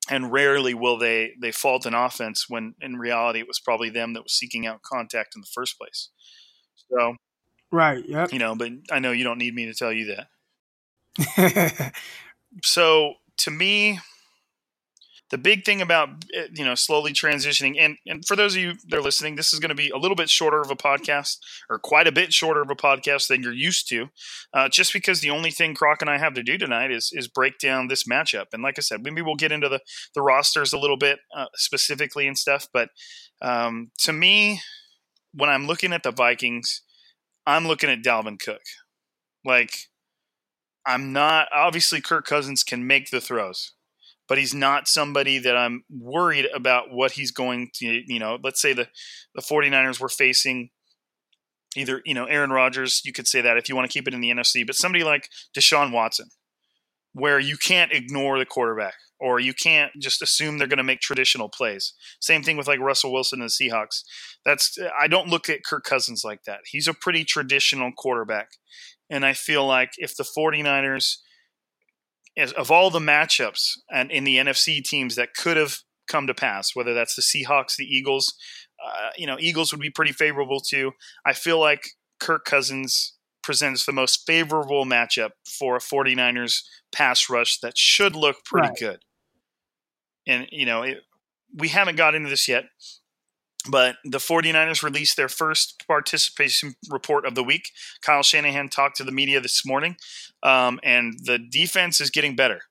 and 0.09 0.30
rarely 0.30 0.73
will 0.73 0.99
they 0.99 1.32
they 1.42 1.50
fault 1.50 1.85
an 1.85 1.94
offense 1.94 2.49
when 2.49 2.76
in 2.80 2.94
reality 2.97 3.40
it 3.40 3.49
was 3.49 3.59
probably 3.59 3.90
them 3.90 4.12
that 4.12 4.23
was 4.23 4.35
seeking 4.35 4.68
out 4.68 4.82
contact 4.82 5.35
in 5.35 5.40
the 5.40 5.50
first 5.52 5.76
place. 5.76 6.11
So 6.92 7.16
Right. 7.73 8.05
Yep. 8.07 8.33
You 8.33 8.39
know, 8.39 8.55
but 8.55 8.71
I 8.91 8.99
know 8.99 9.12
you 9.12 9.25
don't 9.25 9.39
need 9.39 9.55
me 9.55 9.67
to 9.67 9.75
tell 9.75 9.93
you 9.93 10.17
that. 10.17 11.93
so 12.65 13.15
to 13.39 13.50
me, 13.50 14.00
the 15.31 15.39
big 15.39 15.65
thing 15.65 15.81
about 15.81 16.09
eh, 16.35 16.49
you 16.55 16.65
know 16.65 16.75
slowly 16.75 17.12
transitioning 17.12 17.77
and 17.79 17.97
and 18.07 18.25
for 18.27 18.37
those 18.37 18.55
of 18.55 18.61
you 18.61 18.75
that 18.88 18.99
are 18.99 19.03
listening 19.03 19.37
this 19.37 19.53
is 19.53 19.61
going 19.61 19.71
to 19.71 19.75
be 19.75 19.88
a 19.90 19.97
little 19.97 20.14
bit 20.14 20.29
shorter 20.29 20.61
of 20.61 20.71
a 20.71 20.77
podcast 20.77 21.38
or 21.68 21.79
quite 21.79 22.07
a 22.07 22.12
bit 22.12 22.33
shorter 22.33 22.61
of 22.61 22.71
a 22.71 22.75
podcast 22.75 23.29
than 23.29 23.42
you're 23.42 23.53
used 23.53 23.88
to 23.88 24.09
uh, 24.53 24.68
just 24.68 24.92
because 24.92 25.21
the 25.21 25.31
only 25.31 25.51
thing 25.51 25.75
croc 25.75 26.03
and 26.03 26.11
i 26.11 26.18
have 26.18 26.35
to 26.35 26.42
do 26.42 26.59
tonight 26.59 26.90
is 26.90 27.11
is 27.12 27.29
break 27.29 27.59
down 27.59 27.88
this 27.88 28.05
matchup 28.05 28.47
and 28.53 28.62
like 28.62 28.79
i 28.79 28.83
said 28.83 29.03
maybe 29.03 29.23
we'll 29.23 29.37
get 29.37 29.53
into 29.53 29.68
the 29.68 29.81
the 30.14 30.23
rosters 30.23 30.73
a 30.73 30.79
little 30.79 30.99
bit 30.99 31.21
uh, 31.35 31.47
specifically 31.55 32.27
and 32.27 32.37
stuff 32.37 32.68
but 32.73 32.90
um, 33.40 33.90
to 33.99 34.12
me 34.12 34.61
when 35.33 35.49
i'm 35.49 35.66
looking 35.66 35.92
at 35.92 36.03
the 36.03 36.12
vikings 36.12 36.83
I'm 37.51 37.67
looking 37.67 37.91
at 37.91 38.03
Dalvin 38.03 38.39
Cook. 38.39 38.63
Like, 39.45 39.73
I'm 40.87 41.13
not 41.13 41.49
obviously 41.53 42.01
Kirk 42.01 42.27
Cousins 42.27 42.63
can 42.63 42.87
make 42.87 43.11
the 43.11 43.21
throws, 43.21 43.73
but 44.29 44.39
he's 44.39 44.55
not 44.55 44.89
somebody 44.89 45.39
that 45.39 45.57
I'm 45.57 45.85
worried 45.91 46.47
about 46.55 46.91
what 46.91 47.13
he's 47.13 47.31
going 47.31 47.71
to, 47.75 48.03
you 48.07 48.19
know, 48.19 48.39
let's 48.43 48.61
say 48.61 48.73
the, 48.73 48.89
the 49.35 49.43
49ers 49.43 50.01
were 50.01 50.09
facing 50.09 50.71
either, 51.77 52.03
you 52.05 52.15
know, 52.15 52.25
Aaron 52.25 52.51
Rodgers, 52.51 53.03
you 53.05 53.13
could 53.13 53.27
say 53.29 53.41
that 53.41 53.57
if 53.57 53.69
you 53.69 53.77
want 53.77 53.91
to 53.91 53.93
keep 53.93 54.09
it 54.09 54.15
in 54.15 54.21
the 54.21 54.31
NFC, 54.31 54.67
but 54.67 54.75
somebody 54.75 55.05
like 55.05 55.29
Deshaun 55.57 55.93
Watson, 55.93 56.29
where 57.13 57.39
you 57.39 57.57
can't 57.57 57.93
ignore 57.93 58.39
the 58.39 58.47
quarterback 58.47 58.95
or 59.20 59.38
you 59.38 59.52
can't 59.52 59.92
just 59.98 60.22
assume 60.22 60.59
they're 60.59 60.66
going 60.66 60.78
to 60.78 60.83
make 60.83 61.00
traditional 61.00 61.48
plays. 61.48 61.92
Same 62.20 62.42
thing 62.42 62.56
with 62.56 62.66
like 62.66 62.80
Russell 62.80 63.12
Wilson 63.12 63.42
and 63.42 63.50
the 63.50 63.68
Seahawks. 63.70 64.02
That's 64.44 64.78
I 64.98 65.06
don't 65.06 65.28
look 65.28 65.48
at 65.48 65.64
Kirk 65.64 65.85
Cousins 65.85 66.24
like 66.24 66.44
that. 66.44 66.61
He's 66.64 66.88
a 66.88 66.94
pretty 66.94 67.24
traditional 67.24 67.92
quarterback. 67.92 68.52
And 69.11 69.24
I 69.24 69.35
feel 69.35 69.66
like 69.66 69.92
if 69.98 70.16
the 70.16 70.24
49ers 70.24 71.16
of 72.56 72.70
all 72.70 72.90
the 72.90 73.00
matchups 73.00 73.78
and 73.92 74.11
in 74.11 74.24
the 74.24 74.37
NFC 74.37 74.83
teams 74.83 75.16
that 75.16 75.35
could 75.35 75.56
have 75.56 75.78
come 76.09 76.26
to 76.26 76.35
pass, 76.35 76.74
whether 76.74 76.94
that's 76.94 77.14
the 77.14 77.22
Seahawks, 77.22 77.76
the 77.76 77.85
Eagles, 77.85 78.35
uh, 78.83 79.11
you 79.16 79.26
know, 79.26 79.37
Eagles 79.38 79.72
would 79.72 79.80
be 79.80 79.90
pretty 79.90 80.12
favorable 80.12 80.61
too. 80.61 80.92
I 81.26 81.35
feel 81.35 81.61
like 81.61 81.90
Kirk 82.20 82.44
Cousins 82.46 83.14
presents 83.42 83.85
the 83.85 83.92
most 83.92 84.24
favorable 84.26 84.87
matchup 84.87 85.30
for 85.44 85.76
a 85.76 85.80
49ers 85.80 86.62
pass 86.92 87.28
rush 87.28 87.59
that 87.61 87.76
should 87.76 88.16
look 88.16 88.44
pretty 88.44 88.68
right. 88.68 88.78
good 88.78 89.00
and 90.31 90.47
you 90.51 90.66
know 90.66 90.83
it, 90.83 90.99
we 91.55 91.69
haven't 91.69 91.97
got 91.97 92.14
into 92.14 92.31
this 92.31 92.49
yet 92.49 92.64
but 93.69 93.97
the 94.05 94.19
49ers 94.19 94.83
released 94.83 95.16
their 95.16 95.29
first 95.29 95.85
participation 95.87 96.75
report 96.88 97.27
of 97.27 97.35
the 97.35 97.45
week. 97.45 97.71
Kyle 98.01 98.23
Shanahan 98.23 98.69
talked 98.69 98.97
to 98.97 99.05
the 99.05 99.12
media 99.12 99.40
this 99.40 99.66
morning, 99.66 99.97
um, 100.43 100.81
and 100.83 101.19
the 101.25 101.38
defense 101.38 102.01
is 102.01 102.11
getting 102.11 102.35
better. 102.35 102.62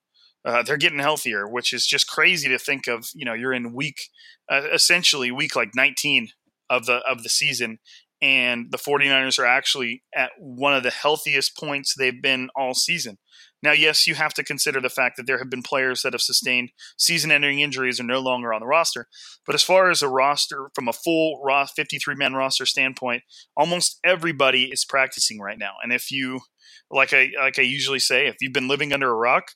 Uh, 0.44 0.64
they're 0.64 0.78
getting 0.78 1.00
healthier, 1.00 1.48
which 1.48 1.74
is 1.74 1.86
just 1.86 2.10
crazy 2.10 2.48
to 2.50 2.58
think 2.58 2.88
of. 2.88 3.10
You 3.14 3.26
know, 3.26 3.34
you're 3.34 3.54
in 3.54 3.74
week, 3.74 4.10
uh, 4.50 4.64
essentially 4.74 5.32
week 5.32 5.56
like 5.56 5.76
19 5.76 6.30
of 6.70 6.86
the 6.86 7.02
of 7.08 7.24
the 7.24 7.30
season, 7.30 7.78
and 8.22 8.72
the 8.72 8.78
49ers 8.78 9.38
are 9.38 9.46
actually 9.46 10.04
at 10.16 10.32
one 10.40 10.74
of 10.74 10.84
the 10.84 10.92
healthiest 10.92 11.56
points 11.58 11.94
they've 11.94 12.22
been 12.22 12.50
all 12.56 12.74
season. 12.74 13.18
Now, 13.62 13.74
yes, 13.74 14.08
you 14.08 14.16
have 14.16 14.34
to 14.36 14.44
consider 14.44 14.80
the 14.80 14.90
fact 14.90 15.18
that 15.18 15.28
there 15.28 15.38
have 15.38 15.50
been 15.50 15.64
players 15.64 16.02
that 16.02 16.14
have 16.14 16.22
sustained 16.22 16.72
season 16.98 17.32
ending 17.32 17.60
injuries 17.60 18.00
and 18.00 18.10
are 18.10 18.14
no 18.14 18.20
longer 18.20 18.54
on 18.54 18.62
the 18.62 18.68
roster. 18.68 19.08
But 19.46 19.56
as 19.56 19.64
far 19.64 19.90
as 19.90 20.02
a 20.02 20.08
roster, 20.08 20.70
from 20.74 20.88
a 20.88 20.94
full 20.94 21.42
raw 21.44 21.66
53 21.66 22.16
man 22.16 22.34
roster 22.34 22.66
standpoint, 22.66 23.24
almost 23.58 24.00
everybody 24.04 24.66
is 24.66 24.86
practicing 24.86 25.40
right 25.40 25.58
now. 25.60 25.74
And 25.84 25.92
if 25.92 26.12
you, 26.12 26.42
like 26.90 27.14
I, 27.14 27.32
like 27.38 27.60
I 27.60 27.64
usually 27.64 28.00
say, 28.00 28.28
if 28.28 28.38
you've 28.40 28.54
been 28.54 28.70
living 28.70 28.94
under 28.94 29.10
a 29.10 29.16
rock, 29.16 29.52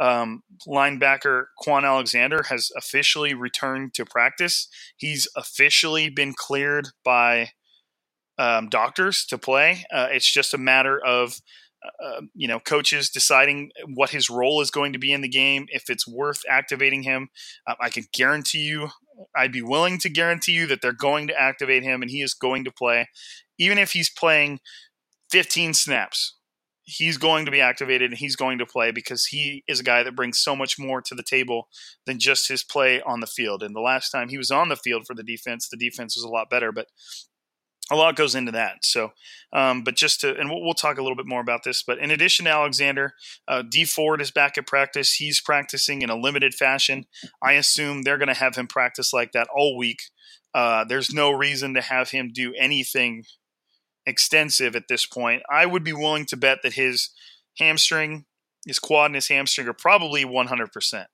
um, 0.00 0.42
linebacker 0.66 1.46
Kwon 1.60 1.84
Alexander 1.84 2.44
has 2.44 2.70
officially 2.76 3.34
returned 3.34 3.94
to 3.94 4.04
practice. 4.04 4.68
He's 4.96 5.26
officially 5.36 6.08
been 6.08 6.34
cleared 6.36 6.88
by 7.04 7.50
um, 8.38 8.68
doctors 8.68 9.24
to 9.26 9.38
play. 9.38 9.84
Uh, 9.92 10.08
it's 10.10 10.32
just 10.32 10.54
a 10.54 10.58
matter 10.58 11.04
of 11.04 11.40
uh, 11.84 12.22
you 12.34 12.48
know, 12.48 12.58
coaches 12.58 13.08
deciding 13.08 13.70
what 13.94 14.10
his 14.10 14.28
role 14.28 14.60
is 14.60 14.70
going 14.70 14.92
to 14.92 14.98
be 14.98 15.12
in 15.12 15.20
the 15.20 15.28
game, 15.28 15.66
if 15.70 15.88
it's 15.88 16.08
worth 16.08 16.42
activating 16.48 17.02
him. 17.02 17.28
Uh, 17.66 17.74
I 17.80 17.88
can 17.88 18.04
guarantee 18.12 18.64
you, 18.64 18.88
I'd 19.36 19.52
be 19.52 19.62
willing 19.62 19.98
to 20.00 20.08
guarantee 20.08 20.52
you 20.52 20.66
that 20.66 20.80
they're 20.82 20.92
going 20.92 21.28
to 21.28 21.40
activate 21.40 21.82
him 21.82 22.02
and 22.02 22.10
he 22.10 22.22
is 22.22 22.34
going 22.34 22.64
to 22.64 22.72
play. 22.72 23.08
Even 23.58 23.78
if 23.78 23.92
he's 23.92 24.10
playing 24.10 24.60
15 25.30 25.74
snaps, 25.74 26.36
he's 26.82 27.18
going 27.18 27.44
to 27.44 27.50
be 27.50 27.60
activated 27.60 28.10
and 28.10 28.18
he's 28.18 28.36
going 28.36 28.58
to 28.58 28.66
play 28.66 28.90
because 28.90 29.26
he 29.26 29.62
is 29.68 29.80
a 29.80 29.84
guy 29.84 30.02
that 30.02 30.16
brings 30.16 30.38
so 30.38 30.56
much 30.56 30.78
more 30.78 31.02
to 31.02 31.14
the 31.14 31.22
table 31.22 31.68
than 32.06 32.18
just 32.18 32.48
his 32.48 32.64
play 32.64 33.02
on 33.02 33.20
the 33.20 33.26
field. 33.26 33.62
And 33.62 33.76
the 33.76 33.80
last 33.80 34.10
time 34.10 34.30
he 34.30 34.38
was 34.38 34.50
on 34.50 34.68
the 34.68 34.76
field 34.76 35.06
for 35.06 35.14
the 35.14 35.22
defense, 35.22 35.68
the 35.68 35.76
defense 35.76 36.16
was 36.16 36.24
a 36.24 36.28
lot 36.28 36.48
better. 36.48 36.72
But 36.72 36.86
a 37.90 37.96
lot 37.96 38.16
goes 38.16 38.34
into 38.34 38.52
that. 38.52 38.84
So, 38.84 39.12
um, 39.52 39.82
but 39.82 39.96
just 39.96 40.20
to, 40.20 40.36
and 40.36 40.50
we'll, 40.50 40.62
we'll, 40.62 40.74
talk 40.74 40.98
a 40.98 41.02
little 41.02 41.16
bit 41.16 41.26
more 41.26 41.40
about 41.40 41.64
this. 41.64 41.82
But 41.82 41.98
in 41.98 42.10
addition 42.10 42.44
to 42.44 42.50
Alexander, 42.50 43.14
uh, 43.46 43.62
Dee 43.62 43.84
Ford 43.84 44.20
is 44.20 44.30
back 44.30 44.58
at 44.58 44.66
practice. 44.66 45.14
He's 45.14 45.40
practicing 45.40 46.02
in 46.02 46.10
a 46.10 46.16
limited 46.16 46.54
fashion. 46.54 47.06
I 47.42 47.52
assume 47.52 48.02
they're 48.02 48.18
going 48.18 48.28
to 48.28 48.34
have 48.34 48.56
him 48.56 48.66
practice 48.66 49.12
like 49.12 49.32
that 49.32 49.48
all 49.54 49.76
week. 49.76 50.00
Uh, 50.54 50.84
there's 50.84 51.12
no 51.12 51.30
reason 51.30 51.74
to 51.74 51.80
have 51.80 52.10
him 52.10 52.30
do 52.32 52.54
anything 52.58 53.24
extensive 54.06 54.74
at 54.74 54.88
this 54.88 55.06
point. 55.06 55.42
I 55.50 55.66
would 55.66 55.84
be 55.84 55.92
willing 55.92 56.26
to 56.26 56.36
bet 56.36 56.58
that 56.62 56.74
his 56.74 57.10
hamstring, 57.58 58.24
his 58.66 58.78
quad 58.78 59.06
and 59.06 59.14
his 59.14 59.28
hamstring 59.28 59.68
are 59.68 59.74
probably 59.74 60.24
100%. 60.24 61.06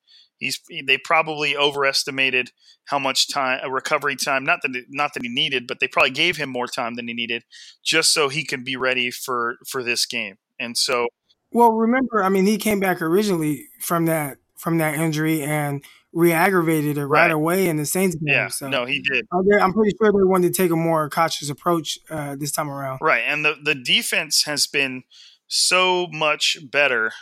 He's 0.45 0.61
they 0.87 0.99
probably 0.99 1.57
overestimated 1.57 2.51
how 2.85 2.99
much 2.99 3.33
time 3.33 3.61
a 3.63 3.71
recovery 3.71 4.15
time 4.15 4.45
not 4.45 4.61
that 4.63 4.85
not 4.91 5.15
that 5.15 5.23
he 5.23 5.29
needed, 5.29 5.67
but 5.67 5.81
they 5.81 5.89
probably 5.89 6.11
gave 6.11 6.37
him 6.37 6.51
more 6.51 6.67
time 6.67 6.97
than 6.97 7.09
he 7.09 7.15
needed 7.15 7.45
just 7.83 8.13
so 8.13 8.29
he 8.29 8.45
could 8.45 8.63
be 8.63 8.77
ready 8.77 9.11
for 9.11 9.57
for 9.67 9.83
this 9.83 10.05
game. 10.05 10.37
And 10.61 10.77
so 10.77 11.09
well, 11.51 11.71
remember, 11.71 12.23
I 12.23 12.29
mean, 12.29 12.47
he 12.47 12.59
came 12.59 12.81
back 12.81 13.01
originally 13.01 13.69
from 13.81 14.05
that 14.07 14.37
from 14.59 14.79
that 14.79 14.97
injury 14.97 15.43
and 15.43 15.83
re-aggravated 16.13 16.99
it 16.99 17.07
right, 17.07 17.23
right 17.23 17.31
away 17.31 17.69
in 17.69 17.77
the 17.77 17.87
Saints 17.87 18.17
game. 18.17 18.35
Yeah, 18.35 18.49
so 18.49 18.69
no, 18.69 18.85
he 18.85 19.01
did. 19.01 19.27
I'm 19.33 19.73
pretty 19.73 19.97
sure 19.99 20.13
they 20.13 20.25
wanted 20.25 20.53
to 20.53 20.63
take 20.63 20.71
a 20.71 20.77
more 20.77 21.09
cautious 21.09 21.49
approach 21.49 21.99
uh, 22.11 22.37
this 22.37 22.53
time 22.53 22.69
around. 22.69 22.99
Right, 23.01 23.25
and 23.27 23.45
the 23.45 23.57
the 23.63 23.75
defense 23.75 24.45
has 24.45 24.67
been 24.67 25.05
so 25.47 26.09
much 26.09 26.59
better 26.71 27.13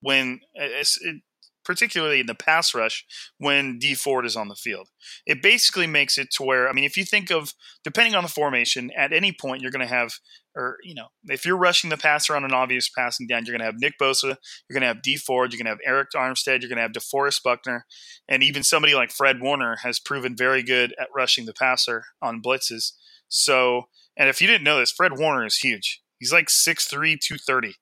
when 0.00 0.40
it, 0.54 1.22
particularly 1.64 2.20
in 2.20 2.26
the 2.26 2.34
pass 2.34 2.74
rush 2.74 3.04
when 3.38 3.78
Dee 3.78 3.94
Ford 3.94 4.26
is 4.26 4.36
on 4.36 4.48
the 4.48 4.54
field. 4.54 4.88
It 5.26 5.42
basically 5.42 5.86
makes 5.86 6.18
it 6.18 6.30
to 6.32 6.42
where 6.42 6.68
I 6.68 6.72
mean, 6.72 6.84
if 6.84 6.96
you 6.96 7.04
think 7.04 7.30
of 7.30 7.54
depending 7.84 8.14
on 8.14 8.22
the 8.22 8.28
formation, 8.28 8.90
at 8.96 9.12
any 9.12 9.32
point 9.32 9.62
you're 9.62 9.70
going 9.70 9.86
to 9.86 9.94
have 9.94 10.12
or 10.56 10.78
you 10.82 10.94
know, 10.94 11.06
if 11.26 11.46
you're 11.46 11.56
rushing 11.56 11.90
the 11.90 11.96
passer 11.96 12.34
on 12.34 12.44
an 12.44 12.52
obvious 12.52 12.88
passing 12.88 13.26
down, 13.26 13.44
you're 13.44 13.56
going 13.56 13.60
to 13.60 13.72
have 13.72 13.80
Nick 13.80 13.94
Bosa, 14.00 14.36
you're 14.68 14.74
going 14.74 14.82
to 14.82 14.88
have 14.88 15.02
Dee 15.02 15.16
Ford, 15.16 15.52
you're 15.52 15.62
going 15.62 15.76
to 15.76 15.82
have 15.84 15.94
Arik 15.94 16.16
Armstead, 16.16 16.60
you're 16.60 16.68
going 16.68 16.76
to 16.76 16.82
have 16.82 16.92
DeForest 16.92 17.42
Buckner, 17.42 17.86
and 18.28 18.42
even 18.42 18.62
somebody 18.62 18.94
like 18.94 19.12
Fred 19.12 19.40
Warner 19.40 19.76
has 19.82 20.00
proven 20.00 20.36
very 20.36 20.62
good 20.62 20.94
at 21.00 21.08
rushing 21.14 21.46
the 21.46 21.54
passer 21.54 22.04
on 22.20 22.42
blitzes. 22.42 22.92
So, 23.28 23.84
and 24.16 24.28
if 24.28 24.40
you 24.40 24.48
didn't 24.48 24.64
know 24.64 24.78
this, 24.78 24.90
Fred 24.90 25.18
Warner 25.18 25.46
is 25.46 25.58
huge. 25.58 26.02
He's 26.18 26.32
like 26.32 26.48
6'3", 26.48 26.90
230 26.90 27.76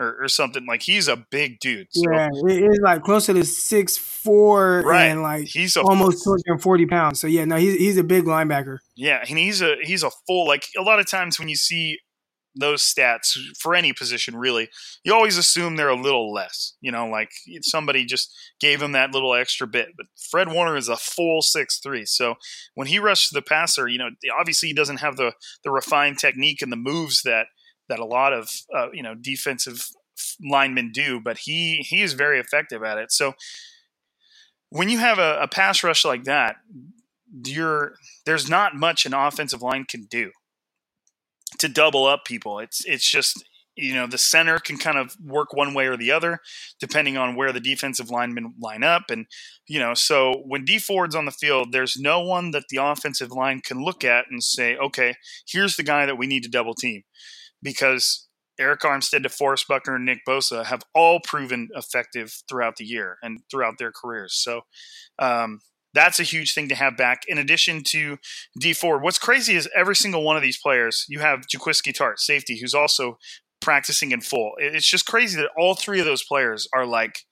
or, 0.00 0.24
or 0.24 0.28
something. 0.28 0.66
Like 0.66 0.82
he's 0.82 1.06
a 1.06 1.16
big 1.16 1.60
dude. 1.60 1.88
So. 1.90 2.10
Yeah, 2.10 2.28
it's 2.32 2.78
like 2.82 3.02
closer 3.02 3.34
to 3.34 3.44
six 3.44 3.98
four 3.98 4.82
right. 4.84 5.04
and 5.04 5.22
like 5.22 5.46
he's 5.46 5.76
a, 5.76 5.82
almost 5.82 6.24
two 6.24 6.30
hundred 6.30 6.44
and 6.46 6.62
forty 6.62 6.86
pounds. 6.86 7.20
So 7.20 7.26
yeah, 7.26 7.44
no, 7.44 7.56
he's 7.56 7.74
he's 7.74 7.98
a 7.98 8.04
big 8.04 8.24
linebacker. 8.24 8.78
Yeah, 8.96 9.22
and 9.28 9.38
he's 9.38 9.60
a 9.60 9.76
he's 9.82 10.02
a 10.02 10.10
full 10.26 10.46
like 10.46 10.64
a 10.76 10.82
lot 10.82 10.98
of 10.98 11.08
times 11.08 11.38
when 11.38 11.48
you 11.48 11.56
see 11.56 11.98
those 12.56 12.82
stats 12.82 13.36
for 13.60 13.76
any 13.76 13.92
position 13.92 14.34
really 14.34 14.68
you 15.04 15.14
always 15.14 15.38
assume 15.38 15.76
they're 15.76 15.88
a 15.88 15.94
little 15.94 16.32
less 16.32 16.74
you 16.80 16.90
know 16.90 17.06
like 17.06 17.30
somebody 17.62 18.04
just 18.04 18.28
gave 18.60 18.82
him 18.82 18.90
that 18.90 19.12
little 19.12 19.34
extra 19.34 19.68
bit 19.68 19.90
but 19.96 20.06
fred 20.30 20.52
warner 20.52 20.76
is 20.76 20.88
a 20.88 20.96
full 20.96 21.42
six 21.42 21.78
three 21.78 22.04
so 22.04 22.34
when 22.74 22.88
he 22.88 22.98
rushes 22.98 23.30
the 23.32 23.40
passer 23.40 23.86
you 23.86 23.98
know 23.98 24.08
obviously 24.38 24.68
he 24.68 24.74
doesn't 24.74 24.98
have 24.98 25.16
the 25.16 25.32
the 25.62 25.70
refined 25.70 26.18
technique 26.18 26.60
and 26.60 26.72
the 26.72 26.76
moves 26.76 27.22
that 27.22 27.46
that 27.90 27.98
a 27.98 28.04
lot 28.04 28.32
of 28.32 28.48
uh, 28.74 28.90
you 28.92 29.02
know 29.02 29.14
defensive 29.14 29.90
linemen 30.42 30.90
do 30.92 31.20
but 31.20 31.38
he 31.38 31.78
he 31.88 32.02
is 32.02 32.14
very 32.14 32.40
effective 32.40 32.82
at 32.82 32.98
it. 32.98 33.12
So 33.12 33.34
when 34.70 34.88
you 34.88 34.98
have 34.98 35.18
a, 35.18 35.40
a 35.42 35.48
pass 35.48 35.84
rush 35.84 36.04
like 36.04 36.24
that 36.24 36.56
you're 37.44 37.94
there's 38.26 38.48
not 38.48 38.74
much 38.74 39.06
an 39.06 39.14
offensive 39.14 39.62
line 39.62 39.84
can 39.84 40.04
do 40.04 40.30
to 41.58 41.68
double 41.68 42.06
up 42.06 42.24
people. 42.24 42.58
It's 42.58 42.84
it's 42.84 43.08
just 43.08 43.44
you 43.76 43.94
know 43.94 44.06
the 44.06 44.18
center 44.18 44.58
can 44.58 44.78
kind 44.78 44.98
of 44.98 45.16
work 45.24 45.52
one 45.52 45.74
way 45.74 45.86
or 45.86 45.96
the 45.96 46.10
other 46.10 46.40
depending 46.80 47.16
on 47.16 47.36
where 47.36 47.52
the 47.52 47.60
defensive 47.60 48.10
linemen 48.10 48.54
line 48.60 48.82
up. 48.82 49.04
And 49.10 49.26
you 49.66 49.78
know 49.78 49.94
so 49.94 50.42
when 50.46 50.64
Dee 50.64 50.78
Ford's 50.78 51.14
on 51.14 51.24
the 51.24 51.30
field 51.30 51.72
there's 51.72 51.96
no 51.96 52.20
one 52.20 52.50
that 52.50 52.64
the 52.68 52.78
offensive 52.78 53.30
line 53.30 53.60
can 53.60 53.82
look 53.82 54.04
at 54.04 54.26
and 54.30 54.42
say 54.42 54.76
okay 54.76 55.14
here's 55.46 55.76
the 55.76 55.82
guy 55.82 56.06
that 56.06 56.18
we 56.18 56.26
need 56.26 56.42
to 56.42 56.50
double 56.50 56.74
team 56.74 57.02
because 57.62 58.28
Arik 58.60 58.80
Armstead, 58.80 59.24
DeForest 59.24 59.66
Buckner, 59.66 59.96
and 59.96 60.04
Nick 60.04 60.20
Bosa 60.28 60.66
have 60.66 60.82
all 60.94 61.20
proven 61.20 61.68
effective 61.74 62.42
throughout 62.48 62.76
the 62.76 62.84
year 62.84 63.16
and 63.22 63.40
throughout 63.50 63.78
their 63.78 63.92
careers. 63.92 64.34
So, 64.34 64.62
um, 65.18 65.60
that's 65.92 66.20
a 66.20 66.24
huge 66.24 66.54
thing 66.54 66.68
to 66.68 66.74
have 66.74 66.96
back. 66.96 67.22
In 67.26 67.38
addition 67.38 67.82
to 67.88 68.18
Dee 68.58 68.72
Ford, 68.72 69.02
what's 69.02 69.18
crazy 69.18 69.56
is 69.56 69.68
every 69.74 69.96
single 69.96 70.22
one 70.22 70.36
of 70.36 70.42
these 70.42 70.58
players, 70.58 71.04
you 71.08 71.20
have 71.20 71.46
Jaquiski 71.52 71.92
Tartt, 71.92 72.18
safety, 72.18 72.58
who's 72.60 72.74
also 72.74 73.18
practicing 73.60 74.12
in 74.12 74.20
full. 74.20 74.52
It's 74.58 74.88
just 74.88 75.06
crazy 75.06 75.36
that 75.38 75.50
all 75.58 75.74
three 75.74 76.00
of 76.00 76.06
those 76.06 76.24
players 76.24 76.68
are 76.74 76.86
like, 76.86 77.24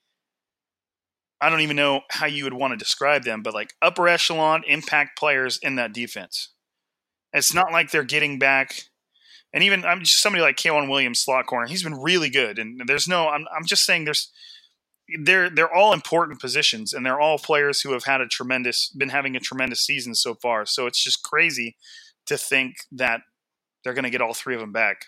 I 1.41 1.51
don't 1.51 1.61
even 1.61 1.77
know 1.77 2.01
how 2.11 2.27
you 2.27 2.45
would 2.45 2.55
want 2.55 2.73
to 2.73 2.77
describe 2.77 3.23
them, 3.23 3.43
but 3.43 3.55
like 3.55 3.75
upper 3.81 4.09
echelon 4.09 4.63
impact 4.67 5.19
players 5.19 5.59
in 5.63 5.77
that 5.77 5.93
defense. 5.93 6.53
It's 7.33 7.55
not 7.55 7.73
like 7.73 7.91
they're 7.91 8.03
getting 8.03 8.39
back. 8.39 8.75
And 9.53 9.65
even 9.65 9.85
I'm 9.85 10.01
just 10.01 10.21
somebody 10.21 10.43
like 10.43 10.57
K'Waun 10.57 10.91
Williams, 10.91 11.21
slot 11.21 11.47
corner. 11.47 11.67
He's 11.67 11.83
been 11.83 12.01
really 12.01 12.29
good, 12.29 12.59
and 12.59 12.83
there's 12.87 13.09
no. 13.09 13.29
I'm, 13.29 13.47
I'm 13.57 13.65
just 13.65 13.85
saying 13.85 14.05
there's 14.05 14.31
they're 15.21 15.49
they're 15.49 15.73
all 15.73 15.93
important 15.93 16.41
positions 16.41 16.93
and 16.93 17.05
they're 17.05 17.21
all 17.21 17.39
players 17.39 17.81
who 17.81 17.93
have 17.93 18.05
had 18.05 18.21
a 18.21 18.27
tremendous 18.27 18.89
been 18.91 19.09
having 19.09 19.37
a 19.37 19.41
tremendous 19.41 19.81
season 19.81 20.15
so 20.15 20.35
far. 20.35 20.67
So 20.67 20.87
it's 20.87 21.03
just 21.03 21.23
crazy 21.23 21.77
to 22.27 22.37
think 22.37 22.77
that 22.93 23.23
they're 23.83 23.95
going 23.95 24.05
to 24.05 24.11
get 24.11 24.21
all 24.21 24.35
three 24.35 24.55
of 24.55 24.61
them 24.61 24.73
back 24.73 25.07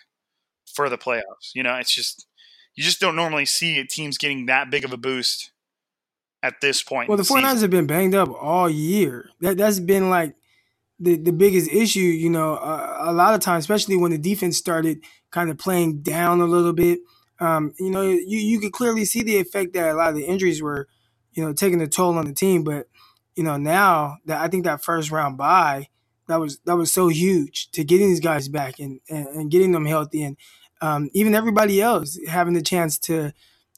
for 0.73 0.89
the 0.89 0.97
playoffs. 0.97 1.53
You 1.53 1.63
know, 1.63 1.75
it's 1.75 1.93
just 1.93 2.25
you 2.75 2.83
just 2.83 2.99
don't 2.99 3.15
normally 3.15 3.45
see 3.45 3.83
teams 3.83 4.17
getting 4.17 4.47
that 4.47 4.71
big 4.71 4.83
of 4.83 4.93
a 4.93 4.97
boost 4.97 5.51
at 6.41 6.61
this 6.61 6.81
point. 6.81 7.09
Well, 7.09 7.17
the 7.17 7.23
49ers 7.23 7.61
have 7.61 7.69
been 7.69 7.85
banged 7.85 8.15
up 8.15 8.29
all 8.29 8.69
year. 8.69 9.29
That 9.41 9.57
that's 9.57 9.79
been 9.79 10.09
like 10.09 10.33
the 11.01 11.17
the 11.17 11.33
biggest 11.33 11.69
issue, 11.71 11.99
you 11.99 12.29
know, 12.29 12.55
uh, 12.55 12.97
a 13.01 13.13
lot 13.13 13.33
of 13.33 13.41
times, 13.41 13.63
especially 13.63 13.97
when 13.97 14.11
the 14.11 14.17
defense 14.17 14.57
started 14.57 15.03
kind 15.31 15.49
of 15.49 15.57
playing 15.57 16.01
down 16.01 16.41
a 16.41 16.45
little 16.45 16.73
bit 16.73 16.99
um, 17.41 17.73
you 17.79 17.89
know, 17.89 18.03
you, 18.03 18.37
you 18.37 18.59
could 18.59 18.71
clearly 18.71 19.03
see 19.03 19.23
the 19.23 19.39
effect 19.39 19.73
that 19.73 19.89
a 19.89 19.95
lot 19.95 20.09
of 20.09 20.15
the 20.15 20.25
injuries 20.25 20.61
were, 20.61 20.87
you 21.33 21.43
know, 21.43 21.53
taking 21.53 21.81
a 21.81 21.87
toll 21.87 22.17
on 22.17 22.25
the 22.25 22.33
team. 22.33 22.63
But, 22.63 22.87
you 23.35 23.43
know, 23.43 23.57
now 23.57 24.17
that 24.25 24.39
I 24.39 24.47
think 24.47 24.63
that 24.63 24.83
first 24.83 25.09
round 25.09 25.37
bye, 25.37 25.89
that 26.27 26.39
was 26.39 26.59
that 26.65 26.77
was 26.77 26.91
so 26.91 27.07
huge 27.07 27.71
to 27.71 27.83
getting 27.83 28.09
these 28.09 28.19
guys 28.19 28.47
back 28.47 28.79
and, 28.79 29.01
and, 29.09 29.27
and 29.27 29.51
getting 29.51 29.71
them 29.71 29.87
healthy 29.87 30.23
and 30.23 30.37
um, 30.81 31.09
even 31.13 31.33
everybody 31.33 31.81
else 31.81 32.17
having 32.27 32.53
the 32.53 32.61
chance 32.61 32.99
to 32.99 33.33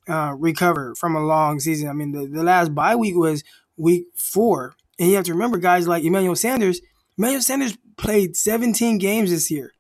uh, 0.10 0.36
recover 0.38 0.94
from 0.96 1.16
a 1.16 1.26
long 1.26 1.62
season. 1.62 1.88
I 1.88 1.94
mean, 1.94 2.12
the, 2.12 2.28
the 2.28 2.44
last 2.44 2.76
bye 2.76 2.98
week 2.98 3.16
was 3.16 3.46
week 3.78 4.08
four. 4.14 4.76
And 5.00 5.10
you 5.10 5.16
have 5.16 5.26
to 5.26 5.34
remember 5.34 5.58
guys 5.58 5.88
like 5.88 6.04
Emmanuel 6.04 6.36
Sanders. 6.36 6.82
Emmanuel 7.18 7.42
Sanders 7.42 7.78
played 7.98 8.36
17 8.36 8.98
games 8.98 9.30
this 9.30 9.52
year. 9.52 9.72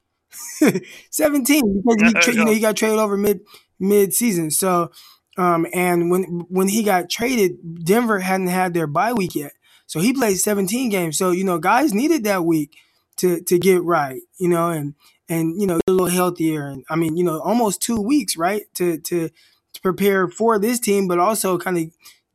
17 1.11 1.83
because 1.85 2.01
he, 2.01 2.13
tra- 2.21 2.33
you 2.33 2.45
know, 2.45 2.51
he 2.51 2.59
got 2.59 2.75
traded 2.75 2.99
over 2.99 3.17
mid 3.17 3.41
mid-season. 3.79 4.51
So, 4.51 4.91
um, 5.37 5.67
and 5.73 6.09
when 6.09 6.23
when 6.49 6.67
he 6.67 6.83
got 6.83 7.09
traded, 7.09 7.85
Denver 7.85 8.19
hadn't 8.19 8.47
had 8.47 8.73
their 8.73 8.87
bye 8.87 9.13
week 9.13 9.35
yet, 9.35 9.53
so 9.85 9.99
he 9.99 10.13
played 10.13 10.37
17 10.39 10.89
games. 10.89 11.17
So 11.17 11.31
you 11.31 11.43
know, 11.43 11.59
guys 11.59 11.93
needed 11.93 12.23
that 12.23 12.45
week 12.45 12.75
to 13.17 13.41
to 13.41 13.59
get 13.59 13.83
right, 13.83 14.21
you 14.39 14.49
know, 14.49 14.69
and 14.69 14.95
and 15.29 15.59
you 15.59 15.67
know, 15.67 15.79
a 15.87 15.91
little 15.91 16.07
healthier. 16.07 16.67
And 16.67 16.83
I 16.89 16.95
mean, 16.95 17.17
you 17.17 17.23
know, 17.23 17.39
almost 17.41 17.81
two 17.81 17.99
weeks, 18.01 18.37
right, 18.37 18.63
to 18.75 18.97
to 18.99 19.29
to 19.29 19.81
prepare 19.81 20.27
for 20.27 20.59
this 20.59 20.79
team, 20.79 21.07
but 21.07 21.19
also 21.19 21.57
kind 21.57 21.77
of 21.77 21.85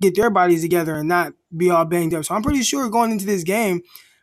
get 0.01 0.15
their 0.15 0.31
bodies 0.31 0.63
together 0.63 0.95
and 0.95 1.09
not 1.09 1.33
be 1.57 1.71
all 1.71 1.85
banged 1.85 2.15
up. 2.15 2.25
So 2.25 2.35
I'm 2.35 2.43
pretty 2.43 2.63
sure 2.63 2.89
going 2.89 3.11
into 3.11 3.27
this 3.27 3.45
game, 3.45 3.83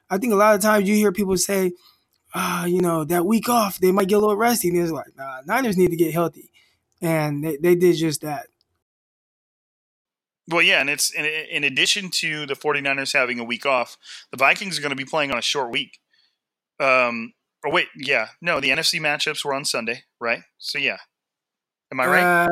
I 0.10 0.18
think 0.18 0.34
a 0.34 0.38
lot 0.38 0.56
of 0.56 0.62
times 0.62 0.88
you 0.88 0.96
hear 0.96 1.12
people 1.12 1.38
say, 1.38 1.74
uh, 2.34 2.66
you 2.68 2.82
know, 2.82 3.04
that 3.06 3.26
week 3.26 3.50
off, 3.50 3.80
they 3.80 3.92
might 3.92 4.08
get 4.08 4.16
a 4.16 4.20
little 4.20 4.36
rusty. 4.36 4.70
And 4.70 4.78
it's 4.78 4.92
like, 4.92 5.16
nah, 5.18 5.42
Niners 5.46 5.78
need 5.78 5.92
to 5.92 5.96
get 5.96 6.14
healthy 6.14 6.52
and 7.02 7.44
they, 7.44 7.58
they 7.58 7.76
did 7.76 7.96
just 7.96 8.22
that. 8.22 8.48
Well, 10.48 10.62
yeah, 10.62 10.80
and 10.80 10.90
it's 10.90 11.14
in, 11.14 11.26
in 11.26 11.64
addition 11.64 12.10
to 12.12 12.46
the 12.46 12.54
49ers 12.54 13.14
having 13.14 13.40
a 13.40 13.44
week 13.44 13.66
off, 13.66 13.98
the 14.32 14.38
Vikings 14.38 14.78
are 14.78 14.82
going 14.82 14.92
to 14.92 14.96
be 14.96 15.06
playing 15.06 15.32
on 15.32 15.38
a 15.38 15.42
short 15.42 15.72
week. 15.72 16.00
Um, 16.80 17.34
oh 17.66 17.72
wait, 17.72 17.88
yeah, 17.96 18.28
no, 18.42 18.60
the 18.60 18.70
NFC 18.70 19.00
matchups 19.00 19.44
were 19.44 19.54
on 19.54 19.66
Sunday, 19.66 20.04
right? 20.20 20.42
So 20.58 20.78
yeah, 20.78 20.98
am 21.92 22.00
I 22.00 22.06
right? 22.06 22.46
Uh, 22.46 22.48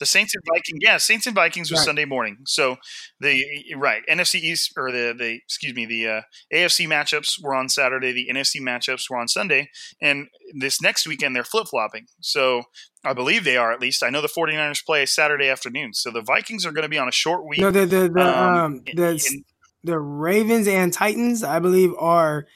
the 0.00 0.06
Saints 0.06 0.34
and 0.34 0.42
Vikings, 0.48 0.78
yeah, 0.80 0.96
Saints 0.96 1.26
and 1.26 1.34
Vikings 1.34 1.70
was 1.70 1.80
right. 1.80 1.84
Sunday 1.84 2.04
morning. 2.06 2.38
So 2.46 2.78
the 3.20 3.44
right 3.76 4.02
NFC 4.08 4.36
East 4.36 4.72
or 4.76 4.90
the 4.90 5.14
the 5.16 5.34
excuse 5.34 5.74
me 5.74 5.84
the 5.84 6.08
uh, 6.08 6.20
AFC 6.52 6.88
matchups 6.88 7.40
were 7.40 7.54
on 7.54 7.68
Saturday. 7.68 8.12
The 8.12 8.28
NFC 8.32 8.60
matchups 8.60 9.10
were 9.10 9.18
on 9.18 9.28
Sunday, 9.28 9.68
and 10.00 10.28
this 10.54 10.80
next 10.80 11.06
weekend 11.06 11.36
they're 11.36 11.44
flip 11.44 11.68
flopping. 11.68 12.06
So 12.20 12.62
I 13.04 13.12
believe 13.12 13.44
they 13.44 13.58
are 13.58 13.72
at 13.72 13.80
least. 13.80 14.02
I 14.02 14.08
know 14.10 14.22
the 14.22 14.28
49ers 14.28 14.84
play 14.84 15.04
Saturday 15.04 15.48
afternoon, 15.48 15.92
so 15.92 16.10
the 16.10 16.22
Vikings 16.22 16.64
are 16.64 16.72
going 16.72 16.82
to 16.82 16.88
be 16.88 16.98
on 16.98 17.06
a 17.06 17.12
short 17.12 17.46
week. 17.46 17.60
No, 17.60 17.70
the 17.70 17.84
the 17.84 18.08
the 18.08 18.42
um, 18.42 18.54
um 18.54 18.82
the, 18.94 19.10
in, 19.30 19.44
the 19.84 19.98
Ravens 19.98 20.66
and 20.66 20.92
Titans, 20.92 21.44
I 21.44 21.58
believe, 21.58 21.92
are 21.98 22.46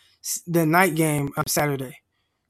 the 0.47 0.65
night 0.65 0.95
game 0.95 1.31
of 1.37 1.45
Saturday. 1.49 1.99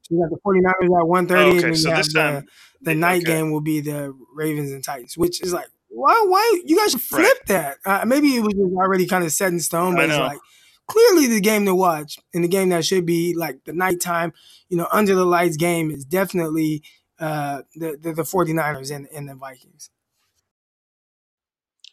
So 0.05 0.15
you 0.15 0.21
got 0.21 0.29
the 0.29 0.39
49ers 0.45 1.25
at 1.25 1.29
1.30 1.29 1.31
oh, 1.31 1.57
okay. 1.57 1.67
and 1.67 1.77
so 1.77 1.89
this 1.89 2.13
time, 2.13 2.45
the, 2.81 2.91
the 2.91 2.95
night 2.95 3.23
okay. 3.23 3.33
game 3.33 3.51
will 3.51 3.61
be 3.61 3.81
the 3.81 4.15
Ravens 4.35 4.71
and 4.71 4.83
Titans, 4.83 5.17
which 5.17 5.41
is 5.41 5.51
like, 5.51 5.67
why 5.89 6.23
why 6.27 6.61
you 6.65 6.77
guys 6.77 6.91
should 6.91 7.01
flip 7.01 7.25
right. 7.25 7.45
that? 7.47 7.77
Uh, 7.85 8.05
maybe 8.05 8.35
it 8.35 8.41
was 8.41 8.53
already 8.75 9.07
kind 9.07 9.23
of 9.23 9.31
set 9.31 9.51
in 9.51 9.59
stone, 9.59 9.95
but 9.95 10.09
it's 10.09 10.19
like 10.19 10.39
clearly 10.87 11.27
the 11.27 11.39
game 11.39 11.65
to 11.65 11.73
watch 11.73 12.19
and 12.33 12.43
the 12.43 12.47
game 12.47 12.69
that 12.69 12.85
should 12.85 13.05
be 13.05 13.33
like 13.33 13.63
the 13.65 13.73
nighttime, 13.73 14.33
you 14.69 14.77
know, 14.77 14.87
under 14.91 15.15
the 15.15 15.25
lights 15.25 15.57
game 15.57 15.89
is 15.89 16.05
definitely 16.05 16.83
uh, 17.17 17.61
the, 17.75 17.97
the, 17.99 18.13
the 18.13 18.23
49ers 18.23 18.93
and, 18.93 19.07
and 19.15 19.29
the 19.29 19.35
Vikings. 19.35 19.89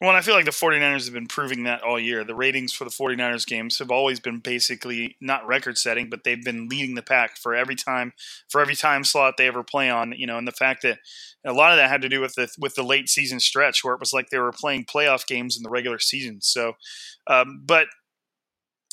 Well, 0.02 0.10
and 0.10 0.18
I 0.18 0.22
feel 0.22 0.34
like 0.34 0.46
the 0.46 0.50
49ers 0.50 1.04
have 1.04 1.14
been 1.14 1.28
proving 1.28 1.62
that 1.62 1.82
all 1.84 1.96
year. 1.96 2.24
The 2.24 2.34
ratings 2.34 2.72
for 2.72 2.82
the 2.82 2.90
49ers 2.90 3.46
games 3.46 3.78
have 3.78 3.92
always 3.92 4.18
been 4.18 4.40
basically 4.40 5.16
not 5.20 5.46
record 5.46 5.78
setting, 5.78 6.10
but 6.10 6.24
they've 6.24 6.42
been 6.42 6.66
leading 6.66 6.96
the 6.96 7.02
pack 7.04 7.36
for 7.36 7.54
every 7.54 7.76
time 7.76 8.12
for 8.48 8.60
every 8.60 8.74
time 8.74 9.04
slot 9.04 9.36
they 9.38 9.46
ever 9.46 9.62
play 9.62 9.88
on, 9.90 10.12
you 10.16 10.26
know, 10.26 10.38
and 10.38 10.48
the 10.48 10.50
fact 10.50 10.82
that 10.82 10.98
a 11.46 11.52
lot 11.52 11.70
of 11.70 11.76
that 11.76 11.88
had 11.88 12.02
to 12.02 12.08
do 12.08 12.20
with 12.20 12.34
the 12.34 12.48
with 12.58 12.74
the 12.74 12.82
late 12.82 13.08
season 13.08 13.38
stretch 13.38 13.84
where 13.84 13.94
it 13.94 14.00
was 14.00 14.12
like 14.12 14.30
they 14.30 14.40
were 14.40 14.50
playing 14.50 14.86
playoff 14.86 15.24
games 15.24 15.56
in 15.56 15.62
the 15.62 15.70
regular 15.70 16.00
season. 16.00 16.40
So 16.40 16.72
um, 17.28 17.62
but 17.64 17.86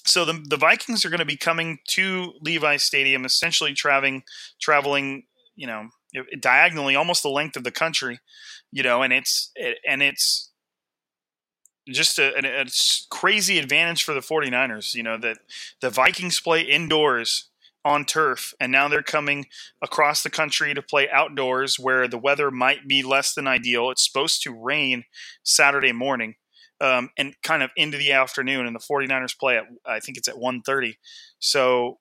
so 0.05 0.25
the, 0.25 0.43
the 0.47 0.57
Vikings 0.57 1.05
are 1.05 1.09
going 1.09 1.19
to 1.19 1.25
be 1.25 1.37
coming 1.37 1.79
to 1.89 2.33
Levi 2.41 2.77
Stadium, 2.77 3.25
essentially 3.25 3.73
traveling 3.73 4.21
traveling, 4.61 5.23
you 5.55 5.65
know, 5.65 5.89
diagonally 6.39 6.95
almost 6.95 7.23
the 7.23 7.29
length 7.29 7.57
of 7.57 7.63
the 7.63 7.71
country, 7.71 8.19
you 8.71 8.83
know, 8.83 9.01
and 9.01 9.11
it's 9.11 9.51
and 9.87 10.03
it's 10.03 10.48
just 11.91 12.19
a, 12.19 12.33
a, 12.35 12.61
a, 12.61 12.65
crazy 13.09 13.59
advantage 13.59 14.03
for 14.03 14.13
the 14.13 14.19
49ers. 14.19 14.93
You 14.93 15.03
know, 15.03 15.17
that 15.17 15.37
the 15.81 15.89
Vikings 15.89 16.39
play 16.39 16.61
indoors 16.61 17.49
on 17.85 18.05
turf, 18.05 18.53
and 18.59 18.71
now 18.71 18.87
they're 18.87 19.01
coming 19.01 19.47
across 19.81 20.23
the 20.23 20.29
country 20.29 20.73
to 20.73 20.81
play 20.81 21.09
outdoors 21.09 21.79
where 21.79 22.07
the 22.07 22.17
weather 22.17 22.51
might 22.51 22.87
be 22.87 23.01
less 23.01 23.33
than 23.33 23.47
ideal. 23.47 23.89
It's 23.89 24.05
supposed 24.05 24.43
to 24.43 24.53
rain 24.53 25.03
Saturday 25.43 25.91
morning. 25.91 26.35
Um, 26.81 27.09
and 27.17 27.35
kind 27.43 27.61
of 27.61 27.71
into 27.75 27.97
the 27.97 28.13
afternoon, 28.13 28.65
and 28.65 28.73
the 28.73 28.79
49ers 28.79 29.37
play 29.37 29.57
at 29.57 29.65
I 29.85 29.99
think 29.99 30.17
it's 30.17 30.29
at 30.29 30.35
1.30. 30.35 30.93
So 31.37 31.97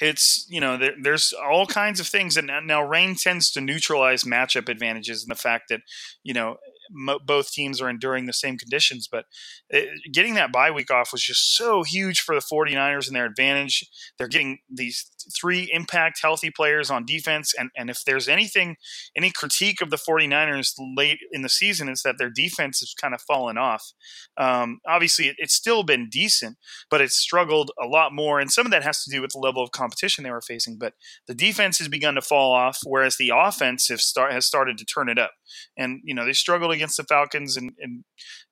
it's 0.00 0.46
you 0.48 0.60
know 0.60 0.76
there, 0.76 0.94
there's 1.00 1.32
all 1.32 1.66
kinds 1.66 2.00
of 2.00 2.06
things 2.06 2.36
and 2.36 2.50
now 2.66 2.82
rain 2.82 3.14
tends 3.14 3.50
to 3.52 3.60
neutralize 3.60 4.24
matchup 4.24 4.68
advantages 4.68 5.22
and 5.22 5.30
the 5.30 5.40
fact 5.40 5.68
that 5.68 5.80
you 6.24 6.34
know 6.34 6.56
mo- 6.90 7.20
both 7.24 7.52
teams 7.52 7.80
are 7.80 7.88
enduring 7.88 8.26
the 8.26 8.32
same 8.32 8.58
conditions. 8.58 9.08
But 9.10 9.26
it, 9.70 9.88
uh, 9.88 9.92
getting 10.12 10.34
that 10.34 10.52
bye 10.52 10.70
week 10.70 10.90
off 10.90 11.12
was 11.12 11.22
just 11.22 11.56
so 11.56 11.82
huge 11.82 12.20
for 12.20 12.34
the 12.34 12.40
49ers 12.40 13.06
and 13.06 13.16
their 13.16 13.26
advantage. 13.26 13.86
They're 14.18 14.28
getting 14.28 14.58
these 14.70 15.10
three 15.38 15.70
impact 15.72 16.20
healthy 16.22 16.50
players 16.50 16.90
on 16.90 17.04
defense. 17.04 17.52
And, 17.58 17.70
and 17.76 17.90
if 17.90 18.04
there's 18.04 18.28
anything, 18.28 18.76
any 19.16 19.30
critique 19.30 19.80
of 19.80 19.90
the 19.90 19.96
49ers 19.96 20.74
late 20.96 21.18
in 21.32 21.42
the 21.42 21.48
season, 21.48 21.88
is 21.88 22.02
that 22.02 22.16
their 22.18 22.30
defense 22.30 22.80
has 22.80 22.94
kind 22.94 23.14
of 23.14 23.20
fallen 23.20 23.58
off. 23.58 23.92
Um, 24.36 24.80
obviously, 24.86 25.28
it, 25.28 25.36
it's 25.38 25.54
still 25.54 25.82
been 25.82 26.08
decent, 26.10 26.56
but 26.90 27.00
it's 27.00 27.16
struggled 27.16 27.70
a 27.82 27.86
lot 27.86 28.12
more. 28.12 28.40
And 28.40 28.50
some 28.50 28.66
of 28.66 28.72
that 28.72 28.82
has 28.82 29.04
to 29.04 29.10
do 29.10 29.22
with 29.22 29.32
the 29.32 29.38
level 29.38 29.62
of 29.62 29.70
competition 29.72 30.24
they 30.24 30.30
were 30.30 30.40
facing. 30.40 30.78
But 30.78 30.94
the 31.26 31.34
defense 31.34 31.78
has 31.78 31.88
begun 31.88 32.14
to 32.14 32.22
fall 32.22 32.52
off, 32.52 32.80
whereas 32.84 33.16
the 33.16 33.32
offense 33.34 33.90
start, 33.96 34.32
has 34.32 34.46
started 34.46 34.78
to 34.78 34.84
turn 34.84 35.08
it 35.08 35.18
up. 35.18 35.32
And, 35.76 36.00
you 36.04 36.14
know, 36.14 36.24
they 36.24 36.32
struggled 36.32 36.72
against 36.72 36.96
the 36.96 37.04
Falcons 37.04 37.56
and, 37.56 37.72
and, 37.78 38.04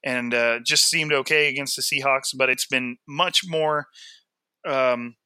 and 0.04 0.34
uh, 0.34 0.60
just 0.64 0.88
seemed 0.88 1.12
okay 1.12 1.48
against 1.48 1.76
the 1.76 1.82
Seahawks, 1.82 2.36
but 2.36 2.50
it's 2.50 2.66
been 2.66 2.96
much 3.08 3.42
more. 3.46 3.86
Um, 4.66 5.16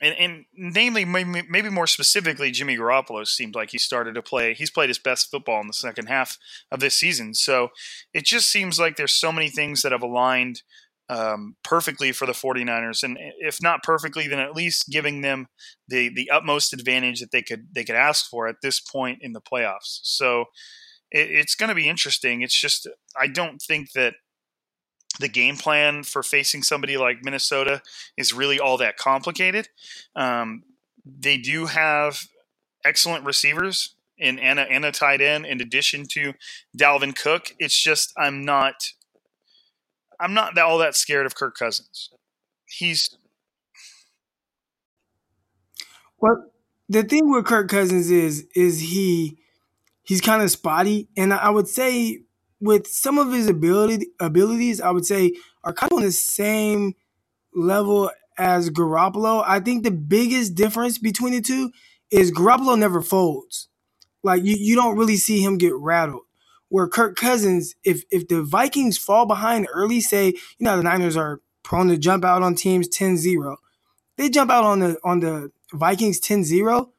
and, 0.00 0.14
and 0.18 0.44
namely, 0.54 1.04
maybe, 1.04 1.42
maybe 1.48 1.70
more 1.70 1.86
specifically, 1.86 2.50
Jimmy 2.50 2.76
Garoppolo 2.76 3.26
seemed 3.26 3.54
like 3.54 3.70
he 3.70 3.78
started 3.78 4.14
to 4.14 4.22
play. 4.22 4.54
He's 4.54 4.70
played 4.70 4.88
his 4.88 4.98
best 4.98 5.30
football 5.30 5.60
in 5.60 5.66
the 5.66 5.72
second 5.72 6.06
half 6.06 6.38
of 6.72 6.80
this 6.80 6.94
season. 6.94 7.34
So 7.34 7.68
it 8.14 8.24
just 8.24 8.50
seems 8.50 8.78
like 8.78 8.96
there's 8.96 9.14
so 9.14 9.30
many 9.30 9.48
things 9.48 9.82
that 9.82 9.92
have 9.92 10.02
aligned 10.02 10.62
um, 11.10 11.56
perfectly 11.64 12.12
for 12.12 12.24
the 12.24 12.32
49ers, 12.32 13.02
and 13.02 13.18
if 13.40 13.60
not 13.60 13.82
perfectly, 13.82 14.28
then 14.28 14.38
at 14.38 14.54
least 14.54 14.88
giving 14.88 15.22
them 15.22 15.48
the 15.88 16.08
the 16.08 16.30
utmost 16.30 16.72
advantage 16.72 17.18
that 17.18 17.32
they 17.32 17.42
could 17.42 17.66
they 17.74 17.82
could 17.82 17.96
ask 17.96 18.30
for 18.30 18.46
at 18.46 18.62
this 18.62 18.78
point 18.78 19.18
in 19.20 19.32
the 19.32 19.40
playoffs. 19.40 19.98
So 20.02 20.44
it, 21.10 21.28
it's 21.30 21.56
going 21.56 21.68
to 21.68 21.74
be 21.74 21.88
interesting. 21.88 22.42
It's 22.42 22.58
just 22.58 22.88
I 23.20 23.26
don't 23.26 23.60
think 23.60 23.90
that 23.92 24.14
the 25.20 25.28
game 25.28 25.56
plan 25.56 26.02
for 26.02 26.22
facing 26.22 26.62
somebody 26.62 26.96
like 26.96 27.22
Minnesota 27.22 27.82
is 28.16 28.32
really 28.32 28.58
all 28.58 28.76
that 28.78 28.96
complicated. 28.96 29.68
Um, 30.16 30.64
they 31.04 31.36
do 31.36 31.66
have 31.66 32.26
excellent 32.84 33.24
receivers 33.24 33.94
in 34.18 34.38
Anna 34.38 34.62
and 34.62 34.84
a 34.84 34.92
tight 34.92 35.20
end 35.20 35.46
in 35.46 35.60
addition 35.60 36.06
to 36.12 36.34
Dalvin 36.76 37.14
Cook. 37.14 37.54
It's 37.58 37.80
just 37.80 38.12
I'm 38.16 38.44
not 38.44 38.74
I'm 40.18 40.34
not 40.34 40.56
all 40.58 40.78
that 40.78 40.96
scared 40.96 41.26
of 41.26 41.34
Kirk 41.34 41.56
Cousins. 41.56 42.10
He's 42.66 43.16
well. 46.18 46.46
The 46.88 47.04
thing 47.04 47.30
with 47.30 47.44
Kirk 47.44 47.68
Cousins 47.68 48.10
is 48.10 48.46
is 48.54 48.80
he 48.80 49.38
he's 50.02 50.20
kind 50.20 50.42
of 50.42 50.50
spotty, 50.50 51.08
and 51.16 51.32
I 51.32 51.50
would 51.50 51.68
say 51.68 52.22
with 52.60 52.86
some 52.86 53.18
of 53.18 53.32
his 53.32 53.48
ability 53.48 54.08
abilities, 54.20 54.80
I 54.80 54.90
would 54.90 55.06
say 55.06 55.34
are 55.64 55.72
kind 55.72 55.92
of 55.92 55.98
on 55.98 56.04
the 56.04 56.12
same 56.12 56.94
level 57.54 58.10
as 58.38 58.70
Garoppolo. 58.70 59.44
I 59.46 59.60
think 59.60 59.84
the 59.84 59.90
biggest 59.90 60.54
difference 60.54 60.98
between 60.98 61.32
the 61.32 61.40
two 61.40 61.70
is 62.10 62.32
Garoppolo 62.32 62.78
never 62.78 63.02
folds. 63.02 63.68
Like 64.22 64.44
you, 64.44 64.56
you 64.58 64.76
don't 64.76 64.96
really 64.96 65.16
see 65.16 65.42
him 65.42 65.58
get 65.58 65.74
rattled. 65.74 66.22
Where 66.68 66.88
Kirk 66.88 67.16
Cousins, 67.16 67.74
if 67.84 68.04
if 68.10 68.28
the 68.28 68.42
Vikings 68.42 68.96
fall 68.96 69.26
behind 69.26 69.66
early, 69.72 70.00
say, 70.00 70.28
you 70.28 70.34
know, 70.60 70.76
the 70.76 70.84
Niners 70.84 71.16
are 71.16 71.40
prone 71.62 71.88
to 71.88 71.96
jump 71.98 72.24
out 72.24 72.42
on 72.42 72.54
teams 72.54 72.88
10-0. 72.88 73.56
They 74.16 74.28
jump 74.28 74.50
out 74.50 74.64
on 74.64 74.80
the 74.80 74.98
on 75.02 75.20
the 75.20 75.50
Vikings 75.72 76.20
10-0, 76.20 76.90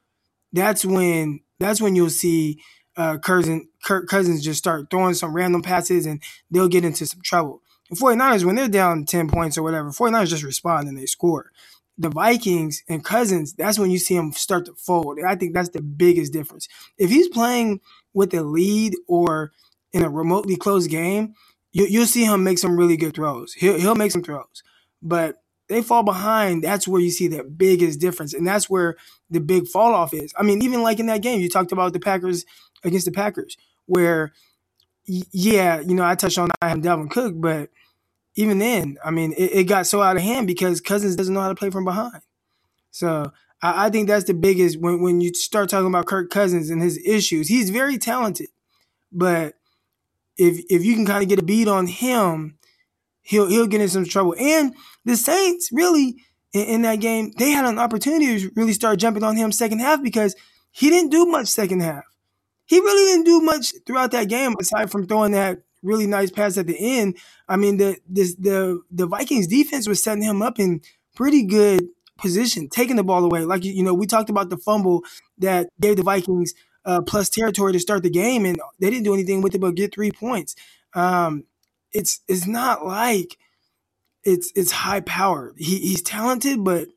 that's 0.52 0.84
when 0.84 1.40
that's 1.58 1.80
when 1.80 1.96
you'll 1.96 2.10
see 2.10 2.60
uh, 2.96 3.18
Cousins, 3.18 3.66
Kirk 3.82 4.08
Cousins 4.08 4.44
just 4.44 4.58
start 4.58 4.88
throwing 4.90 5.14
some 5.14 5.34
random 5.34 5.62
passes 5.62 6.06
and 6.06 6.22
they'll 6.50 6.68
get 6.68 6.84
into 6.84 7.06
some 7.06 7.20
trouble. 7.22 7.62
The 7.90 7.96
49ers, 7.96 8.44
when 8.44 8.54
they're 8.54 8.68
down 8.68 9.04
10 9.04 9.28
points 9.28 9.58
or 9.58 9.62
whatever, 9.62 9.90
49ers 9.90 10.28
just 10.28 10.44
respond 10.44 10.88
and 10.88 10.96
they 10.96 11.06
score. 11.06 11.52
The 11.98 12.08
Vikings 12.08 12.82
and 12.88 13.04
Cousins, 13.04 13.52
that's 13.52 13.78
when 13.78 13.90
you 13.90 13.98
see 13.98 14.16
them 14.16 14.32
start 14.32 14.64
to 14.66 14.74
fold. 14.74 15.18
I 15.26 15.34
think 15.34 15.52
that's 15.52 15.68
the 15.68 15.82
biggest 15.82 16.32
difference. 16.32 16.68
If 16.96 17.10
he's 17.10 17.28
playing 17.28 17.80
with 18.14 18.32
a 18.32 18.42
lead 18.42 18.94
or 19.06 19.52
in 19.92 20.02
a 20.02 20.08
remotely 20.08 20.56
close 20.56 20.86
game, 20.86 21.34
you, 21.72 22.00
will 22.00 22.06
see 22.06 22.24
him 22.24 22.44
make 22.44 22.58
some 22.58 22.78
really 22.78 22.96
good 22.96 23.14
throws. 23.14 23.52
He'll, 23.54 23.78
he'll 23.78 23.94
make 23.94 24.12
some 24.12 24.22
throws. 24.22 24.62
But 25.02 25.42
they 25.68 25.82
fall 25.82 26.02
behind, 26.02 26.62
that's 26.62 26.86
where 26.86 27.00
you 27.00 27.10
see 27.10 27.28
the 27.28 27.44
biggest 27.44 28.00
difference. 28.00 28.34
And 28.34 28.46
that's 28.46 28.68
where 28.70 28.96
the 29.30 29.40
big 29.40 29.66
fall 29.66 29.94
off 29.94 30.14
is. 30.14 30.32
I 30.36 30.42
mean, 30.42 30.62
even 30.62 30.82
like 30.82 31.00
in 31.00 31.06
that 31.06 31.22
game, 31.22 31.40
you 31.40 31.48
talked 31.48 31.72
about 31.72 31.92
the 31.92 32.00
Packers 32.00 32.44
against 32.84 33.06
the 33.06 33.12
Packers, 33.12 33.56
where 33.86 34.32
yeah, 35.06 35.80
you 35.80 35.94
know, 35.94 36.04
I 36.04 36.14
touched 36.14 36.38
on 36.38 36.50
I 36.60 36.68
have 36.68 36.78
Dalvin 36.78 37.10
Cook, 37.10 37.34
but 37.36 37.70
even 38.34 38.58
then, 38.58 38.98
I 39.04 39.10
mean, 39.10 39.32
it, 39.32 39.52
it, 39.52 39.64
got 39.64 39.86
so 39.86 40.00
out 40.00 40.16
of 40.16 40.22
hand 40.22 40.46
because 40.46 40.80
Cousins 40.80 41.16
doesn't 41.16 41.34
know 41.34 41.40
how 41.40 41.48
to 41.48 41.54
play 41.54 41.70
from 41.70 41.84
behind. 41.84 42.22
So 42.90 43.32
I, 43.60 43.86
I, 43.86 43.90
think 43.90 44.08
that's 44.08 44.24
the 44.24 44.34
biggest 44.34 44.80
when 44.80 45.02
when 45.02 45.20
you 45.20 45.34
start 45.34 45.68
talking 45.68 45.88
about 45.88 46.06
Kirk 46.06 46.30
Cousins 46.30 46.70
and 46.70 46.80
his 46.80 46.98
issues. 47.04 47.48
He's 47.48 47.70
very 47.70 47.98
talented, 47.98 48.48
but 49.10 49.54
if 50.36 50.64
if 50.70 50.84
you 50.84 50.94
can 50.94 51.04
kind 51.04 51.22
of 51.22 51.28
get 51.28 51.40
a 51.40 51.44
beat 51.44 51.68
on 51.68 51.86
him, 51.88 52.58
he'll 53.22 53.48
he'll 53.48 53.66
get 53.66 53.80
in 53.80 53.88
some 53.88 54.04
trouble. 54.04 54.34
And 54.38 54.74
the 55.04 55.16
Saints 55.16 55.70
really 55.72 56.16
in, 56.52 56.62
in 56.62 56.82
that 56.82 57.00
game, 57.00 57.32
they 57.38 57.50
had 57.50 57.64
an 57.64 57.78
opportunity 57.78 58.40
to 58.40 58.50
really 58.54 58.72
start 58.72 58.98
jumping 58.98 59.24
on 59.24 59.36
him 59.36 59.52
second 59.52 59.80
half 59.80 60.02
because 60.02 60.36
he 60.70 60.88
didn't 60.88 61.10
do 61.10 61.26
much 61.26 61.48
second 61.48 61.80
half 61.80 62.04
he 62.72 62.80
really 62.80 63.12
didn't 63.12 63.24
do 63.24 63.42
much 63.42 63.74
throughout 63.84 64.12
that 64.12 64.30
game 64.30 64.54
aside 64.58 64.90
from 64.90 65.06
throwing 65.06 65.32
that 65.32 65.58
really 65.82 66.06
nice 66.06 66.30
pass 66.30 66.56
at 66.56 66.66
the 66.66 66.98
end. 66.98 67.18
I 67.46 67.56
mean, 67.56 67.76
the 67.76 67.98
this, 68.08 68.34
the 68.36 68.80
the 68.90 69.06
Vikings 69.06 69.46
defense 69.46 69.86
was 69.86 70.02
setting 70.02 70.22
him 70.22 70.40
up 70.40 70.58
in 70.58 70.80
pretty 71.14 71.44
good 71.44 71.88
position, 72.16 72.70
taking 72.70 72.96
the 72.96 73.04
ball 73.04 73.26
away. 73.26 73.44
Like 73.44 73.62
you 73.62 73.82
know, 73.82 73.92
we 73.92 74.06
talked 74.06 74.30
about 74.30 74.48
the 74.48 74.56
fumble 74.56 75.04
that 75.36 75.68
gave 75.82 75.96
the 75.96 76.02
Vikings 76.02 76.54
uh, 76.86 77.02
plus 77.02 77.28
territory 77.28 77.74
to 77.74 77.78
start 77.78 78.04
the 78.04 78.10
game, 78.10 78.46
and 78.46 78.58
they 78.80 78.88
didn't 78.88 79.04
do 79.04 79.12
anything 79.12 79.42
with 79.42 79.54
it 79.54 79.60
but 79.60 79.74
get 79.74 79.92
three 79.94 80.10
points. 80.10 80.54
Um, 80.94 81.44
it's 81.92 82.20
it's 82.26 82.46
not 82.46 82.86
like 82.86 83.36
it's 84.24 84.50
it's 84.56 84.72
high 84.72 85.00
powered. 85.00 85.56
He, 85.58 85.78
he's 85.78 86.00
talented, 86.00 86.64
but 86.64 86.88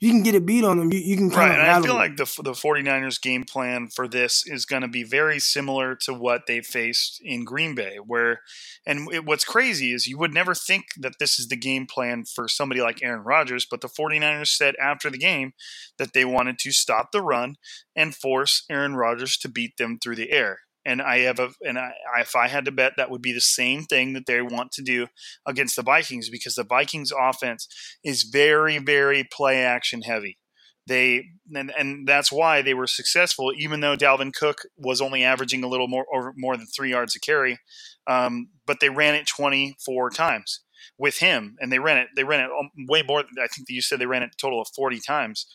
you 0.00 0.10
can 0.10 0.22
get 0.22 0.34
a 0.34 0.40
beat 0.40 0.64
on 0.64 0.78
them. 0.78 0.90
You, 0.92 0.98
you 0.98 1.16
can 1.16 1.30
kind 1.30 1.50
right. 1.50 1.58
of. 1.58 1.66
And 1.66 1.84
I 1.84 1.86
feel 1.86 1.94
like 1.94 2.16
the 2.16 2.24
the 2.42 2.52
49ers 2.52 3.20
game 3.20 3.44
plan 3.44 3.88
for 3.88 4.08
this 4.08 4.44
is 4.46 4.64
going 4.64 4.80
to 4.80 4.88
be 4.88 5.02
very 5.02 5.38
similar 5.38 5.94
to 6.06 6.14
what 6.14 6.46
they 6.46 6.62
faced 6.62 7.20
in 7.22 7.44
Green 7.44 7.74
Bay, 7.74 7.98
where, 8.04 8.40
and 8.86 9.12
it, 9.12 9.26
what's 9.26 9.44
crazy 9.44 9.92
is 9.92 10.08
you 10.08 10.18
would 10.18 10.32
never 10.32 10.54
think 10.54 10.86
that 10.96 11.18
this 11.18 11.38
is 11.38 11.48
the 11.48 11.56
game 11.56 11.86
plan 11.86 12.24
for 12.24 12.48
somebody 12.48 12.80
like 12.80 13.02
Aaron 13.02 13.22
Rodgers, 13.22 13.66
but 13.70 13.82
the 13.82 13.88
49ers 13.88 14.48
said 14.48 14.74
after 14.80 15.10
the 15.10 15.18
game 15.18 15.52
that 15.98 16.14
they 16.14 16.24
wanted 16.24 16.58
to 16.60 16.72
stop 16.72 17.12
the 17.12 17.20
run 17.20 17.56
and 17.94 18.14
force 18.14 18.64
Aaron 18.70 18.94
Rodgers 18.94 19.36
to 19.38 19.48
beat 19.48 19.76
them 19.76 19.98
through 20.02 20.16
the 20.16 20.32
air. 20.32 20.60
And 20.84 21.02
I 21.02 21.18
have 21.20 21.38
a, 21.38 21.50
and 21.60 21.78
I, 21.78 21.92
if 22.20 22.34
I 22.34 22.48
had 22.48 22.64
to 22.64 22.72
bet, 22.72 22.94
that 22.96 23.10
would 23.10 23.20
be 23.20 23.32
the 23.32 23.40
same 23.40 23.84
thing 23.84 24.14
that 24.14 24.26
they 24.26 24.40
want 24.40 24.72
to 24.72 24.82
do 24.82 25.08
against 25.46 25.76
the 25.76 25.82
Vikings 25.82 26.30
because 26.30 26.54
the 26.54 26.64
Vikings 26.64 27.12
offense 27.12 27.68
is 28.02 28.22
very, 28.22 28.78
very 28.78 29.24
play 29.30 29.62
action 29.62 30.02
heavy. 30.02 30.38
They 30.86 31.26
and, 31.54 31.72
and 31.78 32.08
that's 32.08 32.32
why 32.32 32.62
they 32.62 32.74
were 32.74 32.86
successful, 32.86 33.52
even 33.56 33.80
though 33.80 33.96
Dalvin 33.96 34.34
Cook 34.34 34.62
was 34.76 35.00
only 35.00 35.22
averaging 35.22 35.62
a 35.62 35.68
little 35.68 35.86
more 35.86 36.06
over 36.12 36.32
more 36.36 36.56
than 36.56 36.66
three 36.66 36.90
yards 36.90 37.14
a 37.14 37.20
carry. 37.20 37.58
Um, 38.06 38.48
but 38.66 38.80
they 38.80 38.88
ran 38.88 39.14
it 39.14 39.26
24 39.26 40.10
times 40.10 40.60
with 40.98 41.18
him, 41.18 41.56
and 41.60 41.70
they 41.70 41.78
ran 41.78 41.98
it. 41.98 42.08
They 42.16 42.24
ran 42.24 42.40
it 42.40 42.50
way 42.88 43.02
more. 43.02 43.20
I 43.20 43.46
think 43.46 43.68
you 43.68 43.82
said 43.82 43.98
they 43.98 44.06
ran 44.06 44.22
it 44.22 44.32
a 44.32 44.36
total 44.36 44.60
of 44.60 44.68
40 44.74 45.00
times. 45.00 45.46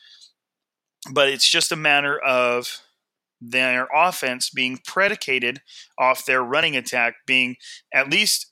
But 1.11 1.29
it's 1.29 1.49
just 1.49 1.71
a 1.71 1.75
matter 1.75 2.19
of 2.19 2.81
their 3.51 3.87
offense 3.93 4.49
being 4.49 4.79
predicated 4.85 5.61
off 5.97 6.25
their 6.25 6.43
running 6.43 6.75
attack 6.75 7.15
being 7.25 7.55
at 7.93 8.09
least 8.09 8.51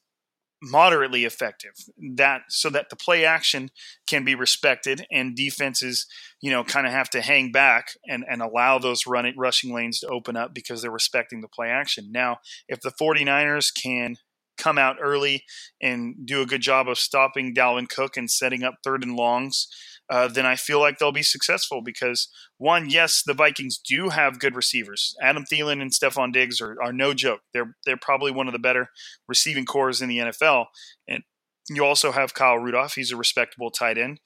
moderately 0.64 1.26
effective. 1.26 1.74
That 2.16 2.44
so 2.50 2.70
that 2.70 2.90
the 2.90 2.96
play 2.96 3.26
action 3.26 3.70
can 4.08 4.24
be 4.24 4.34
respected 4.34 5.06
and 5.12 5.36
defenses 5.36 6.08
you 6.42 6.52
know 6.52 6.64
kind 6.64 6.88
of 6.88 6.94
have 6.94 7.10
to 7.12 7.22
hang 7.22 7.52
back 7.52 7.90
and, 8.08 8.24
and 8.30 8.42
allow 8.42 8.80
those 8.80 9.06
running 9.06 9.36
rushing 9.38 9.74
lanes 9.74 10.00
to 10.00 10.08
open 10.08 10.38
up 10.38 10.54
because 10.54 10.82
they're 10.82 10.92
respecting 10.92 11.42
the 11.42 11.48
play 11.48 11.68
action. 11.68 12.12
Now 12.12 12.38
if 12.68 12.82
the 12.82 12.92
49ers 12.92 13.72
can 13.74 14.16
come 14.58 14.78
out 14.78 14.98
early 15.02 15.44
and 15.82 16.16
do 16.26 16.42
a 16.42 16.46
good 16.46 16.62
job 16.62 16.88
of 16.88 16.98
stopping 16.98 17.54
Dalvin 17.54 17.90
Cook 17.90 18.16
and 18.16 18.30
setting 18.30 18.64
up 18.64 18.76
third 18.84 19.04
and 19.04 19.16
longs 19.16 19.68
uh, 20.10 20.28
then 20.28 20.46
I 20.46 20.56
feel 20.56 20.80
like 20.80 20.98
they'll 20.98 21.12
be 21.12 21.24
successful 21.24 21.82
because 21.82 22.28
one, 22.58 22.90
yes, 22.90 23.24
the 23.26 23.34
Vikings 23.34 23.78
do 23.78 24.10
have 24.10 24.40
good 24.40 24.56
receivers. 24.56 25.16
Adam 25.22 25.46
Thielen 25.46 25.82
and 25.82 25.92
Stefon 25.92 26.34
Diggs 26.34 26.60
are, 26.62 26.76
are 26.84 26.94
no 26.94 27.14
joke. 27.14 27.42
They're 27.54 27.76
they're 27.86 27.98
probably 27.98 28.32
one 28.32 28.48
of 28.48 28.54
the 28.54 28.60
better 28.60 28.90
receiving 29.28 29.66
cores 29.66 30.02
in 30.02 30.10
the 30.10 30.20
NFL. 30.20 30.66
And 31.08 31.24
you 31.70 31.86
also 31.86 32.12
have 32.12 32.34
Kyle 32.34 32.58
Rudolph. 32.58 32.96
He's 32.96 33.12
a 33.12 33.18
respectable 33.18 33.72
tight 33.72 33.98
end. 33.98 34.20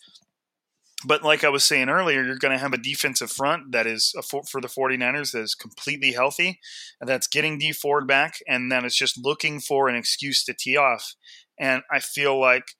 But 1.06 1.24
like 1.24 1.44
I 1.44 1.50
was 1.50 1.64
saying 1.64 1.90
earlier, 1.90 2.24
you're 2.24 2.40
going 2.40 2.54
to 2.54 2.58
have 2.58 2.74
a 2.74 2.78
defensive 2.78 3.32
front 3.32 3.72
that 3.72 3.86
is 3.86 4.16
for, 4.28 4.42
for 4.50 4.60
the 4.60 4.68
49ers 4.68 5.32
that 5.34 5.42
is 5.42 5.54
completely 5.54 6.14
healthy, 6.14 6.60
and 7.00 7.08
that's 7.08 7.28
getting 7.28 7.60
Dee 7.60 7.72
Ford 7.72 8.08
back, 8.08 8.40
and 8.48 8.72
then 8.72 8.84
it's 8.84 8.98
just 8.98 9.24
looking 9.24 9.60
for 9.60 9.90
an 9.90 9.96
excuse 9.96 10.44
to 10.46 10.56
tee 10.58 10.76
off. 10.76 11.14
And 11.60 11.84
I 11.92 12.00
feel 12.00 12.40
like– 12.40 12.66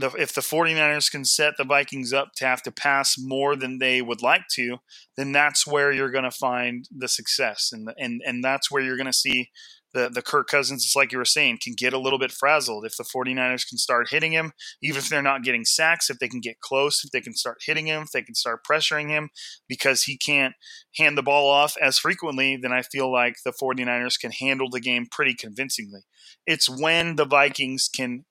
the, 0.00 0.10
if 0.18 0.34
the 0.34 0.40
49ers 0.40 1.10
can 1.10 1.24
set 1.24 1.54
the 1.56 1.64
Vikings 1.64 2.12
up 2.12 2.30
to 2.36 2.46
have 2.46 2.62
to 2.62 2.72
pass 2.72 3.16
more 3.18 3.54
than 3.54 3.78
they 3.78 4.00
would 4.00 4.22
like 4.22 4.48
to, 4.54 4.78
then 5.16 5.32
that's 5.32 5.66
where 5.66 5.92
you're 5.92 6.10
going 6.10 6.24
to 6.24 6.30
find 6.30 6.86
the 6.90 7.08
success. 7.08 7.70
And, 7.72 7.90
and, 7.98 8.22
and 8.24 8.42
that's 8.42 8.70
where 8.70 8.82
you're 8.82 8.96
going 8.96 9.06
to 9.06 9.12
see 9.12 9.50
the, 9.92 10.08
the 10.08 10.22
Kirk 10.22 10.48
Cousins, 10.48 10.84
it's 10.84 10.94
like 10.94 11.12
you 11.12 11.18
were 11.18 11.24
saying, 11.24 11.58
can 11.62 11.74
get 11.76 11.92
a 11.92 11.98
little 11.98 12.18
bit 12.18 12.30
frazzled. 12.30 12.84
If 12.84 12.96
the 12.96 13.04
49ers 13.04 13.68
can 13.68 13.78
start 13.78 14.10
hitting 14.10 14.32
him, 14.32 14.52
even 14.82 14.98
if 14.98 15.08
they're 15.08 15.22
not 15.22 15.42
getting 15.42 15.64
sacks, 15.64 16.10
if 16.10 16.18
they 16.18 16.28
can 16.28 16.40
get 16.40 16.60
close, 16.60 17.04
if 17.04 17.10
they 17.10 17.20
can 17.20 17.34
start 17.34 17.58
hitting 17.66 17.86
him, 17.86 18.02
if 18.02 18.12
they 18.12 18.22
can 18.22 18.34
start 18.34 18.60
pressuring 18.64 19.08
him 19.08 19.30
because 19.68 20.04
he 20.04 20.16
can't 20.16 20.54
hand 20.96 21.18
the 21.18 21.22
ball 21.22 21.50
off 21.50 21.74
as 21.80 21.98
frequently, 21.98 22.56
then 22.56 22.72
I 22.72 22.82
feel 22.82 23.12
like 23.12 23.36
the 23.44 23.52
49ers 23.52 24.18
can 24.18 24.30
handle 24.30 24.70
the 24.70 24.80
game 24.80 25.06
pretty 25.10 25.34
convincingly. 25.34 26.00
It's 26.46 26.68
when 26.68 27.16
the 27.16 27.26
Vikings 27.26 27.88
can 27.94 28.24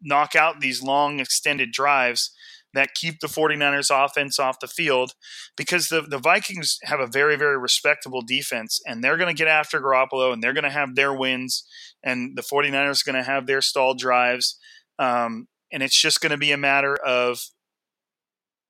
knock 0.00 0.34
out 0.34 0.60
these 0.60 0.82
long 0.82 1.20
extended 1.20 1.72
drives 1.72 2.30
that 2.74 2.94
keep 2.94 3.20
the 3.20 3.26
49ers 3.26 3.90
offense 3.90 4.38
off 4.38 4.60
the 4.60 4.68
field 4.68 5.12
because 5.56 5.88
the, 5.88 6.02
the 6.02 6.18
Vikings 6.18 6.78
have 6.84 7.00
a 7.00 7.06
very, 7.06 7.36
very 7.36 7.58
respectable 7.58 8.22
defense 8.22 8.80
and 8.86 9.02
they're 9.02 9.16
going 9.16 9.34
to 9.34 9.38
get 9.38 9.48
after 9.48 9.80
Garoppolo 9.80 10.32
and 10.32 10.42
they're 10.42 10.52
going 10.52 10.64
to 10.64 10.70
have 10.70 10.94
their 10.94 11.14
wins 11.14 11.64
and 12.02 12.36
the 12.36 12.42
49ers 12.42 13.02
are 13.02 13.12
going 13.12 13.22
to 13.24 13.30
have 13.30 13.46
their 13.46 13.62
stalled 13.62 13.98
drives. 13.98 14.58
Um, 14.98 15.48
and 15.72 15.82
it's 15.82 16.00
just 16.00 16.20
going 16.20 16.30
to 16.30 16.38
be 16.38 16.52
a 16.52 16.58
matter 16.58 16.94
of 16.94 17.40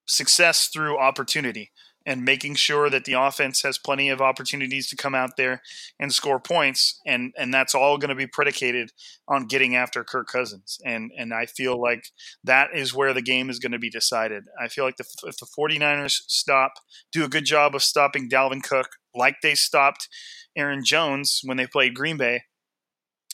success 0.07 0.69
through 0.69 0.99
opportunity 0.99 1.71
and 2.09 2.25
making 2.25 2.55
sure 2.55 2.89
that 2.89 3.05
the 3.05 3.13
offense 3.13 3.61
has 3.61 3.77
plenty 3.77 4.09
of 4.09 4.23
opportunities 4.23 4.89
to 4.89 4.97
come 4.97 5.15
out 5.15 5.37
there 5.37 5.61
and 6.01 6.11
score 6.11 6.41
points 6.41 6.99
and 7.07 7.35
and 7.37 7.53
that's 7.53 7.75
all 7.75 7.99
going 7.99 8.09
to 8.09 8.15
be 8.15 8.27
predicated 8.27 8.91
on 9.29 9.47
getting 9.47 9.77
after 9.77 10.03
Kirk 10.03 10.27
Cousins 10.27 10.79
and 10.87 11.13
and 11.19 11.35
I 11.35 11.45
feel 11.45 11.79
like 11.79 12.07
that 12.43 12.71
is 12.75 12.95
where 12.95 13.13
the 13.13 13.21
game 13.21 13.51
is 13.51 13.59
going 13.59 13.73
to 13.73 13.79
be 13.79 13.91
decided. 13.91 14.45
I 14.59 14.69
feel 14.69 14.85
like 14.85 14.97
the, 14.97 15.05
if 15.25 15.37
the 15.37 15.47
49ers 15.47 16.23
stop 16.27 16.73
do 17.13 17.25
a 17.25 17.29
good 17.29 17.45
job 17.45 17.75
of 17.75 17.83
stopping 17.83 18.31
Dalvin 18.31 18.63
Cook 18.63 18.97
like 19.15 19.37
they 19.43 19.55
stopped 19.55 20.09
Aaron 20.57 20.83
Jones 20.83 21.43
when 21.45 21.59
they 21.59 21.67
played 21.67 21.95
Green 21.95 22.17
Bay 22.17 22.45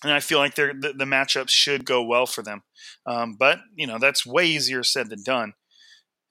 and 0.03 0.13
I 0.13 0.19
feel 0.19 0.39
like 0.39 0.57
the, 0.57 0.93
the 0.97 1.05
matchups 1.05 1.51
should 1.51 1.85
go 1.85 2.03
well 2.03 2.27
for 2.27 2.43
them. 2.43 2.63
Um, 3.07 3.37
but 3.39 3.61
you 3.77 3.87
know 3.87 3.99
that's 4.01 4.27
way 4.27 4.47
easier 4.47 4.83
said 4.83 5.11
than 5.11 5.23
done. 5.23 5.53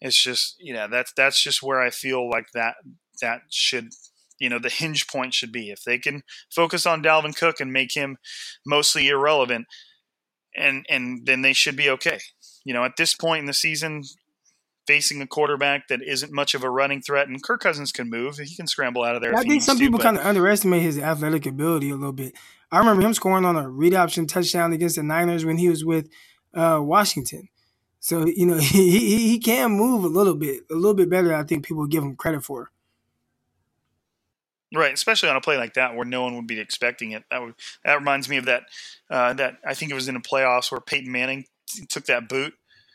It's 0.03 0.21
just 0.21 0.55
you 0.59 0.73
know 0.73 0.87
that's 0.87 1.11
that's 1.17 1.41
just 1.41 1.63
where 1.63 1.81
I 1.81 1.89
feel 1.89 2.29
like 2.29 2.51
that 2.53 2.75
that 3.21 3.41
should 3.49 3.89
you 4.37 4.49
know 4.49 4.59
the 4.59 4.69
hinge 4.69 5.07
point 5.07 5.33
should 5.33 5.51
be 5.51 5.71
if 5.71 5.83
they 5.83 5.97
can 5.97 6.21
focus 6.53 6.85
on 6.85 7.01
Dalvin 7.01 7.35
Cook 7.35 7.59
and 7.59 7.73
make 7.73 7.95
him 7.95 8.17
mostly 8.65 9.07
irrelevant 9.07 9.65
and 10.55 10.85
and 10.89 11.25
then 11.25 11.41
they 11.41 11.53
should 11.53 11.75
be 11.75 11.89
okay. 11.89 12.19
You 12.63 12.73
know, 12.73 12.83
at 12.83 12.95
this 12.97 13.13
point 13.13 13.41
in 13.41 13.45
the 13.45 13.53
season, 13.53 14.03
facing 14.87 15.21
a 15.21 15.27
quarterback 15.27 15.87
that 15.87 16.01
isn't 16.01 16.31
much 16.31 16.53
of 16.53 16.63
a 16.63 16.69
running 16.69 17.01
threat, 17.01 17.27
and 17.27 17.41
Kirk 17.41 17.61
Cousins 17.61 17.91
can 17.91 18.09
move; 18.09 18.37
he 18.37 18.55
can 18.55 18.67
scramble 18.67 19.03
out 19.03 19.15
of 19.15 19.21
there. 19.21 19.35
I 19.35 19.43
think 19.43 19.61
some 19.61 19.77
people 19.77 19.99
kind 19.99 20.17
of 20.17 20.25
underestimate 20.25 20.81
his 20.81 20.99
athletic 20.99 21.45
ability 21.45 21.89
a 21.89 21.95
little 21.95 22.13
bit. 22.13 22.33
I 22.71 22.79
remember 22.79 23.01
him 23.01 23.13
scoring 23.13 23.45
on 23.45 23.55
a 23.55 23.69
read 23.69 23.93
option 23.93 24.27
touchdown 24.27 24.73
against 24.73 24.95
the 24.95 25.03
Niners 25.03 25.45
when 25.45 25.57
he 25.57 25.69
was 25.69 25.85
with 25.85 26.09
uh, 26.53 26.79
Washington. 26.81 27.49
So 28.03 28.25
you 28.25 28.45
know 28.45 28.57
he, 28.59 28.91
he 28.91 29.29
he 29.29 29.39
can 29.39 29.71
move 29.71 30.03
a 30.03 30.09
little 30.09 30.35
bit, 30.35 30.65
a 30.69 30.75
little 30.75 30.93
bit 30.93 31.09
better. 31.09 31.29
Than 31.29 31.39
I 31.39 31.43
think 31.43 31.65
people 31.65 31.87
give 31.87 32.03
him 32.03 32.17
credit 32.17 32.43
for. 32.43 32.69
Right, 34.75 34.93
especially 34.93 35.29
on 35.29 35.35
a 35.35 35.41
play 35.41 35.55
like 35.55 35.75
that 35.75 35.95
where 35.95 36.03
no 36.03 36.23
one 36.23 36.35
would 36.35 36.47
be 36.47 36.59
expecting 36.59 37.11
it. 37.11 37.23
That 37.31 37.41
would 37.41 37.53
that 37.85 37.95
reminds 37.95 38.27
me 38.27 38.37
of 38.37 38.45
that 38.45 38.63
uh, 39.09 39.33
that 39.33 39.57
I 39.65 39.73
think 39.73 39.91
it 39.91 39.95
was 39.95 40.09
in 40.09 40.15
the 40.15 40.19
playoffs 40.19 40.69
where 40.69 40.81
Peyton 40.81 41.11
Manning 41.11 41.45
took 41.87 42.05
that 42.07 42.27
boot 42.27 42.53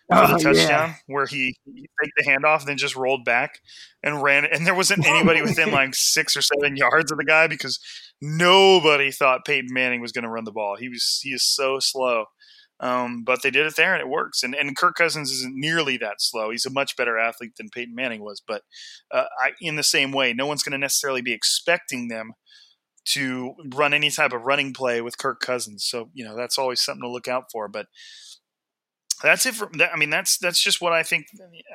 for 0.09 0.27
the 0.27 0.35
oh, 0.35 0.39
touchdown 0.39 0.55
yeah. 0.55 0.95
where 1.07 1.27
he, 1.27 1.57
he 1.65 1.89
faked 2.01 2.13
the 2.19 2.25
handoff, 2.25 2.61
and 2.61 2.69
then 2.69 2.77
just 2.77 2.97
rolled 2.97 3.25
back 3.25 3.61
and 4.03 4.23
ran. 4.23 4.45
And 4.45 4.67
there 4.67 4.75
wasn't 4.75 5.07
anybody 5.07 5.41
within 5.41 5.71
like 5.71 5.91
six 5.95 6.37
or 6.37 6.43
seven 6.43 6.77
yards 6.77 7.11
of 7.11 7.17
the 7.17 7.25
guy 7.25 7.47
because 7.47 7.79
nobody 8.21 9.11
thought 9.11 9.47
Peyton 9.47 9.73
Manning 9.73 10.03
was 10.03 10.13
going 10.13 10.25
to 10.25 10.29
run 10.29 10.45
the 10.45 10.53
ball. 10.53 10.77
He 10.77 10.91
was 10.91 11.21
he 11.23 11.31
is 11.31 11.45
so 11.45 11.79
slow. 11.79 12.27
Um, 12.81 13.25
but 13.25 13.43
they 13.43 13.51
did 13.51 13.67
it 13.67 13.77
there 13.77 13.93
and 13.93 14.01
it 14.01 14.09
works. 14.09 14.43
And, 14.43 14.55
and 14.55 14.77
Kirk 14.77 14.95
Cousins 14.95 15.33
isn't 15.33 15.55
nearly 15.57 15.97
that 15.97 16.21
slow. 16.21 16.51
He's 16.51 16.67
a 16.67 16.71
much 16.71 16.97
better 16.97 17.19
athlete 17.19 17.57
than 17.57 17.71
Peyton 17.71 17.95
Manning 17.95 18.23
was. 18.23 18.41
But 18.47 18.63
uh, 19.11 19.25
I, 19.43 19.51
in 19.61 19.77
the 19.77 19.83
same 19.83 20.13
way, 20.13 20.33
no 20.33 20.47
one's 20.47 20.63
going 20.63 20.73
to 20.73 20.79
necessarily 20.79 21.23
be 21.23 21.33
expecting 21.33 22.09
them 22.09 22.33
to 23.15 23.55
run 23.75 23.95
any 23.95 24.11
type 24.11 24.33
of 24.33 24.43
running 24.43 24.73
play 24.73 25.01
with 25.01 25.19
Kirk 25.19 25.41
Cousins. 25.41 25.85
So, 25.85 26.11
you 26.13 26.25
know, 26.25 26.37
that's 26.37 26.59
always 26.59 26.81
something 26.81 27.03
to 27.03 27.11
look 27.11 27.27
out 27.27 27.45
for. 27.51 27.67
But 27.67 27.87
that's 29.23 29.47
it 29.47 29.55
for 29.55 29.69
that. 29.79 29.91
I 29.93 29.97
mean, 29.97 30.11
that's 30.11 30.39
that's 30.39 30.63
just 30.63 30.81
what 30.81 30.93
I 30.93 31.03
think. 31.03 31.27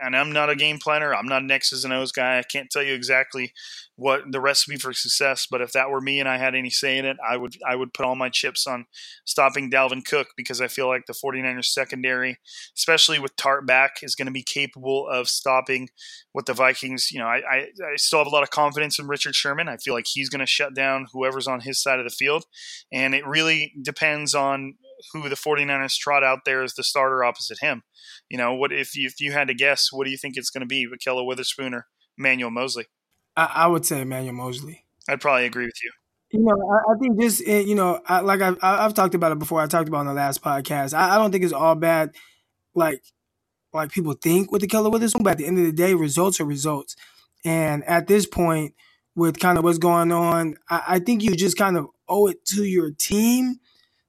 And 0.02 0.16
I'm 0.16 0.32
not 0.32 0.50
a 0.50 0.56
game 0.56 0.80
planner. 0.80 1.14
I'm 1.14 1.28
not 1.28 1.42
an 1.42 1.52
X's 1.52 1.84
and 1.84 1.94
O's 1.94 2.12
guy. 2.12 2.40
I 2.40 2.44
can't 2.44 2.70
tell 2.70 2.84
you 2.84 2.94
exactly 2.94 3.54
what 3.96 4.24
the 4.32 4.40
recipe 4.40 4.78
for 4.78 4.94
success. 4.94 5.46
But 5.50 5.62
if 5.62 5.74
that 5.74 5.90
were 5.90 6.02
me 6.02 6.20
and 6.20 6.28
I 6.28 6.38
had 6.38 6.56
any 6.56 6.70
say 6.70 6.98
in 6.98 7.06
it, 7.06 7.18
I 7.28 7.38
would 7.38 7.56
I 7.68 7.76
would 7.76 7.94
put 7.94 8.06
all 8.06 8.16
my 8.16 8.30
chips 8.30 8.66
on 8.66 8.86
stopping 9.26 9.70
Dalvin 9.70 10.06
Cook 10.06 10.30
because 10.38 10.62
I 10.62 10.68
feel 10.68 10.88
like 10.88 11.06
the 11.06 11.14
49ers 11.14 11.66
secondary, 11.66 12.38
especially 12.78 13.20
with 13.20 13.36
Tartt 13.36 13.66
back, 13.66 13.98
is 14.02 14.16
going 14.16 14.28
to 14.28 14.32
be 14.32 14.44
capable 14.44 15.08
of 15.08 15.28
stopping 15.28 15.90
what 16.32 16.46
the 16.46 16.54
Vikings. 16.54 17.12
You 17.12 17.20
know, 17.20 17.28
I, 17.28 17.42
I, 17.50 17.58
I 17.58 17.96
still 17.98 18.20
have 18.20 18.28
a 18.28 18.32
lot 18.32 18.44
of 18.44 18.52
confidence 18.52 19.00
in 19.00 19.08
Richard 19.08 19.36
Sherman. 19.36 19.68
I 19.68 19.78
feel 19.78 19.94
like 19.94 20.08
he's 20.08 20.30
going 20.30 20.40
to 20.40 20.46
shut 20.46 20.74
down 20.74 21.08
whoever's 21.12 21.48
on 21.48 21.60
his 21.60 21.82
side 21.82 22.00
of 22.00 22.06
the 22.06 22.10
field, 22.10 22.46
and 22.92 23.14
it 23.14 23.28
really 23.28 23.74
depends 23.82 24.34
on 24.34 24.76
who 25.12 25.28
the 25.30 25.36
49ers 25.36 25.98
trot 25.98 26.24
out 26.24 26.40
there 26.46 26.64
as 26.64 26.74
the 26.74 26.84
starter 26.84 27.24
opposite 27.24 27.60
him. 27.62 27.84
You 28.30 28.38
know, 28.38 28.54
what 28.54 28.72
if 28.72 28.96
you, 28.96 29.08
if 29.08 29.20
you 29.20 29.32
had 29.32 29.48
to 29.48 29.54
guess, 29.54 29.90
what 29.92 30.06
do 30.06 30.12
you 30.12 30.18
think 30.18 30.38
it's 30.38 30.50
going 30.50 30.62
to 30.62 30.68
be, 30.68 30.88
Ahkello 30.88 31.26
Witherspoon 31.26 31.74
or 31.74 31.88
Manuel 32.18 32.52
Moseley? 32.52 32.86
I, 33.36 33.50
I, 33.54 33.68
would 33.68 33.86
say 33.86 34.04
Manuel 34.04 34.34
Moseley. 34.34 34.86
I'd 35.10 35.22
probably 35.22 35.46
agree 35.46 35.66
with 35.66 35.84
you. 35.84 35.92
You 36.32 36.46
know, 36.46 36.54
I, 36.72 36.94
I 36.94 36.98
think 37.00 37.20
just 37.20 37.44
eh, 37.46 37.60
you 37.60 37.76
know, 37.76 38.02
I, 38.08 38.22
like 38.22 38.42
I've, 38.42 38.58
I've 38.62 38.94
talked 38.94 39.16
about 39.16 39.32
it 39.32 39.40
before. 39.40 39.62
I 39.62 39.68
talked 39.68 39.88
about 39.88 40.00
on 40.00 40.08
the 40.08 40.14
last 40.14 40.42
podcast. 40.42 40.94
I, 40.94 41.16
I 41.16 41.18
don't 41.18 41.32
think 41.32 41.44
it's 41.44 41.54
all 41.54 41.76
bad, 41.76 42.16
like 42.74 43.04
like 43.72 43.92
people 43.92 44.14
think 44.14 44.52
with 44.52 44.62
Ahkello 44.64 44.92
Witherspoon. 44.92 45.24
But 45.24 45.34
at 45.34 45.38
the 45.40 45.46
end 45.46 45.60
of 45.60 45.66
the 45.66 45.72
day, 45.72 45.94
results 45.94 46.40
are 46.40 46.46
results. 46.46 46.96
And 47.46 47.84
at 47.84 48.08
this 48.08 48.26
point, 48.26 48.74
with 49.16 49.40
kind 49.40 49.58
of 49.58 49.64
what's 49.64 49.78
going 49.78 50.12
on, 50.12 50.56
I, 50.70 50.84
I 50.88 51.00
think 51.00 51.22
you 51.22 51.36
just 51.36 51.58
kind 51.58 51.78
of 51.78 51.88
owe 52.08 52.28
it 52.28 52.46
to 52.46 52.64
your 52.64 52.92
team 52.92 53.60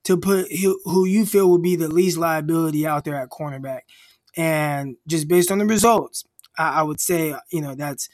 to 0.04 0.16
put 0.16 0.48
who 0.84 1.04
you 1.06 1.26
feel 1.26 1.50
would 1.50 1.62
be 1.62 1.76
the 1.76 1.88
least 1.88 2.16
liability 2.16 2.86
out 2.86 3.04
there 3.04 3.16
at 3.16 3.30
cornerback. 3.30 3.80
And 4.36 4.96
just 5.06 5.28
based 5.28 5.50
on 5.50 5.58
the 5.58 5.66
results, 5.66 6.24
I, 6.58 6.80
I 6.80 6.82
would 6.82 7.00
say 7.00 7.34
you 7.50 7.60
know 7.60 7.74
that's 7.74 8.08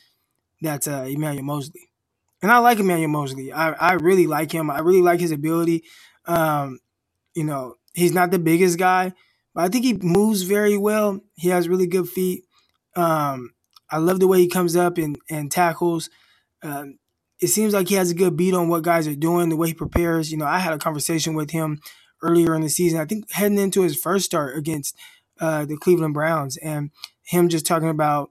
that's 0.61 0.87
uh, 0.87 1.07
Emmanuel 1.09 1.45
Moseley. 1.45 1.91
and 2.43 2.51
I 2.53 2.59
like 2.59 2.79
Emmanuel 2.79 3.09
Moseley. 3.11 3.53
I, 3.53 3.73
I 3.73 3.93
really 3.95 4.27
like 4.27 4.53
him. 4.53 4.71
I 4.71 4.81
really 4.81 5.03
like 5.03 5.21
his 5.21 5.33
ability. 5.33 5.85
Um, 6.27 6.79
you 7.35 7.45
know, 7.45 7.77
he's 7.95 8.13
not 8.13 8.31
the 8.31 8.39
biggest 8.39 8.79
guy, 8.79 9.13
but 9.55 9.65
I 9.65 9.69
think 9.69 9.85
he 9.85 9.95
moves 9.95 10.43
very 10.43 10.77
well. 10.77 11.21
He 11.35 11.49
has 11.49 11.69
really 11.69 11.87
good 11.87 12.09
feet. 12.09 12.45
Um, 12.97 13.53
I 13.91 13.99
love 13.99 14.21
the 14.21 14.29
way 14.29 14.39
he 14.39 14.49
comes 14.49 14.77
up 14.77 14.99
and, 14.99 15.19
and 15.31 15.51
tackles. 15.51 16.11
Um, 16.63 17.00
it 17.41 17.49
seems 17.49 17.73
like 17.73 17.89
he 17.89 17.95
has 17.95 18.11
a 18.11 18.15
good 18.15 18.37
beat 18.37 18.55
on 18.55 18.69
what 18.69 18.83
guys 18.83 19.07
are 19.07 19.17
doing, 19.17 19.49
the 19.49 19.57
way 19.57 19.69
he 19.69 19.75
prepares. 19.75 20.31
You 20.31 20.39
know, 20.39 20.47
I 20.47 20.59
had 20.59 20.75
a 20.75 20.79
conversation 20.79 21.35
with 21.35 21.51
him 21.51 21.81
earlier 22.23 22.55
in 22.55 22.61
the 22.61 22.69
season, 22.69 23.01
I 23.01 23.07
think 23.07 23.31
heading 23.33 23.59
into 23.59 23.83
his 23.83 23.97
first 23.99 24.27
start 24.27 24.57
against 24.57 24.95
uh, 25.41 25.65
the 25.65 25.77
Cleveland 25.77 26.15
Browns, 26.15 26.59
and 26.59 26.91
him 27.23 27.49
just 27.49 27.65
talking 27.65 27.89
about, 27.89 28.31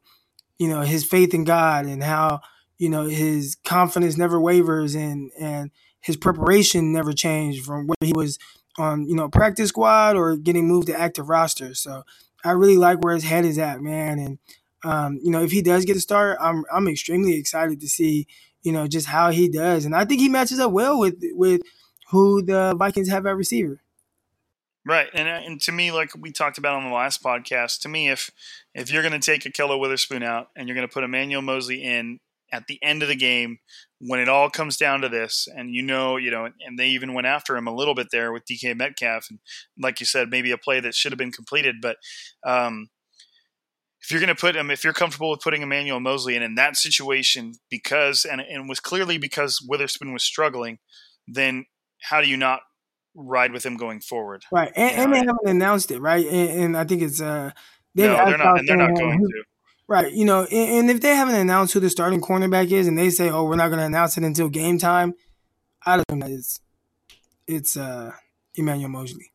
you 0.60 0.68
know, 0.68 0.82
his 0.82 1.04
faith 1.04 1.34
in 1.34 1.44
God 1.44 1.86
and 1.86 2.04
how, 2.04 2.42
you 2.78 2.90
know, 2.90 3.06
his 3.06 3.58
confidence 3.66 4.18
never 4.18 4.40
wavers 4.40 4.94
and, 4.94 5.32
and 5.40 5.72
his 6.02 6.18
preparation 6.18 6.94
never 6.94 7.14
changed 7.14 7.66
from 7.66 7.88
where 7.88 7.96
he 8.02 8.14
was 8.14 8.38
on, 8.78 9.08
you 9.08 9.16
know, 9.16 9.28
practice 9.28 9.70
squad 9.70 10.16
or 10.16 10.38
getting 10.38 10.68
moved 10.68 10.88
to 10.88 11.00
active 11.00 11.30
roster. 11.30 11.74
So 11.74 12.04
I 12.44 12.52
really 12.52 12.78
like 12.78 13.02
where 13.02 13.16
his 13.16 13.24
head 13.24 13.44
is 13.44 13.58
at, 13.58 13.82
man. 13.82 14.20
And, 14.20 14.38
um, 14.84 15.20
you 15.24 15.32
know, 15.32 15.42
if 15.42 15.52
he 15.52 15.62
does 15.62 15.84
get 15.84 15.98
a 15.98 16.00
start, 16.00 16.38
I'm, 16.40 16.64
I'm 16.72 16.88
extremely 16.88 17.36
excited 17.36 17.82
to 17.82 17.88
see, 17.88 18.28
you 18.64 18.72
know, 18.72 18.88
just 18.88 19.08
how 19.08 19.32
he 19.32 19.50
does. 19.50 19.86
And 19.86 19.96
I 19.96 20.06
think 20.06 20.22
he 20.22 20.30
matches 20.30 20.60
up 20.60 20.72
well 20.72 21.00
with 21.00 21.16
with 21.34 21.62
who 22.12 22.42
the 22.42 22.76
Vikings 22.78 23.10
have 23.10 23.26
at 23.26 23.36
receiver. 23.36 23.82
Right, 24.86 25.10
and 25.14 25.28
uh, 25.28 25.42
and 25.46 25.62
to 25.62 25.72
me, 25.72 25.92
like 25.92 26.12
we 26.18 26.32
talked 26.32 26.58
about 26.58 26.76
on 26.76 26.86
the 26.86 26.96
last 26.96 27.22
podcast, 27.22 27.82
to 27.82 27.90
me, 27.90 28.10
if 28.10 28.32
if 28.74 28.92
you're 28.92 29.04
going 29.04 29.20
to 29.20 29.20
take 29.20 29.44
Ahkello 29.44 29.80
Witherspoon 29.80 30.24
out 30.24 30.48
and 30.56 30.68
you're 30.68 30.76
going 30.76 30.88
to 30.88 30.94
put 30.94 31.04
Emmanuel 31.04 31.42
Moseley 31.42 31.84
in 31.84 32.20
at 32.52 32.66
the 32.68 32.82
end 32.82 33.04
of 33.04 33.10
the 33.10 33.16
game, 33.16 33.60
when 34.00 34.20
it 34.20 34.30
all 34.30 34.50
comes 34.50 34.78
down 34.78 35.02
to 35.02 35.10
this, 35.10 35.48
and 35.54 35.76
you 35.76 35.84
know, 35.84 36.18
you 36.18 36.32
know, 36.32 36.46
and 36.66 36.80
they 36.80 36.88
even 36.88 37.14
went 37.14 37.28
after 37.28 37.56
him 37.56 37.68
a 37.68 37.76
little 37.76 37.94
bit 37.94 38.08
there 38.12 38.32
with 38.32 38.46
DK 38.46 38.76
Metcalf, 38.76 39.28
and 39.30 39.40
like 39.78 40.00
you 40.00 40.06
said, 40.06 40.30
maybe 40.30 40.52
a 40.52 40.58
play 40.58 40.80
that 40.80 40.96
should 40.96 41.12
have 41.12 41.20
been 41.20 41.32
completed, 41.32 41.76
but 41.82 41.98
um, 42.44 42.90
if 44.02 44.12
you're 44.12 44.20
going 44.20 44.34
to 44.34 44.40
put 44.40 44.56
him, 44.56 44.72
if 44.72 44.84
you're 44.84 44.94
comfortable 44.94 45.32
with 45.32 45.42
putting 45.42 45.62
Emmanuel 45.62 46.00
Moseley 46.00 46.36
in 46.36 46.44
in 46.44 46.56
that 46.56 46.78
situation, 46.78 47.56
because 47.70 48.26
and 48.26 48.42
and 48.42 48.70
was 48.70 48.80
clearly 48.80 49.18
because 49.18 49.62
Witherspoon 49.68 50.14
was 50.14 50.24
struggling, 50.24 50.80
then 51.28 51.66
how 52.02 52.22
do 52.22 52.28
you 52.28 52.38
not 52.38 52.62
ride 53.14 53.52
with 53.52 53.66
him 53.66 53.76
going 53.78 54.00
forward? 54.00 54.44
Right, 54.52 54.72
and, 54.76 54.92
and 54.92 55.14
they 55.14 55.18
haven't 55.20 55.48
announced 55.48 55.92
it, 55.92 56.00
right? 56.00 56.26
And, 56.26 56.62
and 56.62 56.78
I 56.78 56.86
think 56.86 57.02
it's 57.02 57.22
uh, 57.22 57.52
no, 57.96 58.04
they're 58.26 58.38
not, 58.38 58.60
and 58.60 58.68
they're 58.68 58.78
not 58.78 58.96
going 58.96 59.20
to. 59.20 59.44
Right, 59.88 60.14
you 60.14 60.24
know, 60.24 60.44
and, 60.44 60.72
and, 60.72 60.90
if 60.92 61.02
they 61.02 61.16
haven't 61.16 61.34
announced 61.34 61.74
who 61.74 61.80
the 61.80 61.90
starting 61.90 62.22
cornerback 62.22 62.72
is, 62.72 62.88
and 62.88 62.98
they 62.98 63.10
say, 63.10 63.30
"Oh, 63.30 63.46
we're 63.46 63.56
not 63.56 63.70
going 63.70 63.80
to 63.80 63.86
announce 63.86 64.18
it 64.18 64.24
until 64.24 64.48
game 64.48 64.78
time," 64.78 65.16
I 65.86 65.98
don't 65.98 66.20
know. 66.20 66.28
It's 66.28 66.60
it's 67.48 67.76
uh, 67.76 68.12
Emmanuel 68.56 68.90
Moseley. 68.90 69.32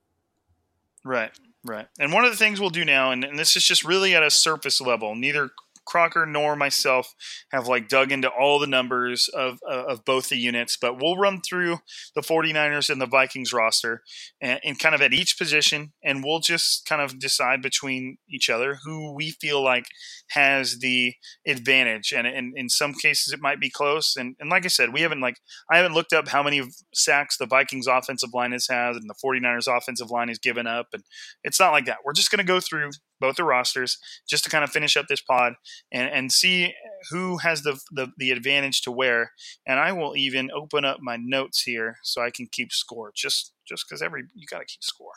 Right. 1.04 1.32
Right. 1.64 1.86
And 1.98 2.12
one 2.12 2.24
of 2.24 2.30
the 2.30 2.36
things 2.36 2.60
we'll 2.60 2.70
do 2.70 2.84
now, 2.84 3.10
and, 3.10 3.24
and 3.24 3.38
this 3.38 3.56
is 3.56 3.64
just 3.64 3.84
really 3.84 4.14
at 4.14 4.22
a 4.22 4.30
surface 4.30 4.80
level, 4.80 5.14
neither 5.14 5.50
Crocker 5.86 6.26
nor 6.26 6.56
myself 6.56 7.14
have 7.50 7.68
like 7.68 7.88
dug 7.88 8.12
into 8.12 8.28
all 8.28 8.58
the 8.58 8.66
numbers 8.66 9.28
of, 9.28 9.58
uh, 9.68 9.84
of 9.84 10.04
both 10.04 10.28
the 10.28 10.36
units, 10.36 10.76
but 10.76 11.00
we'll 11.00 11.16
run 11.16 11.40
through 11.40 11.78
the 12.14 12.20
49ers 12.20 12.90
and 12.90 13.00
the 13.00 13.06
Vikings 13.06 13.52
roster 13.52 14.02
and, 14.40 14.60
and, 14.64 14.78
kind 14.78 14.94
of 14.94 15.02
at 15.02 15.12
each 15.12 15.38
position, 15.38 15.92
and 16.02 16.24
we'll 16.24 16.40
just 16.40 16.86
kind 16.86 17.00
of 17.00 17.18
decide 17.18 17.62
between 17.62 18.18
each 18.28 18.50
other 18.50 18.78
who 18.84 19.14
we 19.14 19.30
feel 19.30 19.62
like 19.62 19.86
has 20.30 20.78
the 20.80 21.14
advantage. 21.46 22.12
And, 22.12 22.26
and 22.26 22.56
in 22.56 22.68
some 22.68 22.94
cases, 22.94 23.32
it 23.32 23.40
might 23.40 23.60
be 23.60 23.70
close. 23.70 24.16
And, 24.16 24.36
and 24.40 24.50
like 24.50 24.64
I 24.64 24.68
said, 24.68 24.92
we 24.92 25.02
haven't 25.02 25.20
like 25.20 25.36
I 25.70 25.76
haven't 25.76 25.94
looked 25.94 26.12
up 26.12 26.28
how 26.28 26.42
many 26.42 26.62
sacks 26.92 27.36
the 27.36 27.46
Vikings 27.46 27.86
offensive 27.86 28.30
line 28.34 28.52
has 28.52 28.66
had 28.68 28.96
and 28.96 29.08
the 29.08 29.14
49ers 29.14 29.74
offensive 29.74 30.10
line 30.10 30.28
has 30.28 30.38
given 30.38 30.66
up, 30.66 30.88
and 30.92 31.04
it's 31.42 31.60
not 31.60 31.72
like 31.72 31.86
that. 31.86 31.98
We're 32.04 32.12
just 32.12 32.30
going 32.30 32.44
to 32.44 32.52
go 32.52 32.60
through 32.60 32.90
both 33.20 33.36
the 33.36 33.44
rosters 33.44 33.98
just 34.28 34.44
to 34.44 34.50
kind 34.50 34.64
of 34.64 34.70
finish 34.70 34.96
up 34.96 35.06
this 35.08 35.20
pod 35.20 35.54
and, 35.92 36.10
and 36.10 36.32
see 36.32 36.74
who 37.10 37.38
has 37.38 37.62
the, 37.62 37.78
the, 37.90 38.08
the 38.18 38.30
advantage 38.30 38.82
to 38.82 38.90
where. 38.90 39.32
And 39.66 39.78
I 39.78 39.92
will 39.92 40.16
even 40.16 40.50
open 40.54 40.84
up 40.84 40.98
my 41.00 41.16
notes 41.16 41.62
here 41.62 41.96
so 42.02 42.22
I 42.22 42.30
can 42.30 42.46
keep 42.50 42.72
score. 42.72 43.12
Just 43.14 43.52
just 43.66 43.86
because 43.88 44.02
every 44.02 44.24
you 44.34 44.46
got 44.46 44.58
to 44.58 44.66
keep 44.66 44.82
score. 44.82 45.12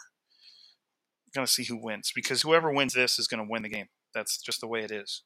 Got 1.36 1.42
to 1.42 1.48
see 1.48 1.66
who 1.66 1.78
wins 1.82 2.12
because 2.16 2.42
whoever 2.42 2.72
wins 2.72 2.94
this 2.94 3.20
is 3.20 3.28
going 3.28 3.46
to 3.46 3.50
win 3.50 3.64
the 3.64 3.70
game. 3.70 3.88
That's 4.14 4.42
just 4.42 4.62
the 4.62 4.68
way 4.68 4.84
it 4.84 4.92
is. 4.92 5.24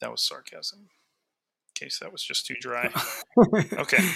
That 0.00 0.10
was 0.10 0.22
sarcasm. 0.22 0.80
In 0.80 1.86
case 1.86 1.98
that 2.00 2.12
was 2.12 2.22
just 2.22 2.46
too 2.46 2.56
dry. 2.60 2.92
okay. 3.72 4.10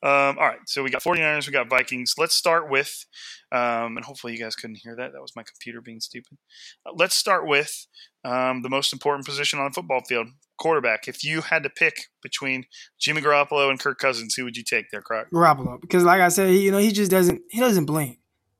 Um, 0.00 0.38
all 0.38 0.46
right, 0.46 0.60
so 0.66 0.82
we 0.84 0.90
got 0.90 1.02
49ers, 1.02 1.46
we 1.46 1.52
got 1.52 1.68
Vikings. 1.68 2.14
Let's 2.16 2.34
start 2.34 2.70
with, 2.70 3.04
um, 3.50 3.96
and 3.96 4.04
hopefully 4.04 4.32
you 4.32 4.38
guys 4.38 4.54
couldn't 4.54 4.78
hear 4.82 4.94
that. 4.94 5.12
That 5.12 5.20
was 5.20 5.34
my 5.34 5.42
computer 5.42 5.80
being 5.80 6.00
stupid. 6.00 6.38
Uh, 6.86 6.92
let's 6.94 7.16
start 7.16 7.48
with 7.48 7.86
um, 8.24 8.62
the 8.62 8.68
most 8.68 8.92
important 8.92 9.26
position 9.26 9.58
on 9.58 9.64
the 9.66 9.72
football 9.72 10.00
field 10.08 10.28
quarterback. 10.56 11.08
If 11.08 11.24
you 11.24 11.40
had 11.40 11.64
to 11.64 11.70
pick 11.70 11.94
between 12.22 12.66
Jimmy 13.00 13.22
Garoppolo 13.22 13.70
and 13.70 13.80
Kirk 13.80 13.98
Cousins, 13.98 14.34
who 14.34 14.44
would 14.44 14.56
you 14.56 14.62
take 14.62 14.86
there, 14.92 15.02
Croc? 15.02 15.28
Garoppolo, 15.34 15.80
because 15.80 16.04
like 16.04 16.20
I 16.20 16.28
said, 16.28 16.54
you 16.54 16.70
know, 16.70 16.78
he 16.78 16.92
just 16.92 17.10
doesn't 17.10 17.42
he 17.50 17.58
doesn't 17.58 17.86
blink. 17.86 18.18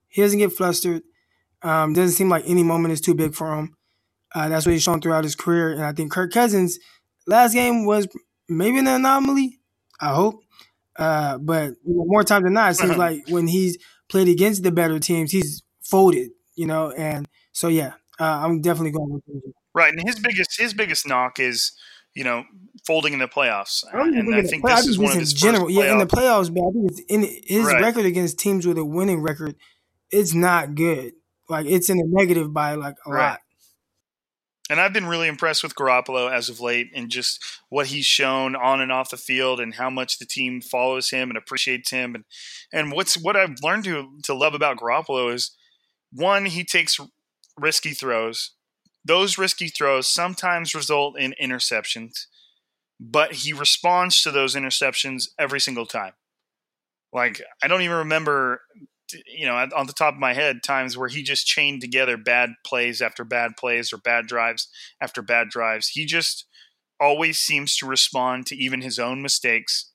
He 0.09 0.23
doesn't 0.23 0.39
get 0.39 0.53
flustered. 0.53 1.03
Um, 1.63 1.93
doesn't 1.93 2.17
seem 2.17 2.29
like 2.29 2.45
any 2.47 2.63
moment 2.63 2.93
is 2.93 3.01
too 3.01 3.15
big 3.15 3.35
for 3.35 3.55
him. 3.55 3.77
Uh, 4.35 4.49
that's 4.49 4.67
what 4.67 4.73
he's 4.73 4.83
shown 4.83 5.01
throughout 5.01 5.25
his 5.25 5.35
career. 5.35 5.73
And 5.73 5.85
I 5.85 5.93
think 5.93 6.13
Kirk 6.13 6.33
Cousins, 6.33 6.79
last 7.27 7.53
game 7.55 7.85
was 7.85 8.09
maybe 8.49 8.79
an 8.79 8.87
anomaly. 8.87 9.59
I 10.01 10.15
hope. 10.15 10.43
Uh, 10.99 11.39
but 11.39 11.71
you 11.87 11.95
know, 11.95 12.05
more 12.07 12.25
times 12.25 12.45
than 12.45 12.53
not, 12.53 12.73
it 12.73 12.75
seems 12.75 12.91
uh-huh. 12.91 12.99
like 12.99 13.29
when 13.29 13.47
he's 13.47 13.79
played 14.09 14.29
against 14.29 14.65
the 14.65 14.73
better 14.73 14.99
teams, 14.99 15.31
he's 15.31 15.63
folded. 15.83 16.31
You 16.57 16.67
know, 16.67 16.91
and 16.91 17.29
so 17.53 17.69
yeah, 17.69 17.93
uh, 18.19 18.25
I'm 18.45 18.61
definitely 18.61 18.91
going 18.91 19.13
with 19.13 19.27
him. 19.29 19.43
Right, 19.75 19.93
and 19.93 20.07
his 20.07 20.19
biggest 20.19 20.59
his 20.59 20.75
biggest 20.75 21.07
knock 21.07 21.39
is 21.39 21.73
you 22.15 22.25
know 22.25 22.45
folding 22.85 23.13
in 23.13 23.21
the 23.21 23.29
playoffs. 23.29 23.85
I 23.93 24.01
and 24.01 24.35
I 24.35 24.43
think 24.43 24.67
this 24.67 24.87
is 24.87 24.99
one 24.99 25.13
of 25.13 25.19
his 25.19 25.33
general. 25.33 25.71
Yeah, 25.71 25.93
in 25.93 25.99
the 25.99 26.07
playoffs, 26.07 26.53
but 26.53 26.63
I 26.63 26.71
think 26.73 26.91
it's 26.91 27.01
in 27.09 27.23
his 27.47 27.67
right. 27.67 27.81
record 27.81 28.05
against 28.05 28.39
teams 28.39 28.67
with 28.67 28.77
a 28.77 28.85
winning 28.85 29.23
record. 29.23 29.55
It's 30.11 30.35
not 30.35 30.75
good. 30.75 31.13
Like 31.49 31.67
it's 31.67 31.89
in 31.89 31.99
the 31.99 32.07
negative 32.07 32.53
by 32.53 32.75
like 32.75 32.97
a 33.07 33.11
right. 33.11 33.31
lot. 33.31 33.41
And 34.71 34.81
I've 34.81 34.93
been 34.93 35.07
really 35.07 35.29
impressed 35.29 35.63
with 35.63 35.75
Garoppolo 35.75 36.31
as 36.31 36.49
of 36.49 36.61
late 36.61 36.91
and 36.95 37.11
just 37.11 37.43
what 37.71 37.87
he's 37.87 38.05
shown 38.05 38.55
on 38.55 38.81
and 38.81 38.93
off 38.93 39.11
the 39.11 39.17
field 39.17 39.61
and 39.61 39.75
how 39.75 39.89
much 39.89 40.19
the 40.19 40.27
team 40.27 40.61
follows 40.61 41.11
him 41.11 41.31
and 41.31 41.39
appreciates 41.39 41.91
him. 41.91 42.15
And 42.15 42.25
and 42.73 42.93
what's 42.93 43.17
what 43.17 43.37
I've 43.37 43.63
learned 43.63 43.85
to 43.85 44.11
to 44.25 44.35
love 44.35 44.55
about 44.55 44.79
Garoppolo 44.79 45.33
is 45.33 45.53
one, 46.13 46.47
he 46.47 46.65
takes 46.65 47.01
risky 47.59 47.93
throws. 47.93 48.53
Those 49.05 49.39
risky 49.39 49.69
throws 49.69 50.07
sometimes 50.07 50.75
result 50.75 51.19
in 51.19 51.35
interceptions, 51.41 52.27
but 53.01 53.33
he 53.33 53.53
responds 53.53 54.23
to 54.23 54.31
those 54.31 54.55
interceptions 54.55 55.29
every 55.39 55.61
single 55.61 55.87
time. 55.87 56.13
Like 57.13 57.41
I 57.63 57.69
don't 57.69 57.83
even 57.83 57.97
remember 57.97 58.61
you 59.27 59.47
know, 59.47 59.57
on 59.77 59.87
the 59.87 59.93
top 59.93 60.15
of 60.15 60.21
my 60.21 60.35
head, 60.35 60.63
times 60.63 60.97
where 60.97 61.09
he 61.09 61.23
just 61.23 61.47
chained 61.47 61.81
together 61.81 62.17
bad 62.17 62.51
plays 62.65 63.01
after 63.01 63.25
bad 63.25 63.53
plays 63.59 63.93
or 63.93 63.99
bad 63.99 64.27
drives 64.27 64.69
after 65.01 65.23
bad 65.23 65.49
drives. 65.49 65.89
He 65.89 66.05
just 66.05 66.47
always 67.01 67.39
seems 67.39 67.77
to 67.77 67.87
respond 67.87 68.47
to 68.47 68.57
even 68.57 68.81
his 68.81 68.99
own 68.99 69.23
mistakes 69.23 69.93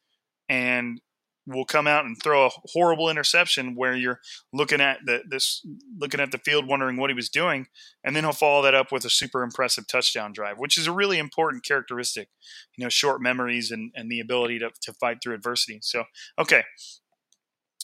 and 0.50 1.02
will 1.46 1.66
come 1.66 1.88
out 1.88 2.06
and 2.06 2.16
throw 2.22 2.46
a 2.46 2.52
horrible 2.74 3.10
interception 3.10 3.76
where 3.76 3.96
you're 3.96 4.20
looking 4.54 4.80
at 4.80 5.00
the 5.06 5.22
this 5.30 5.66
looking 5.98 6.20
at 6.20 6.32
the 6.32 6.38
field 6.38 6.68
wondering 6.68 6.98
what 6.98 7.10
he 7.10 7.14
was 7.14 7.30
doing 7.30 7.68
and 8.04 8.16
then 8.16 8.24
he'll 8.24 8.32
follow 8.32 8.62
that 8.62 8.74
up 8.74 8.92
with 8.92 9.04
a 9.04 9.10
super 9.10 9.44
impressive 9.44 9.86
touchdown 9.88 10.32
drive 10.32 10.58
which 10.58 10.78
is 10.78 10.88
a 10.88 10.92
really 10.92 11.20
important 11.20 11.66
characteristic 11.66 12.30
you 12.78 12.84
know 12.84 12.90
short 12.90 13.22
memories 13.22 13.72
and, 13.72 13.92
and 13.94 14.10
the 14.10 14.20
ability 14.20 14.60
to, 14.60 14.70
to 14.82 14.94
fight 14.94 15.18
through 15.22 15.34
adversity 15.34 15.80
so 15.82 16.06
okay 16.40 16.64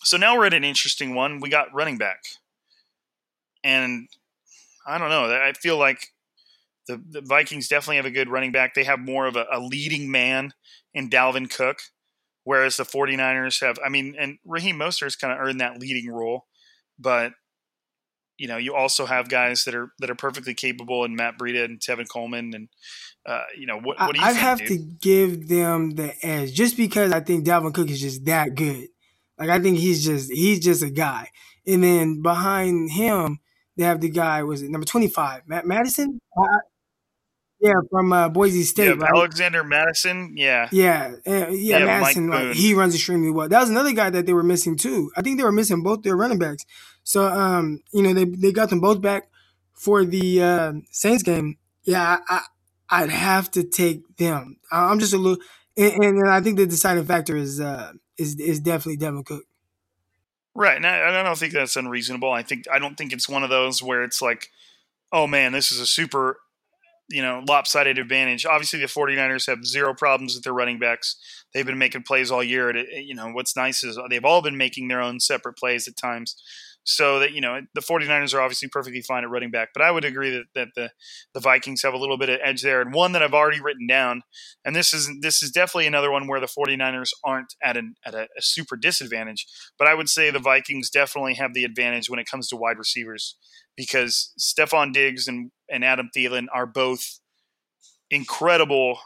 so 0.03 0.17
now 0.17 0.37
we're 0.37 0.45
at 0.45 0.53
an 0.53 0.63
interesting 0.63 1.15
one. 1.15 1.39
We 1.39 1.49
got 1.49 1.73
running 1.73 1.97
back. 1.97 2.23
And 3.63 4.07
I 4.87 4.97
don't 4.97 5.09
know. 5.09 5.25
I 5.25 5.53
feel 5.53 5.77
like 5.77 6.07
the, 6.87 7.01
the 7.09 7.21
Vikings 7.21 7.67
definitely 7.67 7.97
have 7.97 8.05
a 8.05 8.11
good 8.11 8.29
running 8.29 8.51
back. 8.51 8.73
They 8.73 8.83
have 8.85 8.99
more 8.99 9.27
of 9.27 9.35
a, 9.35 9.45
a, 9.51 9.59
leading 9.59 10.09
man 10.09 10.53
in 10.93 11.09
Dalvin 11.09 11.49
Cook, 11.49 11.77
whereas 12.43 12.77
the 12.77 12.83
49ers 12.83 13.61
have, 13.61 13.77
I 13.85 13.89
mean, 13.89 14.15
and 14.17 14.39
Raheem 14.45 14.77
Mostert's 14.77 15.15
kind 15.15 15.31
of 15.31 15.39
earned 15.39 15.61
that 15.61 15.79
leading 15.79 16.09
role. 16.09 16.47
But, 16.97 17.33
you 18.37 18.47
know, 18.47 18.57
you 18.57 18.73
also 18.73 19.05
have 19.05 19.29
guys 19.29 19.65
that 19.65 19.75
are 19.75 19.91
that 19.99 20.09
are 20.09 20.15
perfectly 20.15 20.53
capable 20.53 21.03
in 21.03 21.15
Matt 21.15 21.37
Breida 21.37 21.63
and 21.63 21.79
Tevin 21.79 22.09
Coleman. 22.09 22.53
And, 22.55 22.69
uh, 23.25 23.43
you 23.57 23.67
know, 23.67 23.79
what, 23.79 23.99
what 23.99 24.15
do 24.15 24.19
you 24.19 24.25
I, 24.25 24.29
think, 24.29 24.41
have 24.41 24.57
dude? 24.59 24.67
to 24.67 24.77
give 25.01 25.47
them 25.47 25.91
the 25.91 26.13
edge 26.25 26.53
just 26.53 26.75
because 26.75 27.11
I 27.11 27.19
think 27.19 27.45
Dalvin 27.45 27.73
Cook 27.73 27.89
is 27.89 28.01
just 28.01 28.25
that 28.25 28.55
good. 28.55 28.87
Like 29.39 29.49
I 29.49 29.59
think 29.59 29.77
he's 29.77 30.03
just 30.03 30.31
he's 30.31 30.59
just 30.59 30.83
a 30.83 30.89
guy. 30.89 31.29
And 31.65 31.83
then 31.83 32.21
behind 32.21 32.91
him, 32.91 33.39
they 33.77 33.83
have 33.85 34.01
the 34.01 34.09
guy 34.09 34.43
was 34.43 34.61
it 34.61 34.69
number 34.69 34.85
twenty 34.85 35.07
five, 35.07 35.43
Matt 35.47 35.65
Mattison. 35.65 36.19
Yeah, 37.61 37.73
from 37.91 38.13
uh, 38.13 38.29
Boise 38.29 38.63
State. 38.63 38.85
Yeah, 38.85 38.93
right? 38.93 39.11
Alexander 39.13 39.65
Mattison. 39.65 40.33
Yeah. 40.37 40.69
Yeah, 40.71 41.15
uh, 41.27 41.49
yeah, 41.49 41.79
Yeah, 41.79 41.85
Mattison. 41.85 42.29
Like, 42.29 42.55
he 42.55 42.73
runs 42.73 42.95
extremely 42.95 43.31
well. 43.31 43.49
That 43.49 43.59
was 43.59 43.69
another 43.69 43.91
guy 43.91 44.09
that 44.09 44.25
they 44.25 44.31
were 44.33 44.43
missing 44.43 44.77
too. 44.77 45.11
I 45.17 45.21
think 45.21 45.37
they 45.37 45.43
were 45.43 45.51
missing 45.51 45.83
both 45.83 46.03
their 46.03 46.15
running 46.15 46.39
backs. 46.39 46.63
So, 47.03 47.25
um, 47.25 47.81
you 47.91 48.01
know, 48.01 48.13
they 48.13 48.23
they 48.23 48.53
got 48.53 48.69
them 48.69 48.79
both 48.79 49.01
back 49.01 49.27
for 49.73 50.05
the 50.05 50.41
uh, 50.41 50.73
Saints 50.91 51.23
game. 51.23 51.57
Yeah, 51.83 52.19
I, 52.29 52.35
I 52.35 53.01
I'd 53.03 53.09
have 53.09 53.51
to 53.51 53.63
take 53.63 54.03
them. 54.15 54.57
I- 54.71 54.85
I'm 54.89 54.99
just 54.99 55.13
a 55.13 55.17
little, 55.17 55.43
and, 55.75 56.01
and 56.03 56.29
I 56.29 56.39
think 56.39 56.55
the 56.57 56.65
deciding 56.65 57.05
factor 57.05 57.35
is 57.35 57.59
uh 57.59 57.91
is 58.19 58.39
is 58.39 58.59
definitely 58.59 58.97
Dalvin 58.97 59.25
Cook. 59.25 59.43
Right, 60.55 60.75
and 60.75 60.85
I, 60.85 61.19
I 61.19 61.23
don't 61.23 61.37
think 61.37 61.53
that's 61.53 61.75
unreasonable. 61.75 62.31
I 62.31 62.43
think 62.43 62.65
I 62.71 62.79
don't 62.79 62.95
think 62.95 63.13
it's 63.13 63.29
one 63.29 63.43
of 63.43 63.49
those 63.49 63.81
where 63.81 64.03
it's 64.03 64.21
like, 64.21 64.49
oh 65.11 65.27
man, 65.27 65.53
this 65.53 65.71
is 65.71 65.79
a 65.79 65.85
super, 65.85 66.37
you 67.09 67.21
know, 67.21 67.43
lopsided 67.47 67.97
advantage. 67.97 68.45
Obviously, 68.45 68.79
the 68.79 68.87
49ers 68.87 69.47
have 69.47 69.65
zero 69.65 69.93
problems 69.93 70.35
with 70.35 70.43
their 70.43 70.53
running 70.53 70.79
backs. 70.79 71.15
They've 71.53 71.65
been 71.65 71.77
making 71.77 72.03
plays 72.03 72.29
all 72.29 72.43
year. 72.43 72.75
You 72.75 73.15
know, 73.15 73.29
what's 73.29 73.55
nice 73.55 73.83
is 73.83 73.97
they've 74.09 74.25
all 74.25 74.41
been 74.41 74.57
making 74.57 74.87
their 74.87 75.01
own 75.01 75.19
separate 75.19 75.57
plays 75.57 75.87
at 75.87 75.95
times. 75.95 76.35
So 76.85 77.19
that 77.19 77.33
you 77.33 77.41
know, 77.41 77.61
the 77.75 77.81
49ers 77.81 78.33
are 78.33 78.41
obviously 78.41 78.67
perfectly 78.67 79.01
fine 79.01 79.23
at 79.23 79.29
running 79.29 79.51
back. 79.51 79.69
But 79.73 79.83
I 79.83 79.91
would 79.91 80.05
agree 80.05 80.31
that, 80.31 80.45
that 80.55 80.67
the 80.75 80.89
the 81.33 81.39
Vikings 81.39 81.83
have 81.83 81.93
a 81.93 81.97
little 81.97 82.17
bit 82.17 82.29
of 82.29 82.39
edge 82.43 82.61
there, 82.61 82.81
and 82.81 82.93
one 82.93 83.11
that 83.11 83.21
I've 83.21 83.33
already 83.33 83.61
written 83.61 83.85
down. 83.85 84.23
And 84.65 84.75
this 84.75 84.93
is 84.93 85.09
this 85.21 85.43
is 85.43 85.51
definitely 85.51 85.87
another 85.87 86.11
one 86.11 86.27
where 86.27 86.39
the 86.39 86.47
49ers 86.47 87.09
aren't 87.23 87.53
at 87.61 87.77
an 87.77 87.95
at 88.05 88.15
a, 88.15 88.23
a 88.23 88.41
super 88.41 88.75
disadvantage. 88.75 89.45
But 89.77 89.87
I 89.87 89.93
would 89.93 90.09
say 90.09 90.31
the 90.31 90.39
Vikings 90.39 90.89
definitely 90.89 91.35
have 91.35 91.53
the 91.53 91.63
advantage 91.63 92.09
when 92.09 92.19
it 92.19 92.29
comes 92.29 92.47
to 92.47 92.55
wide 92.55 92.77
receivers 92.77 93.35
because 93.79 94.33
Stefon 94.37 94.91
Diggs 94.91 95.27
and, 95.27 95.51
and 95.71 95.85
Adam 95.85 96.09
Thielen 96.13 96.47
are 96.53 96.65
both 96.65 97.21
incredible 98.11 98.99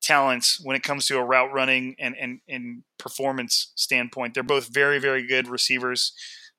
talents 0.00 0.60
when 0.62 0.76
it 0.76 0.84
comes 0.84 1.06
to 1.06 1.18
a 1.18 1.24
route 1.24 1.52
running 1.52 1.96
and, 1.98 2.14
and, 2.16 2.38
and 2.48 2.84
performance 2.98 3.72
standpoint. 3.74 4.34
They're 4.34 4.44
both 4.44 4.72
very, 4.72 5.00
very 5.00 5.26
good 5.26 5.48
receivers. 5.48 6.12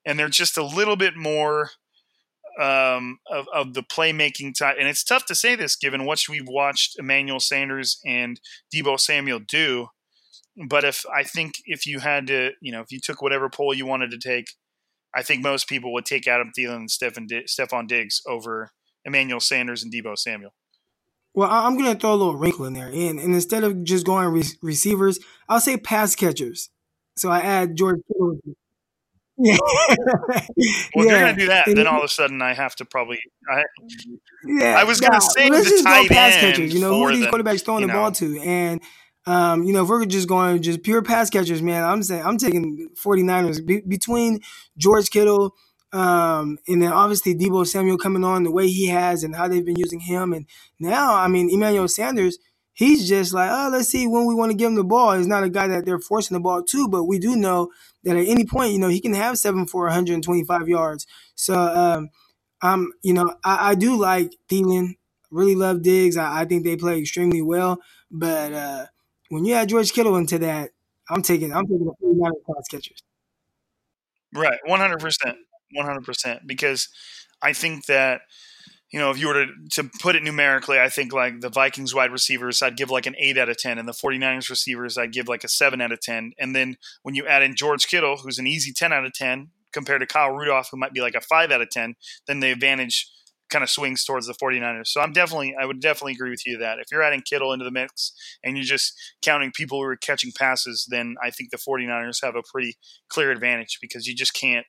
And 0.08 0.18
they're 0.18 0.30
just 0.30 0.56
a 0.56 0.64
little 0.64 0.96
bit 0.96 1.16
more 1.16 1.70
um, 2.58 3.18
of, 3.30 3.46
of 3.54 3.74
the 3.74 3.82
playmaking 3.82 4.58
type. 4.58 4.76
And 4.78 4.88
it's 4.88 5.04
tough 5.04 5.26
to 5.26 5.34
say 5.34 5.54
this 5.54 5.76
given 5.76 6.06
what 6.06 6.24
we've 6.30 6.48
watched 6.48 6.98
Emmanuel 6.98 7.40
Sanders 7.40 8.00
and 8.06 8.40
Deebo 8.74 8.98
Samuel 8.98 9.38
do. 9.38 9.88
But 10.68 10.82
if 10.82 11.04
I 11.14 11.24
think 11.24 11.56
if 11.66 11.86
you 11.86 11.98
had 11.98 12.26
to, 12.28 12.52
you 12.62 12.72
know, 12.72 12.80
if 12.80 12.90
you 12.90 13.00
took 13.00 13.20
whatever 13.20 13.50
poll 13.50 13.74
you 13.74 13.84
wanted 13.84 14.10
to 14.12 14.18
take, 14.18 14.54
I 15.14 15.22
think 15.22 15.42
most 15.42 15.68
people 15.68 15.92
would 15.92 16.06
take 16.06 16.26
Adam 16.26 16.50
Thielen 16.58 16.76
and 16.76 16.90
Stephen 16.90 17.26
Di- 17.26 17.44
Stefon 17.44 17.86
Diggs 17.86 18.22
over 18.26 18.72
Emmanuel 19.04 19.40
Sanders 19.40 19.82
and 19.82 19.92
Deebo 19.92 20.16
Samuel. 20.16 20.54
Well, 21.34 21.50
I'm 21.50 21.78
going 21.78 21.92
to 21.92 22.00
throw 22.00 22.14
a 22.14 22.16
little 22.16 22.36
wrinkle 22.36 22.64
in 22.64 22.72
there. 22.72 22.88
And, 22.88 23.20
and 23.20 23.34
instead 23.34 23.62
of 23.62 23.84
just 23.84 24.04
going 24.04 24.26
re- 24.28 24.42
receivers, 24.62 25.20
I'll 25.48 25.60
say 25.60 25.76
pass 25.76 26.16
catchers. 26.16 26.70
So 27.16 27.28
I 27.28 27.40
add 27.40 27.76
George 27.76 28.00
Kittle. 28.08 28.38
With 29.38 29.58
it. 29.60 30.50
Yeah. 30.56 30.76
Well, 30.94 31.06
if 31.06 31.10
you're 31.10 31.20
gonna 31.20 31.36
do 31.36 31.46
that, 31.46 31.66
then 31.66 31.86
all 31.86 31.98
of 31.98 32.04
a 32.04 32.08
sudden 32.08 32.42
I 32.42 32.54
have 32.54 32.74
to 32.76 32.84
probably. 32.84 33.18
I, 33.50 33.62
Yeah, 34.44 34.76
I 34.78 34.84
was 34.84 35.00
gonna 35.00 35.20
say 35.20 35.48
let's 35.48 35.64
the 35.64 35.70
just 35.70 35.84
go 35.84 35.90
tight 35.90 36.08
pass 36.08 36.34
end 36.34 36.56
catchers. 36.56 36.74
You 36.74 36.80
know, 36.80 36.94
who 36.94 37.02
are 37.04 37.12
these 37.12 37.26
quarterbacks 37.26 37.64
throwing 37.64 37.82
the 37.82 37.88
know. 37.88 37.94
ball 37.94 38.12
to? 38.12 38.40
And 38.40 38.82
um, 39.26 39.64
you 39.64 39.72
know, 39.72 39.82
if 39.82 39.88
we're 39.88 40.04
just 40.06 40.28
going 40.28 40.62
just 40.62 40.82
pure 40.82 41.02
pass 41.02 41.30
catchers, 41.30 41.62
man, 41.62 41.84
I'm 41.84 42.02
saying 42.02 42.24
I'm 42.24 42.38
taking 42.38 42.88
49ers 43.02 43.64
Be- 43.64 43.82
between 43.82 44.40
George 44.76 45.10
Kittle 45.10 45.54
um, 45.92 46.58
and 46.68 46.82
then 46.82 46.92
obviously 46.92 47.34
Deebo 47.34 47.66
Samuel 47.66 47.96
coming 47.96 48.24
on 48.24 48.42
the 48.42 48.50
way 48.50 48.68
he 48.68 48.88
has 48.88 49.24
and 49.24 49.34
how 49.34 49.48
they've 49.48 49.64
been 49.64 49.78
using 49.78 50.00
him, 50.00 50.32
and 50.32 50.46
now 50.78 51.14
I 51.14 51.28
mean 51.28 51.48
Emmanuel 51.50 51.88
Sanders. 51.88 52.38
He's 52.74 53.08
just 53.08 53.34
like, 53.34 53.50
oh, 53.50 53.70
let's 53.72 53.88
see 53.88 54.06
when 54.06 54.26
we 54.26 54.36
want 54.36 54.52
to 54.52 54.56
give 54.56 54.68
him 54.68 54.76
the 54.76 54.84
ball. 54.84 55.14
He's 55.14 55.26
not 55.26 55.42
a 55.42 55.48
guy 55.48 55.66
that 55.66 55.84
they're 55.84 55.98
forcing 55.98 56.36
the 56.36 56.40
ball 56.40 56.62
to, 56.62 56.88
but 56.88 57.04
we 57.04 57.18
do 57.18 57.34
know 57.34 57.70
that 58.04 58.16
at 58.16 58.26
any 58.26 58.44
point, 58.46 58.72
you 58.72 58.78
know, 58.78 58.88
he 58.88 59.00
can 59.00 59.14
have 59.14 59.38
seven 59.38 59.66
for 59.66 59.84
125 59.84 60.68
yards. 60.68 61.06
So, 61.34 61.54
um, 61.54 62.10
I'm, 62.62 62.92
you 63.02 63.12
know, 63.14 63.34
I, 63.44 63.70
I 63.70 63.74
do 63.74 63.96
like 63.96 64.32
Thielen. 64.50 64.96
Really 65.30 65.54
love 65.54 65.82
Diggs. 65.82 66.16
I, 66.16 66.42
I 66.42 66.44
think 66.44 66.64
they 66.64 66.76
play 66.76 66.98
extremely 67.00 67.42
well. 67.42 67.80
But 68.10 68.52
uh, 68.52 68.86
when 69.28 69.44
you 69.44 69.54
add 69.54 69.68
George 69.68 69.92
Kittle 69.92 70.16
into 70.16 70.38
that, 70.38 70.70
I'm 71.10 71.22
taking 71.22 71.52
I'm 71.52 71.66
taking 71.66 71.84
the 71.86 71.94
49 72.00 72.32
pass 72.46 72.68
catchers. 72.68 73.02
Right, 74.34 74.58
one 74.64 74.80
hundred 74.80 75.00
percent, 75.00 75.38
one 75.72 75.86
hundred 75.86 76.04
percent. 76.04 76.46
Because 76.46 76.88
I 77.40 77.52
think 77.52 77.86
that 77.86 78.22
you 78.90 78.98
know 78.98 79.10
if 79.10 79.18
you 79.18 79.28
were 79.28 79.46
to 79.46 79.46
to 79.72 79.90
put 80.00 80.16
it 80.16 80.22
numerically, 80.22 80.78
I 80.78 80.88
think 80.88 81.12
like 81.12 81.40
the 81.40 81.50
Vikings 81.50 81.94
wide 81.94 82.12
receivers, 82.12 82.62
I'd 82.62 82.76
give 82.76 82.90
like 82.90 83.06
an 83.06 83.16
eight 83.18 83.38
out 83.38 83.48
of 83.48 83.58
ten, 83.58 83.78
and 83.78 83.88
the 83.88 83.92
49ers 83.92 84.50
receivers, 84.50 84.96
I'd 84.96 85.12
give 85.12 85.28
like 85.28 85.44
a 85.44 85.48
seven 85.48 85.80
out 85.80 85.92
of 85.92 86.00
ten. 86.00 86.32
And 86.38 86.54
then 86.54 86.76
when 87.02 87.14
you 87.14 87.26
add 87.26 87.42
in 87.42 87.54
George 87.56 87.86
Kittle, 87.86 88.18
who's 88.18 88.38
an 88.38 88.46
easy 88.46 88.72
ten 88.72 88.92
out 88.92 89.04
of 89.04 89.12
ten, 89.12 89.48
compared 89.72 90.00
to 90.00 90.06
Kyle 90.06 90.30
Rudolph, 90.30 90.68
who 90.70 90.78
might 90.78 90.92
be 90.92 91.00
like 91.00 91.14
a 91.14 91.20
five 91.20 91.50
out 91.50 91.62
of 91.62 91.70
ten, 91.70 91.94
then 92.26 92.40
the 92.40 92.50
advantage 92.50 93.10
kind 93.48 93.62
of 93.62 93.70
swings 93.70 94.04
towards 94.04 94.26
the 94.26 94.34
49ers. 94.34 94.88
So 94.88 95.00
I'm 95.00 95.12
definitely 95.12 95.54
I 95.58 95.64
would 95.64 95.80
definitely 95.80 96.12
agree 96.12 96.30
with 96.30 96.46
you 96.46 96.58
that 96.58 96.78
if 96.78 96.86
you're 96.90 97.02
adding 97.02 97.22
Kittle 97.22 97.52
into 97.52 97.64
the 97.64 97.70
mix 97.70 98.12
and 98.44 98.56
you're 98.56 98.64
just 98.64 98.94
counting 99.22 99.52
people 99.52 99.78
who 99.78 99.84
are 99.84 99.96
catching 99.96 100.32
passes, 100.32 100.86
then 100.90 101.16
I 101.22 101.30
think 101.30 101.50
the 101.50 101.56
49ers 101.56 102.22
have 102.22 102.36
a 102.36 102.42
pretty 102.42 102.76
clear 103.08 103.30
advantage 103.30 103.78
because 103.80 104.06
you 104.06 104.14
just 104.14 104.34
can't 104.34 104.66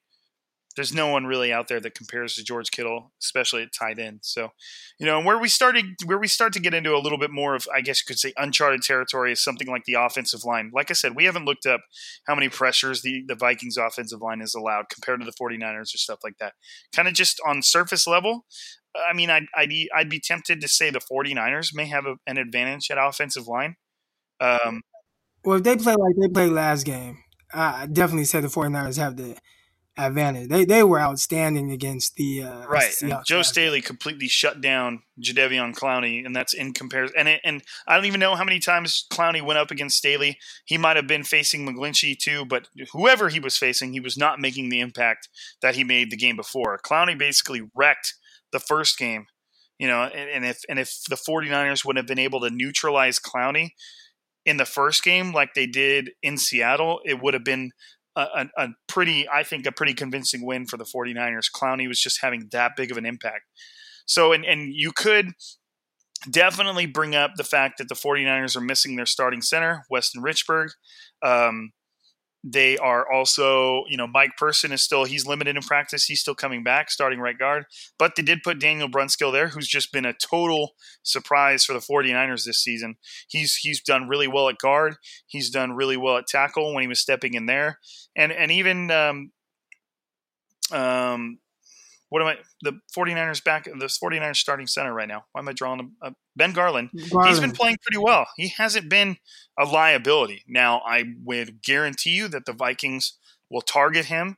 there's 0.80 0.94
no 0.94 1.08
one 1.08 1.26
really 1.26 1.52
out 1.52 1.68
there 1.68 1.82
that 1.82 1.94
compares 1.94 2.36
to 2.36 2.44
George 2.44 2.72
Kittle, 2.72 3.12
especially 3.22 3.64
at 3.64 3.74
tight 3.74 4.00
end. 4.00 4.20
So, 4.22 4.54
you 4.98 5.06
know, 5.06 5.18
and 5.18 5.26
where 5.26 5.38
we 5.38 5.50
started 5.50 5.84
where 6.06 6.18
we 6.18 6.30
start 6.30 6.54
to 6.54 6.62
get 6.62 6.74
into 6.74 6.96
a 6.96 7.04
little 7.04 7.18
bit 7.18 7.32
more 7.32 7.54
of 7.54 7.68
I 7.76 7.82
guess 7.82 8.00
you 8.00 8.06
could 8.08 8.18
say 8.18 8.32
uncharted 8.38 8.82
territory 8.82 9.34
is 9.34 9.44
something 9.44 9.68
like 9.68 9.84
the 9.84 9.96
offensive 9.96 10.46
line. 10.46 10.72
Like 10.74 10.90
I 10.90 10.94
said, 10.94 11.18
we 11.18 11.26
haven't 11.26 11.44
looked 11.44 11.66
up 11.66 11.82
how 12.28 12.34
many 12.34 12.48
pressures 12.48 13.02
the, 13.02 13.26
the 13.28 13.36
Vikings 13.36 13.76
offensive 13.76 14.22
line 14.22 14.40
is 14.40 14.56
allowed 14.56 14.86
compared 14.88 15.20
to 15.20 15.26
the 15.26 15.34
49ers 15.34 15.94
or 15.94 15.98
stuff 15.98 16.20
like 16.24 16.38
that. 16.38 16.54
Kind 16.96 17.10
of 17.10 17.14
just 17.14 17.42
on 17.46 17.62
surface 17.62 18.08
level, 18.08 18.46
I 18.96 19.12
mean, 19.14 19.30
I'd, 19.30 19.48
I'd, 19.54 19.68
be- 19.68 19.92
I'd 19.94 20.10
be 20.10 20.22
tempted 20.22 20.62
to 20.62 20.70
say 20.70 20.90
the 20.92 21.00
49ers 21.00 21.76
may 21.76 21.88
have 21.88 22.06
a, 22.06 22.16
an 22.26 22.38
advantage 22.38 22.90
at 22.90 22.98
offensive 22.98 23.50
line. 23.50 23.76
Um, 24.40 24.84
Well, 25.44 25.58
if 25.58 25.64
they 25.64 25.76
play 25.76 25.96
like 25.96 26.16
they 26.18 26.30
played 26.30 26.52
last 26.54 26.86
game, 26.86 27.18
I 27.54 27.86
definitely 27.86 28.26
said 28.26 28.44
the 28.44 28.48
49ers 28.48 28.98
have 28.98 29.18
the 29.18 29.36
advantage. 30.00 30.50
They 30.50 30.66
they 30.66 30.84
were 30.84 31.00
outstanding 31.00 31.72
against 31.72 32.16
the 32.16 32.43
uh, 32.43 32.66
right. 32.68 32.93
And 33.02 33.16
Joe. 33.26 33.41
Staley 33.41 33.82
completely 33.82 34.28
shut 34.28 34.62
down 34.62 35.04
Jadeveon 35.22 35.76
Clowney, 35.76 36.26
and 36.26 36.36
that's 36.36 36.54
in 36.54 36.74
comparison. 36.74 37.16
And, 37.18 37.28
it, 37.28 37.41
and 37.43 37.62
I 37.88 37.95
don't 37.95 38.06
even 38.06 38.20
know 38.20 38.36
how 38.36 38.43
many 38.43 38.60
times 38.60 39.06
Clowney 39.12 39.41
went 39.41 39.60
up 39.60 39.72
against 39.72 39.97
Staley. 39.97 40.38
He 40.66 40.78
might 40.78 40.95
have 40.95 41.08
been 41.08 41.24
facing 41.24 41.66
McGlinchey 41.66 42.18
too, 42.18 42.45
but 42.45 42.68
whoever 42.91 43.30
he 43.30 43.39
was 43.39 43.58
facing, 43.58 43.93
he 43.93 44.00
was 44.00 44.18
not 44.18 44.39
making 44.39 44.70
the 44.70 44.80
impact 44.80 45.30
that 45.62 45.76
he 45.76 45.84
made 45.84 46.12
the 46.12 46.18
game 46.18 46.36
before. 46.36 46.80
Clowney 46.80 47.18
basically 47.18 47.70
wrecked 47.76 48.16
the 48.52 48.60
first 48.60 48.97
game. 48.97 49.26
You 49.78 49.88
know, 49.88 50.04
and, 50.04 50.30
and 50.30 50.45
if 50.45 50.62
and 50.68 50.78
if 50.78 51.04
the 51.10 51.16
49ers 51.16 51.86
would 51.86 51.95
have 51.95 52.08
been 52.08 52.20
able 52.20 52.41
to 52.41 52.50
neutralize 52.50 53.20
Clowney 53.20 53.70
in 54.45 54.58
the 54.58 54.66
first 54.66 55.04
game 55.04 55.32
like 55.32 55.54
they 55.54 55.68
did 55.68 56.12
in 56.22 56.38
Seattle, 56.38 57.00
it 57.06 57.22
would 57.22 57.34
have 57.34 57.43
been 57.43 57.72
a, 58.20 58.50
a, 58.58 58.68
pretty, 58.88 59.28
I 59.30 59.44
think, 59.44 59.66
a 59.66 59.72
pretty 59.72 59.94
convincing 59.94 60.46
win 60.46 60.66
for 60.66 60.78
the 60.78 60.86
49ers. 60.86 61.52
Clowney 61.54 61.88
was 61.88 62.00
just 62.00 62.22
having 62.22 62.50
that 62.52 62.76
big 62.76 62.92
of 62.92 62.98
an 62.98 63.06
impact. 63.06 63.44
So, 64.06 64.34
and, 64.34 64.44
and 64.46 64.74
you 64.74 64.92
could 64.92 65.32
definitely 66.30 66.86
bring 66.86 67.16
up 67.16 67.32
the 67.36 67.44
fact 67.44 67.78
that 67.78 67.90
the 67.90 67.96
49ers 67.96 68.56
are 68.56 68.62
missing 68.62 68.96
their 68.96 69.06
starting 69.06 69.42
center, 69.42 69.86
Weston 69.90 70.22
Richburg. 70.22 70.70
Um, 71.24 71.72
they 72.44 72.78
are 72.78 73.12
also, 73.12 73.84
you 73.90 73.98
know, 73.98 74.08
Mike 74.08 74.38
Person 74.38 74.72
is 74.72 74.82
still, 74.82 75.04
he's 75.04 75.26
limited 75.26 75.56
in 75.56 75.62
practice. 75.62 76.06
He's 76.06 76.22
still 76.22 76.36
coming 76.36 76.64
back, 76.64 76.90
starting 76.90 77.20
right 77.20 77.38
guard. 77.38 77.66
But 77.98 78.16
they 78.16 78.24
did 78.24 78.44
put 78.44 78.60
Daniel 78.60 78.90
Brunskill 78.90 79.32
there, 79.32 79.50
who's 79.50 79.68
just 79.68 79.92
been 79.92 80.06
a 80.06 80.14
total 80.14 80.72
surprise 81.04 81.66
for 81.66 81.74
the 81.74 81.80
49ers 81.80 82.46
this 82.46 82.64
season. 82.64 82.96
He's 83.28 83.56
he's 83.56 83.82
done 83.82 84.08
really 84.08 84.28
well 84.28 84.48
at 84.50 84.58
guard. 84.58 84.96
He's 85.28 85.50
done 85.50 85.74
really 85.74 85.98
well 85.98 86.18
at 86.18 86.28
tackle 86.28 86.74
when 86.74 86.82
he 86.82 86.88
was 86.88 87.02
stepping 87.02 87.34
in 87.34 87.46
there. 87.46 87.80
And 88.16 88.32
and 88.32 88.52
even 88.52 88.90
um, 88.92 89.32
um 90.72 91.40
what 92.10 92.22
am 92.22 92.28
I 92.28 92.38
the 92.62 92.80
49ers 92.95 93.43
back 93.43 93.66
the 93.66 93.72
49ers 93.72 94.38
starting 94.38 94.68
center 94.68 94.93
right 94.93 95.07
now. 95.07 95.26
Why 95.32 95.41
am 95.41 95.47
I 95.47 95.53
drawing 95.53 95.93
a, 96.01 96.07
a 96.07 96.14
Ben 96.36 96.53
Garland? 96.53 96.89
He's 96.93 97.39
been 97.39 97.51
playing 97.51 97.78
pretty 97.82 98.03
well. 98.03 98.28
He 98.36 98.49
hasn't 98.49 98.89
been 98.89 99.18
a 99.57 99.66
liability. 99.66 100.43
Now, 100.47 100.82
I 100.86 101.03
would 101.24 101.62
guarantee 101.62 102.12
you 102.12 102.28
that 102.30 102.45
the 102.45 102.53
Vikings 102.53 103.14
will 103.49 103.62
target 103.62 104.05
him, 104.05 104.38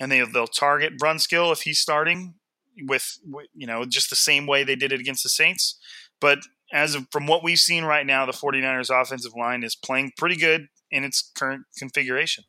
and 0.00 0.10
they 0.10 0.20
they'll 0.24 0.46
target 0.46 0.98
Brunskill 0.98 1.52
if 1.52 1.62
he's 1.62 1.78
starting 1.78 2.34
with 2.82 3.18
with, 3.24 3.46
you 3.54 3.66
know 3.66 3.84
just 3.84 4.10
the 4.10 4.16
same 4.16 4.46
way 4.46 4.64
they 4.64 4.76
did 4.76 4.92
it 4.92 5.00
against 5.00 5.22
the 5.22 5.28
Saints. 5.28 5.78
But 6.20 6.40
as 6.72 6.94
of, 6.94 7.06
from 7.12 7.26
what 7.26 7.44
we've 7.44 7.58
seen 7.58 7.84
right 7.84 8.04
now, 8.04 8.26
the 8.26 8.32
49ers 8.32 8.90
offensive 8.90 9.34
line 9.36 9.62
is 9.62 9.76
playing 9.76 10.12
pretty 10.16 10.36
good 10.36 10.66
in 10.90 11.04
its 11.04 11.30
current 11.36 11.64
configuration. 11.78 12.44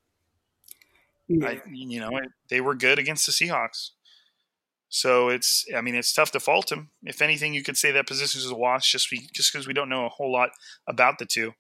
Yeah. 1.28 1.48
I, 1.48 1.62
you 1.72 2.00
know, 2.00 2.12
they 2.50 2.62
were 2.62 2.76
good 2.76 3.00
against 3.00 3.26
the 3.26 3.32
Seahawks. 3.32 3.92
So 4.96 5.28
it's, 5.28 5.66
I 5.76 5.82
mean, 5.82 5.94
it's 5.94 6.14
tough 6.14 6.32
to 6.32 6.40
fault 6.40 6.72
him. 6.72 6.90
If 7.04 7.22
anything, 7.22 7.54
you 7.54 7.64
could 7.64 7.76
say 7.76 7.92
that 7.92 8.08
position 8.08 8.40
is 8.40 8.50
a 8.50 8.56
wash 8.56 8.94
just 8.94 9.12
we, 9.12 9.28
just 9.34 9.52
because 9.52 9.68
we 9.68 9.74
don't 9.74 9.90
know 9.90 10.06
a 10.06 10.10
whole 10.10 10.32
lot 10.32 10.52
about 10.88 11.20
the 11.20 11.26
two. 11.26 11.52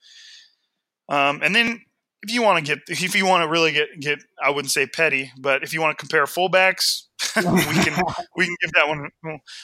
Um, 1.09 1.41
and 1.43 1.53
then 1.53 1.81
if 2.23 2.33
you 2.33 2.41
want 2.41 2.65
to 2.65 2.75
get, 2.75 2.83
if 2.87 3.13
you 3.13 3.25
want 3.25 3.43
to 3.43 3.49
really 3.49 3.73
get 3.73 3.87
get, 3.99 4.19
I 4.41 4.51
wouldn't 4.51 4.71
say 4.71 4.87
petty, 4.87 5.33
but 5.37 5.63
if 5.63 5.73
you 5.73 5.81
want 5.81 5.97
to 5.97 6.01
compare 6.01 6.23
fullbacks, 6.23 7.07
we 7.35 7.43
can 7.43 8.01
we 8.37 8.45
can 8.45 8.55
give 8.61 8.71
that 8.71 8.87
one 8.87 9.09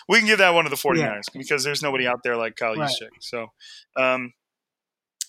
we 0.09 0.17
can 0.17 0.27
give 0.27 0.39
that 0.39 0.53
one 0.53 0.65
to 0.65 0.69
the 0.69 0.75
49ers 0.75 0.97
yeah. 0.99 1.21
because 1.33 1.63
there's 1.63 1.81
nobody 1.81 2.05
out 2.05 2.23
there 2.25 2.35
like 2.35 2.57
Kyle 2.57 2.75
right. 2.75 2.89
Juszczyk. 2.89 3.09
So, 3.21 3.47
um, 3.95 4.33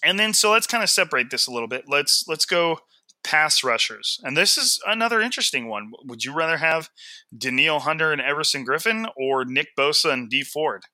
and 0.02 0.18
then 0.18 0.34
so 0.34 0.50
let's 0.50 0.66
kind 0.66 0.82
of 0.82 0.90
separate 0.90 1.30
this 1.30 1.46
a 1.46 1.52
little 1.52 1.68
bit. 1.68 1.84
Let's 1.86 2.24
let's 2.26 2.44
go 2.44 2.80
pass 3.24 3.62
rushers. 3.62 4.20
And 4.22 4.36
this 4.36 4.56
is 4.56 4.80
another 4.86 5.20
interesting 5.20 5.68
one. 5.68 5.92
Would 6.04 6.24
you 6.24 6.34
rather 6.34 6.58
have 6.58 6.90
Danielle 7.36 7.80
Hunter 7.80 8.12
and 8.12 8.20
Everson 8.20 8.66
Griffen 8.66 9.06
or 9.16 9.44
Nick 9.44 9.68
Bosa 9.78 10.12
and 10.12 10.28
Dee 10.28 10.42
Ford? 10.42 10.84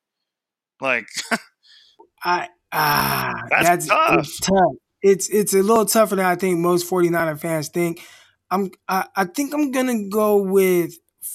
Like 0.80 1.08
I 2.22 2.48
ah 2.72 3.34
that's, 3.50 3.64
that's 3.64 3.86
tough. 3.86 4.18
It's 4.18 4.40
tough. 4.40 4.72
It's 5.02 5.28
it's 5.30 5.54
a 5.54 5.62
little 5.62 5.86
tougher 5.86 6.16
than 6.16 6.26
I 6.26 6.36
think 6.36 6.58
most 6.58 6.88
49er 6.90 7.40
fans 7.40 7.68
think. 7.68 8.00
I'm 8.50 8.70
I, 8.88 9.06
I 9.16 9.24
think 9.24 9.54
I'm 9.54 9.70
gonna 9.70 10.08
go 10.08 10.36
with 10.42 10.94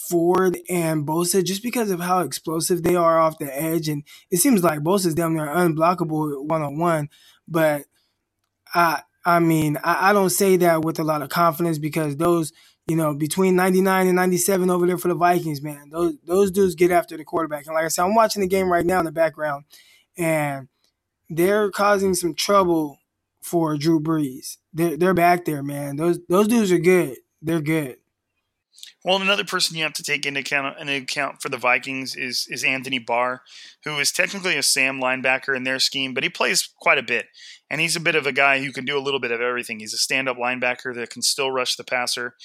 Ford 0.09 0.57
and 0.69 1.07
Bosa 1.07 1.43
just 1.43 1.63
because 1.63 1.91
of 1.91 1.99
how 1.99 2.19
explosive 2.19 2.83
they 2.83 2.95
are 2.95 3.19
off 3.19 3.39
the 3.39 3.55
edge. 3.55 3.87
And 3.87 4.03
it 4.31 4.37
seems 4.37 4.63
like 4.63 4.79
Bosa's 4.79 5.15
damn 5.15 5.33
near 5.33 5.47
unblockable 5.47 6.45
one 6.45 6.61
on 6.61 6.77
one. 6.77 7.09
But 7.47 7.83
I 8.73 9.01
I 9.25 9.39
mean, 9.39 9.77
I, 9.83 10.09
I 10.09 10.13
don't 10.13 10.29
say 10.29 10.57
that 10.57 10.83
with 10.83 10.99
a 10.99 11.03
lot 11.03 11.21
of 11.21 11.29
confidence 11.29 11.77
because 11.77 12.17
those, 12.17 12.51
you 12.87 12.95
know, 12.95 13.13
between 13.13 13.55
99 13.55 14.07
and 14.07 14.15
97 14.15 14.69
over 14.69 14.85
there 14.85 14.97
for 14.97 15.07
the 15.07 15.15
Vikings, 15.15 15.61
man, 15.61 15.89
those 15.89 16.15
those 16.25 16.51
dudes 16.51 16.75
get 16.75 16.91
after 16.91 17.15
the 17.17 17.23
quarterback. 17.23 17.65
And 17.65 17.75
like 17.75 17.85
I 17.85 17.87
said, 17.87 18.03
I'm 18.03 18.15
watching 18.15 18.41
the 18.41 18.47
game 18.47 18.71
right 18.71 18.85
now 18.85 18.99
in 18.99 19.05
the 19.05 19.11
background, 19.11 19.65
and 20.17 20.67
they're 21.29 21.71
causing 21.71 22.13
some 22.13 22.33
trouble 22.33 22.99
for 23.41 23.77
Drew 23.77 23.99
Brees. 23.99 24.57
They're 24.73 24.97
they're 24.97 25.13
back 25.13 25.45
there, 25.45 25.63
man. 25.63 25.95
Those 25.95 26.19
those 26.27 26.47
dudes 26.47 26.71
are 26.71 26.79
good. 26.79 27.17
They're 27.41 27.61
good. 27.61 27.97
Well, 29.05 29.21
another 29.21 29.43
person 29.43 29.75
you 29.75 29.83
have 29.83 29.93
to 29.93 30.03
take 30.03 30.25
into 30.25 30.39
account, 30.39 30.79
into 30.79 30.95
account 30.95 31.41
for 31.41 31.49
the 31.49 31.57
Vikings 31.57 32.15
is 32.15 32.47
is 32.49 32.63
Anthony 32.63 32.99
Barr, 32.99 33.41
who 33.83 33.97
is 33.99 34.11
technically 34.11 34.55
a 34.57 34.63
Sam 34.63 35.01
linebacker 35.01 35.55
in 35.55 35.63
their 35.63 35.79
scheme, 35.79 36.13
but 36.13 36.23
he 36.23 36.29
plays 36.29 36.69
quite 36.77 36.97
a 36.97 37.03
bit, 37.03 37.25
and 37.73 37.81
he's 37.81 37.95
a 37.95 37.99
bit 37.99 38.13
of 38.13 38.27
a 38.27 38.31
guy 38.31 38.63
who 38.63 38.71
can 38.71 38.85
do 38.85 38.95
a 38.95 39.01
little 39.01 39.19
bit 39.19 39.31
of 39.31 39.41
everything. 39.41 39.79
He's 39.79 39.95
a 39.95 39.97
stand-up 39.97 40.37
linebacker 40.37 40.93
that 40.93 41.09
can 41.09 41.23
still 41.23 41.49
rush 41.49 41.75
the 41.75 41.83
passer. 41.83 42.35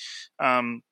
Um, 0.41 0.83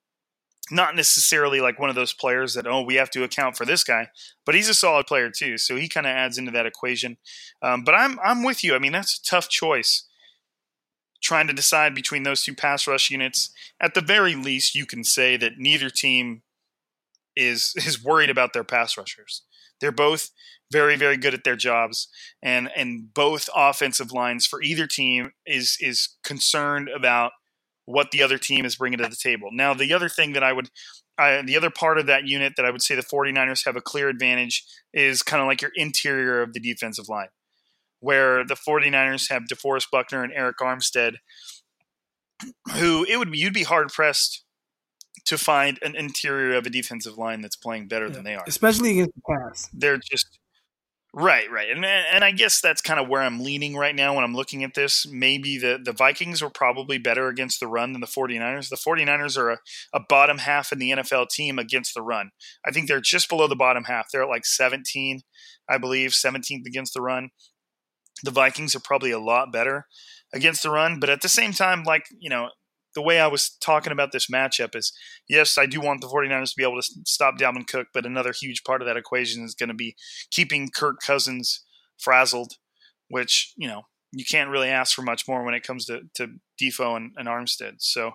not 0.71 0.95
necessarily 0.95 1.63
like 1.63 1.79
one 1.79 1.89
of 1.89 1.97
those 1.97 2.13
players 2.13 2.53
that 2.53 2.67
oh 2.67 2.83
we 2.83 2.97
have 2.97 3.09
to 3.13 3.25
account 3.25 3.57
for 3.57 3.65
this 3.65 3.83
guy, 3.83 4.09
but 4.45 4.55
he's 4.55 4.69
a 4.69 4.75
solid 4.75 5.07
player 5.07 5.31
too, 5.31 5.57
so 5.57 5.77
he 5.77 5.89
kind 5.89 6.05
of 6.07 6.11
adds 6.11 6.37
into 6.37 6.51
that 6.51 6.67
equation. 6.67 7.17
Um, 7.63 7.83
but 7.83 7.95
I'm 7.95 8.19
I'm 8.23 8.43
with 8.43 8.63
you. 8.63 8.75
I 8.75 8.79
mean 8.79 8.93
that's 8.93 9.19
a 9.19 9.23
tough 9.23 9.49
choice 9.49 10.07
trying 11.23 11.47
to 11.47 11.55
decide 11.55 11.95
between 11.95 12.25
those 12.25 12.43
two 12.43 12.55
pass 12.55 12.87
rush 12.87 13.11
units. 13.11 13.51
At 13.81 13.95
the 13.95 14.03
very 14.03 14.35
least, 14.35 14.75
you 14.75 14.85
can 14.85 15.03
say 15.03 15.39
that 15.39 15.57
neither 15.57 15.89
team 15.89 16.43
is 17.35 17.73
is 17.87 18.05
worried 18.05 18.29
about 18.29 18.53
their 18.53 18.65
pass 18.65 18.99
rushers. 18.99 19.45
They're 19.81 19.93
both 19.93 20.31
very 20.73 20.97
very 20.97 21.17
good 21.17 21.35
at 21.35 21.45
their 21.45 21.57
jobs 21.57 22.09
and 22.43 22.69
and 22.77 23.15
both 23.15 23.49
offensive 23.55 24.11
lines 24.11 24.47
for 24.47 24.61
either 24.63 24.87
team 24.87 25.31
is 25.47 25.77
is 25.81 26.17
concerned 26.25 26.89
about 26.89 27.33
what 27.85 28.11
the 28.11 28.23
other 28.23 28.37
team 28.37 28.65
is 28.65 28.75
bringing 28.77 28.99
to 28.99 29.09
the 29.09 29.17
table. 29.17 29.51
Now 29.53 29.75
the 29.75 29.93
other 29.93 30.09
thing 30.09 30.33
that 30.33 30.43
I 30.43 30.53
would 30.53 30.71
I, 31.19 31.41
the 31.43 31.57
other 31.57 31.71
part 31.71 31.99
of 31.99 32.07
that 32.07 32.27
unit 32.27 32.55
that 32.57 32.67
I 32.67 32.71
would 32.71 32.83
say 32.83 32.95
the 32.95 33.03
49ers 33.03 33.65
have 33.65 33.77
a 33.77 33.81
clear 33.81 34.09
advantage 34.09 34.65
is 34.93 35.23
kind 35.23 35.41
of 35.41 35.47
like 35.47 35.63
your 35.63 35.71
interior 35.75 36.43
of 36.43 36.53
the 36.53 36.61
defensive 36.61 37.09
line 37.09 37.29
where 38.01 38.45
the 38.45 38.55
49ers 38.55 39.31
have 39.31 39.45
DeForest 39.45 39.91
Buckner 39.91 40.23
and 40.23 40.33
Arik 40.33 40.61
Armstead, 40.61 41.15
who 42.75 43.05
it 43.09 43.19
would 43.19 43.33
be, 43.33 43.39
you'd 43.39 43.55
be 43.55 43.63
hard 43.63 43.89
pressed 43.89 44.45
to 45.27 45.39
find 45.39 45.79
an 45.83 45.95
interior 45.97 46.57
of 46.57 46.67
a 46.67 46.71
defensive 46.71 47.19
line 47.19 47.41
that's 47.41 47.57
playing 47.57 47.89
better 47.89 48.07
yeah, 48.07 48.13
than 48.13 48.25
they 48.25 48.35
are, 48.35 48.45
especially 48.47 48.93
against 48.93 49.15
the 49.15 49.23
pass. 49.29 49.69
They're 49.73 49.99
just 49.99 50.39
right, 51.13 51.51
right, 51.51 51.69
and 51.71 51.85
and 51.85 52.25
I 52.25 52.31
guess 52.31 52.61
that's 52.61 52.81
kind 52.81 53.01
of 53.01 53.09
where 53.09 53.23
I'm 53.23 53.41
leaning 53.41 53.77
right 53.77 53.95
now 53.95 54.15
when 54.15 54.25
I'm 54.25 54.35
looking 54.35 54.65
at 54.65 54.75
this. 54.75 55.07
Maybe 55.11 55.59
the 55.59 55.79
the 55.83 55.93
Vikings 55.93 56.43
were 56.43 56.51
probably 56.51 56.99
better 56.99 57.29
against 57.29 57.61
the 57.61 57.67
run 57.67 57.93
than 57.93 58.01
the 58.01 58.07
49ers. 58.07 58.69
The 58.69 58.77
49ers 58.77 59.37
are 59.37 59.51
a, 59.51 59.59
a 59.93 60.01
bottom 60.09 60.39
half 60.39 60.73
in 60.73 60.79
the 60.79 60.91
NFL 60.91 61.29
team 61.29 61.59
against 61.59 61.95
the 61.95 62.03
run. 62.03 62.31
I 62.67 62.71
think 62.71 62.89
they're 62.89 63.01
just 63.01 63.29
below 63.29 63.49
the 63.49 63.57
bottom 63.57 63.85
half. 63.85 64.07
They're 64.13 64.23
at 64.23 64.29
like 64.29 64.47
17, 64.47 65.23
I 65.69 65.79
believe, 65.79 66.11
17th 66.11 66.67
against 66.67 66.95
the 66.95 67.03
run 67.03 67.31
the 68.23 68.31
Vikings 68.31 68.75
are 68.75 68.81
probably 68.81 69.11
a 69.11 69.19
lot 69.19 69.53
better 69.53 69.87
against 70.33 70.63
the 70.63 70.71
run. 70.71 71.01
But 71.01 71.11
at 71.11 71.23
the 71.23 71.29
same 71.29 71.53
time, 71.53 71.85
like, 71.85 72.07
you 72.19 72.31
know, 72.31 72.51
the 72.97 73.03
way 73.03 73.21
I 73.21 73.27
was 73.27 73.51
talking 73.61 73.93
about 73.93 74.11
this 74.11 74.29
matchup 74.29 74.75
is 74.75 74.91
yes, 75.29 75.59
I 75.59 75.67
do 75.67 75.81
want 75.81 76.01
the 76.01 76.09
49ers 76.09 76.51
to 76.51 76.57
be 76.57 76.65
able 76.65 76.81
to 76.81 76.89
stop 77.05 77.39
Dalvin 77.39 77.67
Cook, 77.67 77.89
but 77.93 78.07
another 78.07 78.33
huge 78.33 78.65
part 78.65 78.81
of 78.81 78.89
that 78.89 78.97
equation 78.97 79.45
is 79.45 79.55
going 79.55 79.69
to 79.69 79.75
be 79.75 79.95
keeping 80.31 80.71
Kirk 80.75 80.97
Cousins 81.01 81.63
frazzled, 81.99 82.55
which, 83.09 83.53
you 83.55 83.69
know, 83.69 83.83
you 84.13 84.25
can't 84.25 84.49
really 84.49 84.71
ask 84.71 84.95
for 84.95 85.03
much 85.03 85.29
more 85.29 85.45
when 85.45 85.53
it 85.53 85.63
comes 85.63 85.85
to, 85.87 86.01
to 86.15 86.29
Defoe 86.59 86.97
and, 86.97 87.13
and 87.19 87.29
Armstead. 87.29 87.75
So, 87.81 88.13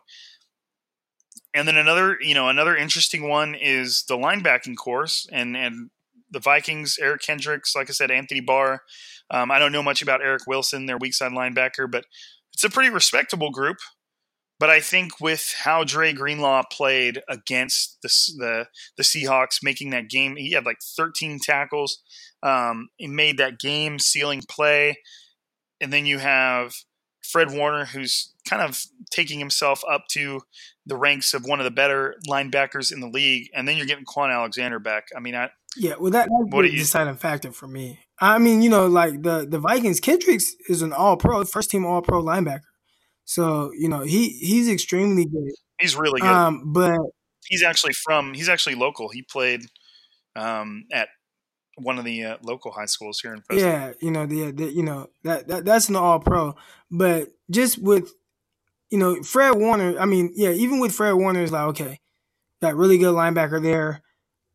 and 1.53 1.67
then 1.67 1.77
another, 1.77 2.17
you 2.19 2.33
know, 2.33 2.49
another 2.49 2.75
interesting 2.75 3.29
one 3.29 3.53
is 3.53 4.03
the 4.09 4.17
linebacking 4.17 4.77
course 4.77 5.27
and, 5.31 5.55
and 5.55 5.91
the 6.31 6.39
Vikings, 6.39 6.97
Eric 6.99 7.21
Kendricks, 7.21 7.75
like 7.75 7.87
I 7.87 7.93
said, 7.93 8.09
Anthony 8.09 8.39
Barr, 8.39 8.81
um, 9.29 9.51
I 9.51 9.59
don't 9.59 9.71
know 9.71 9.83
much 9.83 10.01
about 10.01 10.23
Eric 10.23 10.47
Wilson, 10.47 10.87
their 10.87 10.97
weak 10.97 11.13
side 11.13 11.33
linebacker, 11.33 11.89
but 11.89 12.05
it's 12.53 12.63
a 12.63 12.69
pretty 12.69 12.89
respectable 12.89 13.51
group. 13.51 13.77
But 14.61 14.69
I 14.69 14.79
think 14.79 15.19
with 15.19 15.55
how 15.63 15.83
Dre 15.83 16.13
Greenlaw 16.13 16.61
played 16.71 17.23
against 17.27 17.97
the 18.03 18.09
the, 18.37 18.67
the 18.95 19.01
Seahawks, 19.01 19.63
making 19.63 19.89
that 19.89 20.07
game, 20.07 20.35
he 20.35 20.51
had 20.51 20.67
like 20.67 20.77
13 20.95 21.39
tackles. 21.41 22.03
Um, 22.43 22.89
he 22.97 23.07
made 23.07 23.39
that 23.39 23.57
game 23.57 23.97
sealing 23.97 24.43
play, 24.47 24.99
and 25.81 25.91
then 25.91 26.05
you 26.05 26.19
have 26.19 26.75
Fred 27.23 27.51
Warner, 27.51 27.85
who's 27.85 28.33
kind 28.47 28.61
of 28.61 28.79
taking 29.09 29.39
himself 29.39 29.81
up 29.89 30.03
to 30.11 30.41
the 30.85 30.95
ranks 30.95 31.33
of 31.33 31.43
one 31.43 31.59
of 31.59 31.63
the 31.63 31.71
better 31.71 32.13
linebackers 32.29 32.93
in 32.93 32.99
the 32.99 33.09
league, 33.09 33.49
and 33.55 33.67
then 33.67 33.77
you're 33.77 33.87
getting 33.87 34.05
Kwon 34.05 34.31
Alexander 34.31 34.77
back. 34.77 35.07
I 35.17 35.21
mean, 35.21 35.33
I 35.33 35.49
yeah, 35.75 35.95
well, 35.99 36.11
that, 36.11 36.29
that's 36.51 36.67
a 36.67 36.69
deciding 36.69 37.15
factor 37.15 37.51
for 37.51 37.67
me. 37.67 38.01
I 38.19 38.37
mean, 38.37 38.61
you 38.61 38.69
know, 38.69 38.85
like 38.85 39.23
the 39.23 39.43
the 39.49 39.57
Vikings, 39.57 39.99
Kendricks 39.99 40.55
is 40.69 40.83
an 40.83 40.93
All 40.93 41.17
Pro, 41.17 41.43
first 41.45 41.71
team 41.71 41.83
All 41.83 42.03
Pro 42.03 42.21
linebacker. 42.21 42.61
So 43.31 43.71
you 43.71 43.87
know 43.87 44.01
he 44.01 44.27
he's 44.27 44.67
extremely 44.67 45.23
good. 45.23 45.53
He's 45.79 45.95
really 45.95 46.19
good. 46.19 46.29
Um, 46.29 46.73
but 46.73 46.99
he's 47.47 47.63
actually 47.63 47.93
from 47.93 48.33
he's 48.33 48.49
actually 48.49 48.75
local. 48.75 49.07
He 49.07 49.21
played 49.21 49.61
um, 50.35 50.83
at 50.91 51.07
one 51.77 51.97
of 51.97 52.03
the 52.03 52.25
uh, 52.25 52.37
local 52.43 52.71
high 52.71 52.87
schools 52.87 53.21
here 53.21 53.33
in 53.33 53.41
Fresno. 53.41 53.65
Yeah, 53.65 53.93
you 54.01 54.11
know, 54.11 54.25
the, 54.25 54.51
the 54.51 54.65
you 54.65 54.83
know 54.83 55.09
that, 55.23 55.47
that 55.47 55.63
that's 55.63 55.87
an 55.87 55.95
All 55.95 56.19
Pro. 56.19 56.55
But 56.91 57.29
just 57.49 57.77
with 57.77 58.11
you 58.89 58.97
know 58.97 59.23
Fred 59.23 59.55
Warner, 59.55 59.97
I 59.97 60.05
mean, 60.05 60.33
yeah, 60.35 60.49
even 60.49 60.81
with 60.81 60.93
Fred 60.93 61.13
Warner, 61.13 61.41
it's 61.41 61.53
like 61.53 61.69
okay, 61.69 62.01
got 62.61 62.75
really 62.75 62.97
good 62.97 63.15
linebacker 63.15 63.63
there. 63.63 64.01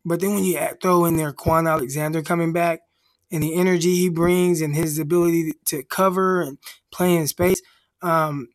But 0.05 0.19
then 0.19 0.35
when 0.35 0.43
you 0.43 0.59
throw 0.83 1.05
in 1.05 1.17
there 1.17 1.33
Kwon 1.33 1.67
Alexander 1.67 2.21
coming 2.21 2.53
back, 2.53 2.81
and 3.31 3.41
the 3.41 3.55
energy 3.55 3.95
he 3.95 4.09
brings 4.09 4.61
and 4.61 4.75
his 4.75 4.99
ability 4.99 5.53
to 5.65 5.81
cover 5.81 6.43
and 6.43 6.59
play 6.91 7.15
in 7.15 7.25
space. 7.25 7.59
Um, 8.03 8.49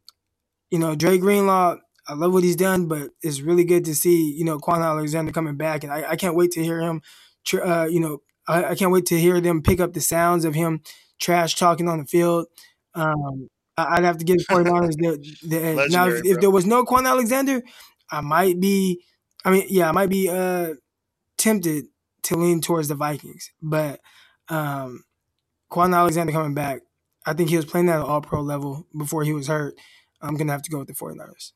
you 0.73 0.79
know, 0.79 0.95
Dre 0.95 1.19
Greenlaw, 1.19 1.77
I 2.09 2.15
love 2.15 2.33
what 2.33 2.43
he's 2.43 2.57
done, 2.57 2.87
but 2.87 3.11
it's 3.21 3.43
really 3.43 3.63
good 3.63 3.85
to 3.85 3.95
see, 3.95 4.33
you 4.33 4.45
know, 4.45 4.59
Kwon 4.59 4.83
Alexander 4.83 5.31
coming 5.31 5.57
back. 5.57 5.85
And 5.85 5.93
I, 5.93 6.13
I 6.13 6.17
can't 6.17 6.35
wait 6.35 6.51
to 6.53 6.65
hear 6.65 6.81
him, 6.81 7.03
uh, 7.63 7.87
you 7.91 8.01
know, 8.01 8.23
I, 8.49 8.65
I, 8.65 8.75
can't 8.75 8.91
wait 8.91 9.05
to 9.07 9.21
hear 9.21 9.39
them 9.41 9.63
pick 9.63 9.81
up 9.81 9.93
the 9.93 10.01
sounds 10.01 10.47
of 10.47 10.55
him 10.55 10.81
trash 11.21 11.57
talking 11.57 11.89
on 11.89 11.99
the 11.99 12.07
field. 12.07 12.47
Um, 12.95 13.49
I'd 13.77 14.03
have 14.03 14.17
to 14.19 14.25
give 14.25 14.39
49ers 14.39 14.97
the, 14.97 15.47
the 15.47 15.63
edge. 15.65 15.91
Now, 15.91 16.09
if, 16.09 16.25
if, 16.25 16.41
there 16.41 16.51
was 16.51 16.65
no 16.65 16.85
Kwon 16.85 17.07
Alexander, 17.07 17.63
I 18.11 18.23
might 18.23 18.59
be, 18.59 19.05
I 19.45 19.51
mean, 19.51 19.67
yeah, 19.69 19.91
I 19.91 19.93
might 19.93 20.09
be 20.09 20.31
uh, 20.31 20.75
tempted 21.37 21.85
to 22.25 22.37
lean 22.37 22.63
towards 22.63 22.89
the 22.89 22.95
Vikings. 22.95 23.51
But 23.61 24.01
um, 24.49 25.05
Kwon 25.71 25.95
Alexander 25.95 26.33
coming 26.33 26.55
back, 26.55 26.81
I 27.27 27.35
think 27.35 27.51
he 27.51 27.57
was 27.57 27.67
playing 27.67 27.91
at 27.91 27.97
an 27.97 28.03
all 28.03 28.23
pro 28.23 28.41
level 28.41 28.87
before 28.97 29.23
he 29.23 29.35
was 29.35 29.49
hurt. 29.49 29.75
I'm 30.23 30.37
going 30.37 30.47
to 30.47 30.53
have 30.53 30.63
to 30.63 30.71
go 30.71 30.79
with 30.79 30.89
the 30.89 30.95
49ers. 30.95 31.53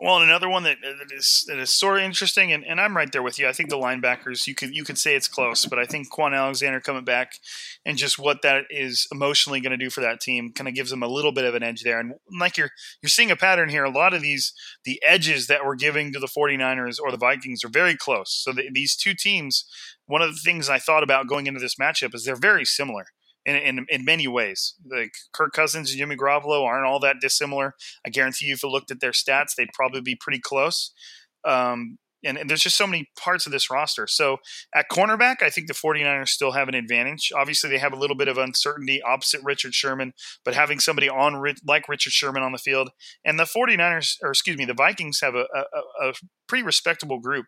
Well, 0.00 0.22
another 0.22 0.48
one 0.48 0.62
that, 0.62 0.76
that 0.80 1.10
is 1.12 1.44
that 1.48 1.58
is 1.58 1.74
sort 1.74 1.98
of 1.98 2.04
interesting, 2.04 2.52
and, 2.52 2.64
and 2.64 2.80
I'm 2.80 2.96
right 2.96 3.10
there 3.10 3.22
with 3.22 3.36
you. 3.36 3.48
I 3.48 3.52
think 3.52 3.68
the 3.68 3.76
linebackers 3.76 4.46
you 4.46 4.54
could 4.54 4.72
you 4.72 4.84
could 4.84 4.96
say 4.96 5.16
it's 5.16 5.26
close, 5.26 5.66
but 5.66 5.80
I 5.80 5.86
think 5.86 6.12
Kwon 6.12 6.36
Alexander 6.36 6.78
coming 6.78 7.04
back 7.04 7.32
and 7.84 7.98
just 7.98 8.16
what 8.16 8.42
that 8.42 8.66
is 8.70 9.08
emotionally 9.10 9.60
going 9.60 9.72
to 9.72 9.76
do 9.76 9.90
for 9.90 10.00
that 10.02 10.20
team 10.20 10.52
kind 10.52 10.68
of 10.68 10.74
gives 10.74 10.90
them 10.90 11.02
a 11.02 11.08
little 11.08 11.32
bit 11.32 11.44
of 11.44 11.56
an 11.56 11.64
edge 11.64 11.82
there. 11.82 11.98
And 11.98 12.14
like 12.38 12.56
you're 12.56 12.70
you're 13.02 13.10
seeing 13.10 13.32
a 13.32 13.36
pattern 13.36 13.70
here. 13.70 13.82
A 13.82 13.90
lot 13.90 14.14
of 14.14 14.22
these 14.22 14.52
the 14.84 15.02
edges 15.04 15.48
that 15.48 15.64
we're 15.64 15.74
giving 15.74 16.12
to 16.12 16.20
the 16.20 16.28
49ers 16.28 17.00
or 17.02 17.10
the 17.10 17.16
Vikings 17.16 17.64
are 17.64 17.68
very 17.68 17.96
close. 17.96 18.30
So 18.32 18.52
the, 18.52 18.70
these 18.72 18.94
two 18.94 19.14
teams, 19.14 19.64
one 20.06 20.22
of 20.22 20.32
the 20.32 20.40
things 20.40 20.68
I 20.68 20.78
thought 20.78 21.02
about 21.02 21.26
going 21.26 21.48
into 21.48 21.58
this 21.58 21.74
matchup 21.74 22.14
is 22.14 22.24
they're 22.24 22.36
very 22.36 22.64
similar 22.64 23.06
in, 23.48 23.56
in, 23.56 23.86
in 23.88 24.04
many 24.04 24.28
ways. 24.28 24.74
Like 24.88 25.12
Kirk 25.32 25.52
Cousins 25.52 25.90
and 25.90 25.98
Jimmy 25.98 26.16
Garoppolo 26.16 26.64
aren't 26.64 26.86
all 26.86 27.00
that 27.00 27.16
dissimilar. 27.20 27.74
I 28.06 28.10
guarantee 28.10 28.46
you, 28.46 28.52
if 28.52 28.62
you 28.62 28.68
looked 28.68 28.90
at 28.90 29.00
their 29.00 29.12
stats, 29.12 29.54
they'd 29.56 29.72
probably 29.72 30.02
be 30.02 30.14
pretty 30.14 30.40
close. 30.40 30.92
Um, 31.44 31.98
and, 32.24 32.36
and, 32.36 32.50
there's 32.50 32.62
just 32.62 32.76
so 32.76 32.86
many 32.86 33.08
parts 33.16 33.46
of 33.46 33.52
this 33.52 33.70
roster. 33.70 34.08
So 34.08 34.38
at 34.74 34.86
cornerback, 34.90 35.40
I 35.40 35.50
think 35.50 35.68
the 35.68 35.72
49ers 35.72 36.28
still 36.28 36.50
have 36.50 36.68
an 36.68 36.74
advantage. 36.74 37.30
Obviously, 37.34 37.70
they 37.70 37.78
have 37.78 37.92
a 37.92 37.98
little 37.98 38.16
bit 38.16 38.26
of 38.26 38.36
uncertainty 38.36 39.00
opposite 39.00 39.40
Richard 39.44 39.72
Sherman, 39.72 40.12
but 40.44 40.54
having 40.54 40.80
somebody 40.80 41.08
on 41.08 41.40
like 41.64 41.88
Richard 41.88 42.12
Sherman 42.12 42.42
on 42.42 42.50
the 42.50 42.58
field, 42.58 42.90
and 43.24 43.38
the 43.38 43.44
49ers, 43.44 44.16
or 44.20 44.30
excuse 44.30 44.58
me, 44.58 44.64
the 44.64 44.74
Vikings 44.74 45.20
have 45.22 45.36
a, 45.36 45.46
a, 45.54 46.08
a 46.08 46.12
pretty 46.48 46.64
respectable 46.64 47.20
group. 47.20 47.46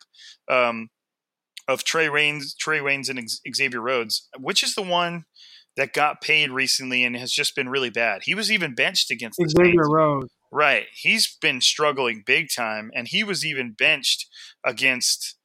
Um, 0.48 0.88
of 1.70 1.84
Trae 1.84 2.10
Waynes, 2.10 2.54
Trae 2.56 2.82
Waynes, 2.82 3.08
and 3.08 3.30
Xavier 3.54 3.80
Rhodes. 3.80 4.28
Which 4.38 4.62
is 4.62 4.74
the 4.74 4.82
one 4.82 5.24
that 5.80 5.94
got 5.94 6.20
paid 6.20 6.50
recently 6.50 7.04
and 7.04 7.16
has 7.16 7.32
just 7.32 7.56
been 7.56 7.70
really 7.70 7.88
bad. 7.88 8.20
He 8.24 8.34
was 8.34 8.52
even 8.52 8.74
benched 8.74 9.10
against 9.10 9.38
the 9.38 9.48
Xavier 9.48 9.88
Rhodes. 9.88 10.30
Right. 10.52 10.84
He's 10.94 11.38
been 11.40 11.62
struggling 11.62 12.22
big 12.26 12.48
time 12.54 12.90
and 12.94 13.08
he 13.08 13.24
was 13.24 13.46
even 13.46 13.72
benched 13.72 14.26
against 14.62 15.36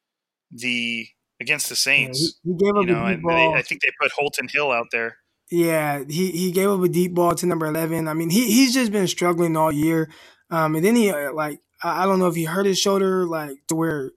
the 0.52 1.08
against 1.40 1.70
the 1.70 1.76
Saints. 1.78 2.20
Yeah, 2.44 2.52
he, 2.52 2.52
he, 2.52 2.58
gave 2.58 2.76
up 2.76 2.86
you 2.86 2.94
know, 2.94 3.06
a 3.06 3.14
deep 3.14 3.24
ball. 3.24 3.54
They, 3.54 3.60
I 3.60 3.62
think 3.62 3.82
they 3.82 3.92
put 4.02 4.12
Holton 4.12 4.50
Hill 4.52 4.74
out 4.74 4.88
there. 4.92 5.18
Yeah, 5.50 6.04
he, 6.06 6.32
he 6.32 6.52
gave 6.52 6.70
up 6.70 6.82
a 6.82 6.90
deep 6.90 7.14
ball 7.14 7.34
to 7.36 7.46
number 7.46 7.68
11. 7.68 8.10
I 8.10 8.14
mean, 8.14 8.30
he 8.30 8.52
he's 8.52 8.74
just 8.74 8.92
been 8.92 9.08
struggling 9.08 9.56
all 9.56 9.72
year. 9.72 10.10
Um, 10.50 10.76
and 10.76 10.84
then 10.84 10.98
he 10.98 11.12
uh, 11.12 11.32
like 11.32 11.62
I, 11.82 12.04
I 12.04 12.06
don't 12.06 12.20
know 12.20 12.28
if 12.28 12.36
he 12.36 12.44
hurt 12.44 12.66
his 12.66 12.78
shoulder 12.78 13.26
like 13.26 13.56
to 13.70 13.76
where 13.76 14.12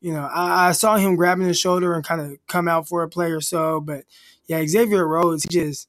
you 0.00 0.12
know, 0.14 0.22
I, 0.22 0.68
I, 0.68 0.72
saw 0.72 0.96
him 0.96 1.14
grabbing 1.14 1.46
his 1.46 1.58
shoulder 1.58 1.92
and 1.92 2.02
kind 2.02 2.20
of 2.20 2.38
come 2.48 2.68
out 2.68 2.88
for 2.88 3.02
a 3.02 3.08
play 3.08 3.30
or 3.32 3.42
so, 3.42 3.80
but 3.80 4.04
yeah, 4.50 4.66
Xavier 4.66 5.06
Rhodes, 5.06 5.44
he 5.44 5.60
just, 5.60 5.88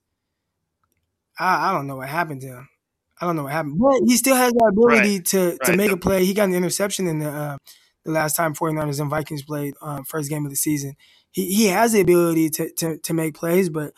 I, 1.40 1.70
I 1.70 1.74
don't 1.74 1.88
know 1.88 1.96
what 1.96 2.10
happened 2.10 2.42
to 2.42 2.48
him. 2.48 2.70
I 3.20 3.26
don't 3.26 3.36
know 3.36 3.44
what 3.44 3.54
happened, 3.54 3.80
but 3.80 4.02
he 4.06 4.16
still 4.18 4.36
has 4.36 4.54
the 4.54 4.66
ability 4.66 5.16
right. 5.16 5.26
to 5.26 5.58
to 5.58 5.72
right. 5.72 5.78
make 5.78 5.92
a 5.92 5.98
play. 5.98 6.26
He 6.26 6.36
got 6.36 6.50
an 6.50 6.54
interception 6.54 7.08
in 7.08 7.18
the 7.20 7.30
uh, 7.30 7.58
the 8.06 8.12
last 8.12 8.36
time 8.36 8.54
49ers 8.54 9.00
and 9.00 9.10
Vikings 9.10 9.42
played 9.42 9.74
um, 9.82 10.04
first 10.04 10.30
game 10.30 10.46
of 10.46 10.52
the 10.52 10.56
season. 10.56 10.96
He 11.32 11.52
he 11.54 11.66
has 11.68 11.94
the 11.94 12.02
ability 12.02 12.52
to 12.52 12.72
to, 12.74 12.98
to 13.00 13.14
make 13.16 13.34
plays, 13.34 13.70
but 13.70 13.94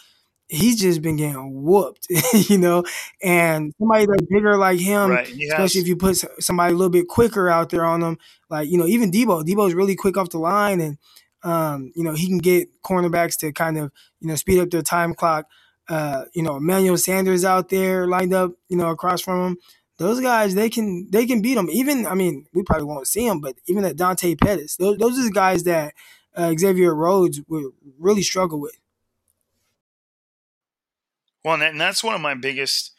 he's 0.48 0.80
just 0.80 1.02
been 1.02 1.18
getting 1.18 1.64
whooped, 1.64 2.08
you 2.50 2.58
know. 2.58 2.86
And 3.22 3.74
somebody 3.78 4.06
that's 4.06 4.28
bigger 4.30 4.56
like 4.56 4.80
him, 4.80 5.10
right. 5.10 5.28
especially 5.28 5.82
if 5.82 5.88
you 5.88 5.98
put 5.98 6.24
somebody 6.40 6.74
a 6.74 6.78
little 6.78 6.90
bit 6.90 7.10
quicker 7.10 7.50
out 7.50 7.70
there 7.70 7.84
on 7.84 8.00
them, 8.00 8.18
like 8.50 8.70
you 8.70 8.78
know, 8.78 8.88
even 8.88 9.12
Deebo. 9.12 9.44
Deebo's 9.44 9.74
really 9.74 9.96
quick 9.96 10.16
off 10.16 10.30
the 10.30 10.40
line, 10.40 10.80
and 10.80 10.98
um, 11.44 11.92
you 11.96 12.04
know, 12.04 12.14
he 12.14 12.28
can 12.28 12.38
get 12.38 12.82
cornerbacks 12.82 13.38
to 13.40 13.52
kind 13.52 13.78
of, 13.78 13.92
you 14.20 14.28
know, 14.28 14.36
speed 14.36 14.60
up 14.60 14.70
their 14.70 14.82
time 14.82 15.14
clock. 15.14 15.48
Uh, 15.90 16.24
you 16.34 16.42
know, 16.42 16.56
Emmanuel 16.58 16.98
Sanders 16.98 17.44
out 17.44 17.70
there 17.70 18.08
lined 18.08 18.34
up, 18.34 18.54
you 18.70 18.78
know, 18.78 18.90
across 18.90 19.22
from 19.22 19.48
him. 19.48 19.58
Those 19.98 20.22
guys, 20.22 20.56
they 20.56 20.70
can 20.70 21.08
they 21.12 21.26
can 21.26 21.42
beat 21.42 21.56
them. 21.56 21.70
Even, 21.70 22.08
I 22.08 22.16
mean, 22.16 22.46
we 22.54 22.64
probably 22.64 22.86
won't 22.86 23.08
see 23.08 23.28
them, 23.28 23.42
but 23.42 23.56
even 23.68 23.86
at 23.86 23.98
Dante 23.98 24.36
Pettis, 24.36 24.78
those, 24.78 24.98
those 24.98 25.20
are 25.20 25.24
the 25.24 25.32
guys 25.32 25.64
that 25.64 25.94
uh, 26.36 26.54
Xavier 26.58 26.96
Rhodes 26.96 27.42
would 27.48 27.66
really 28.00 28.24
struggle 28.24 28.60
with. 28.60 28.80
Well, 31.44 31.62
and 31.62 31.80
that's 31.80 32.04
one 32.04 32.16
of 32.16 32.22
my 32.22 32.34
biggest 32.34 32.94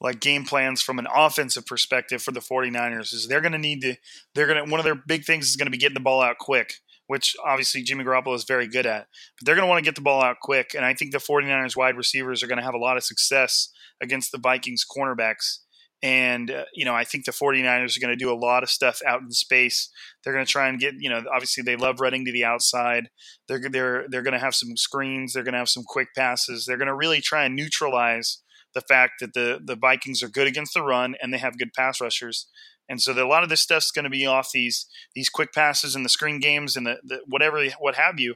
like 0.00 0.20
game 0.20 0.44
plans 0.44 0.80
from 0.80 0.98
an 0.98 1.08
offensive 1.12 1.66
perspective 1.66 2.22
for 2.22 2.30
the 2.30 2.40
49ers 2.40 3.12
is 3.12 3.26
they're 3.26 3.40
going 3.40 3.52
to 3.52 3.58
need 3.58 3.80
to 3.80 3.96
they're 4.34 4.46
going 4.46 4.64
to 4.64 4.70
one 4.70 4.78
of 4.78 4.84
their 4.84 4.94
big 4.94 5.24
things 5.24 5.48
is 5.48 5.56
going 5.56 5.66
to 5.66 5.72
be 5.72 5.78
getting 5.78 5.94
the 5.94 6.00
ball 6.00 6.20
out 6.20 6.38
quick 6.38 6.74
which 7.08 7.34
obviously 7.44 7.82
Jimmy 7.82 8.04
Garoppolo 8.04 8.34
is 8.36 8.44
very 8.44 8.68
good 8.68 8.86
at. 8.86 9.08
But 9.38 9.46
they're 9.46 9.56
going 9.56 9.66
to 9.66 9.68
want 9.68 9.82
to 9.82 9.88
get 9.88 9.96
the 9.96 10.02
ball 10.02 10.22
out 10.22 10.36
quick. 10.40 10.74
And 10.74 10.84
I 10.84 10.94
think 10.94 11.10
the 11.10 11.18
49ers 11.18 11.76
wide 11.76 11.96
receivers 11.96 12.42
are 12.42 12.46
going 12.46 12.58
to 12.58 12.64
have 12.64 12.74
a 12.74 12.78
lot 12.78 12.96
of 12.96 13.02
success 13.02 13.70
against 14.00 14.30
the 14.30 14.38
Vikings 14.38 14.84
cornerbacks. 14.88 15.58
And, 16.02 16.50
uh, 16.50 16.64
you 16.74 16.84
know, 16.84 16.94
I 16.94 17.04
think 17.04 17.24
the 17.24 17.32
49ers 17.32 17.96
are 17.96 18.00
going 18.00 18.16
to 18.16 18.24
do 18.24 18.32
a 18.32 18.38
lot 18.38 18.62
of 18.62 18.70
stuff 18.70 19.00
out 19.06 19.20
in 19.20 19.30
space. 19.32 19.90
They're 20.22 20.32
going 20.34 20.46
to 20.46 20.50
try 20.50 20.68
and 20.68 20.78
get, 20.78 20.94
you 20.98 21.10
know, 21.10 21.24
obviously 21.34 21.64
they 21.64 21.76
love 21.76 22.00
running 22.00 22.24
to 22.26 22.32
the 22.32 22.44
outside. 22.44 23.08
They're, 23.48 23.60
they're, 23.68 24.04
they're 24.08 24.22
going 24.22 24.34
to 24.34 24.38
have 24.38 24.54
some 24.54 24.76
screens. 24.76 25.32
They're 25.32 25.42
going 25.42 25.54
to 25.54 25.58
have 25.58 25.68
some 25.68 25.84
quick 25.84 26.08
passes. 26.16 26.66
They're 26.66 26.76
going 26.76 26.86
to 26.88 26.94
really 26.94 27.20
try 27.20 27.44
and 27.44 27.56
neutralize 27.56 28.42
the 28.74 28.80
fact 28.82 29.14
that 29.20 29.32
the, 29.34 29.60
the 29.64 29.76
Vikings 29.76 30.22
are 30.22 30.28
good 30.28 30.46
against 30.46 30.74
the 30.74 30.82
run 30.82 31.16
and 31.20 31.32
they 31.32 31.38
have 31.38 31.58
good 31.58 31.72
pass 31.74 32.00
rushers. 32.00 32.46
And 32.88 33.00
so 33.00 33.12
the, 33.12 33.24
a 33.24 33.26
lot 33.26 33.42
of 33.42 33.48
this 33.48 33.60
stuff's 33.60 33.90
going 33.90 34.04
to 34.04 34.10
be 34.10 34.26
off 34.26 34.50
these 34.52 34.86
these 35.14 35.28
quick 35.28 35.52
passes 35.52 35.94
and 35.94 36.04
the 36.04 36.10
screen 36.10 36.40
games 36.40 36.76
and 36.76 36.86
the, 36.86 36.96
the 37.04 37.20
whatever 37.26 37.64
what 37.78 37.96
have 37.96 38.18
you. 38.18 38.34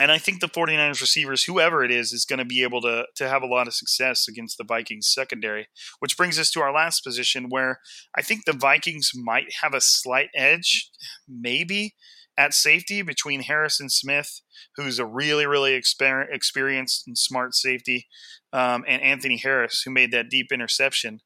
And 0.00 0.12
I 0.12 0.18
think 0.18 0.40
the 0.40 0.46
49ers 0.46 1.00
receivers, 1.00 1.44
whoever 1.44 1.82
it 1.84 1.90
is, 1.90 2.12
is 2.12 2.24
going 2.24 2.38
to 2.38 2.44
be 2.44 2.62
able 2.62 2.80
to, 2.82 3.06
to 3.16 3.28
have 3.28 3.42
a 3.42 3.46
lot 3.48 3.66
of 3.66 3.74
success 3.74 4.28
against 4.28 4.56
the 4.56 4.64
Vikings 4.64 5.08
secondary, 5.12 5.66
which 5.98 6.16
brings 6.16 6.38
us 6.38 6.52
to 6.52 6.60
our 6.60 6.72
last 6.72 7.02
position 7.02 7.48
where 7.48 7.80
I 8.16 8.22
think 8.22 8.44
the 8.44 8.52
Vikings 8.52 9.10
might 9.14 9.54
have 9.60 9.74
a 9.74 9.80
slight 9.80 10.28
edge, 10.36 10.90
maybe 11.26 11.94
at 12.36 12.54
safety 12.54 13.02
between 13.02 13.42
Harrison 13.42 13.88
Smith, 13.90 14.40
who's 14.76 15.00
a 15.00 15.06
really, 15.06 15.46
really 15.46 15.72
exper- 15.72 16.32
experienced 16.32 17.04
and 17.08 17.18
smart 17.18 17.54
safety, 17.54 18.06
um, 18.52 18.84
and 18.86 19.02
Anthony 19.02 19.36
Harris, 19.36 19.82
who 19.82 19.90
made 19.90 20.12
that 20.12 20.30
deep 20.30 20.52
interception. 20.52 21.20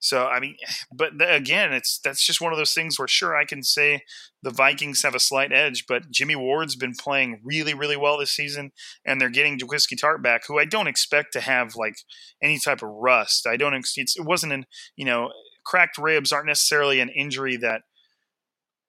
So 0.00 0.26
I 0.26 0.40
mean, 0.40 0.56
but 0.92 1.12
again, 1.20 1.72
it's 1.72 2.00
that's 2.02 2.26
just 2.26 2.40
one 2.40 2.52
of 2.52 2.58
those 2.58 2.72
things 2.72 2.98
where 2.98 3.08
sure 3.08 3.36
I 3.36 3.44
can 3.44 3.62
say 3.62 4.02
the 4.42 4.50
Vikings 4.50 5.02
have 5.02 5.14
a 5.14 5.20
slight 5.20 5.52
edge, 5.52 5.84
but 5.86 6.10
Jimmy 6.10 6.34
Ward's 6.34 6.74
been 6.74 6.94
playing 6.98 7.40
really, 7.44 7.74
really 7.74 7.96
well 7.96 8.18
this 8.18 8.32
season, 8.32 8.72
and 9.04 9.20
they're 9.20 9.28
getting 9.28 9.58
Jaquiski 9.58 9.98
Tartt 10.02 10.22
back, 10.22 10.42
who 10.48 10.58
I 10.58 10.64
don't 10.64 10.88
expect 10.88 11.32
to 11.34 11.40
have 11.40 11.76
like 11.76 11.96
any 12.42 12.58
type 12.58 12.82
of 12.82 12.88
rust. 12.88 13.46
I 13.46 13.56
don't. 13.56 13.74
It's, 13.74 14.16
it 14.16 14.24
wasn't 14.24 14.52
an 14.52 14.66
you 14.96 15.04
know 15.04 15.30
cracked 15.64 15.98
ribs 15.98 16.32
aren't 16.32 16.46
necessarily 16.46 17.00
an 17.00 17.10
injury 17.10 17.56
that 17.58 17.82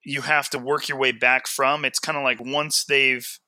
you 0.04 0.22
have 0.22 0.50
to 0.50 0.58
work 0.58 0.88
your 0.88 0.98
way 0.98 1.12
back 1.12 1.46
from. 1.46 1.84
It's 1.84 1.98
kind 1.98 2.18
of 2.18 2.24
like 2.24 2.40
once 2.40 2.84
they've 2.84 3.38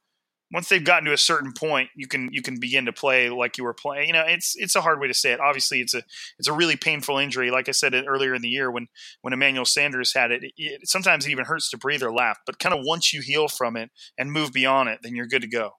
once 0.54 0.68
they've 0.68 0.84
gotten 0.84 1.04
to 1.04 1.12
a 1.12 1.18
certain 1.18 1.52
point, 1.52 1.90
you 1.96 2.06
can 2.06 2.28
you 2.32 2.40
can 2.40 2.60
begin 2.60 2.84
to 2.84 2.92
play 2.92 3.28
like 3.28 3.58
you 3.58 3.64
were 3.64 3.74
playing. 3.74 4.06
You 4.06 4.12
know, 4.12 4.24
it's 4.24 4.54
it's 4.56 4.76
a 4.76 4.80
hard 4.80 5.00
way 5.00 5.08
to 5.08 5.12
say 5.12 5.32
it. 5.32 5.40
Obviously, 5.40 5.80
it's 5.80 5.94
a 5.94 6.04
it's 6.38 6.46
a 6.46 6.52
really 6.52 6.76
painful 6.76 7.18
injury. 7.18 7.50
Like 7.50 7.68
I 7.68 7.72
said 7.72 7.92
earlier 7.92 8.36
in 8.36 8.40
the 8.40 8.48
year, 8.48 8.70
when 8.70 8.86
when 9.22 9.32
Emmanuel 9.32 9.64
Sanders 9.64 10.14
had 10.14 10.30
it, 10.30 10.44
it, 10.44 10.52
it 10.56 10.88
sometimes 10.88 11.26
it 11.26 11.32
even 11.32 11.44
hurts 11.44 11.70
to 11.70 11.76
breathe 11.76 12.04
or 12.04 12.12
laugh. 12.12 12.38
But 12.46 12.60
kind 12.60 12.72
of 12.72 12.84
once 12.84 13.12
you 13.12 13.20
heal 13.20 13.48
from 13.48 13.76
it 13.76 13.90
and 14.16 14.30
move 14.30 14.52
beyond 14.52 14.90
it, 14.90 15.00
then 15.02 15.16
you're 15.16 15.26
good 15.26 15.42
to 15.42 15.48
go. 15.48 15.72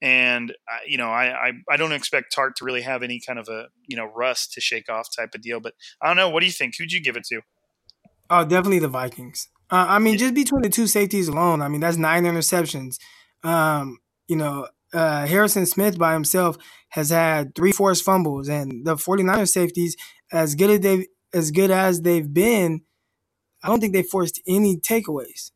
And 0.00 0.52
uh, 0.52 0.78
you 0.86 0.98
know, 0.98 1.08
I, 1.08 1.48
I 1.48 1.52
I 1.68 1.76
don't 1.76 1.90
expect 1.90 2.32
Tartt 2.32 2.54
to 2.58 2.64
really 2.64 2.82
have 2.82 3.02
any 3.02 3.18
kind 3.18 3.40
of 3.40 3.48
a 3.48 3.66
you 3.88 3.96
know 3.96 4.04
rust 4.04 4.52
to 4.52 4.60
shake 4.60 4.88
off 4.88 5.08
type 5.16 5.34
of 5.34 5.42
deal. 5.42 5.58
But 5.58 5.74
I 6.00 6.06
don't 6.06 6.16
know. 6.16 6.30
What 6.30 6.40
do 6.40 6.46
you 6.46 6.52
think? 6.52 6.76
Who'd 6.78 6.92
you 6.92 7.02
give 7.02 7.16
it 7.16 7.24
to? 7.24 7.40
Oh, 8.30 8.44
definitely 8.44 8.78
the 8.78 8.86
Vikings. 8.86 9.48
Uh, 9.68 9.86
I 9.88 9.98
mean, 9.98 10.16
just 10.16 10.34
between 10.34 10.62
the 10.62 10.68
two 10.68 10.86
safeties 10.86 11.26
alone, 11.26 11.60
I 11.60 11.66
mean 11.66 11.80
that's 11.80 11.96
nine 11.96 12.22
interceptions. 12.22 12.98
Um, 13.42 13.98
you 14.32 14.38
know, 14.38 14.66
uh, 14.94 15.26
Harrison 15.26 15.66
Smith 15.66 15.98
by 15.98 16.14
himself 16.14 16.56
has 16.88 17.10
had 17.10 17.54
three 17.54 17.70
forced 17.70 18.02
fumbles, 18.02 18.48
and 18.48 18.86
the 18.86 18.94
49ers 18.94 19.50
safeties, 19.50 19.94
as 20.32 20.54
good 20.54 20.70
as 20.70 20.80
they 20.80 21.06
as 21.34 21.50
good 21.50 21.70
as 21.70 22.00
they've 22.00 22.32
been, 22.32 22.80
I 23.62 23.68
don't 23.68 23.78
think 23.78 23.92
they 23.92 24.02
forced 24.02 24.40
any 24.46 24.78
takeaways. 24.78 25.50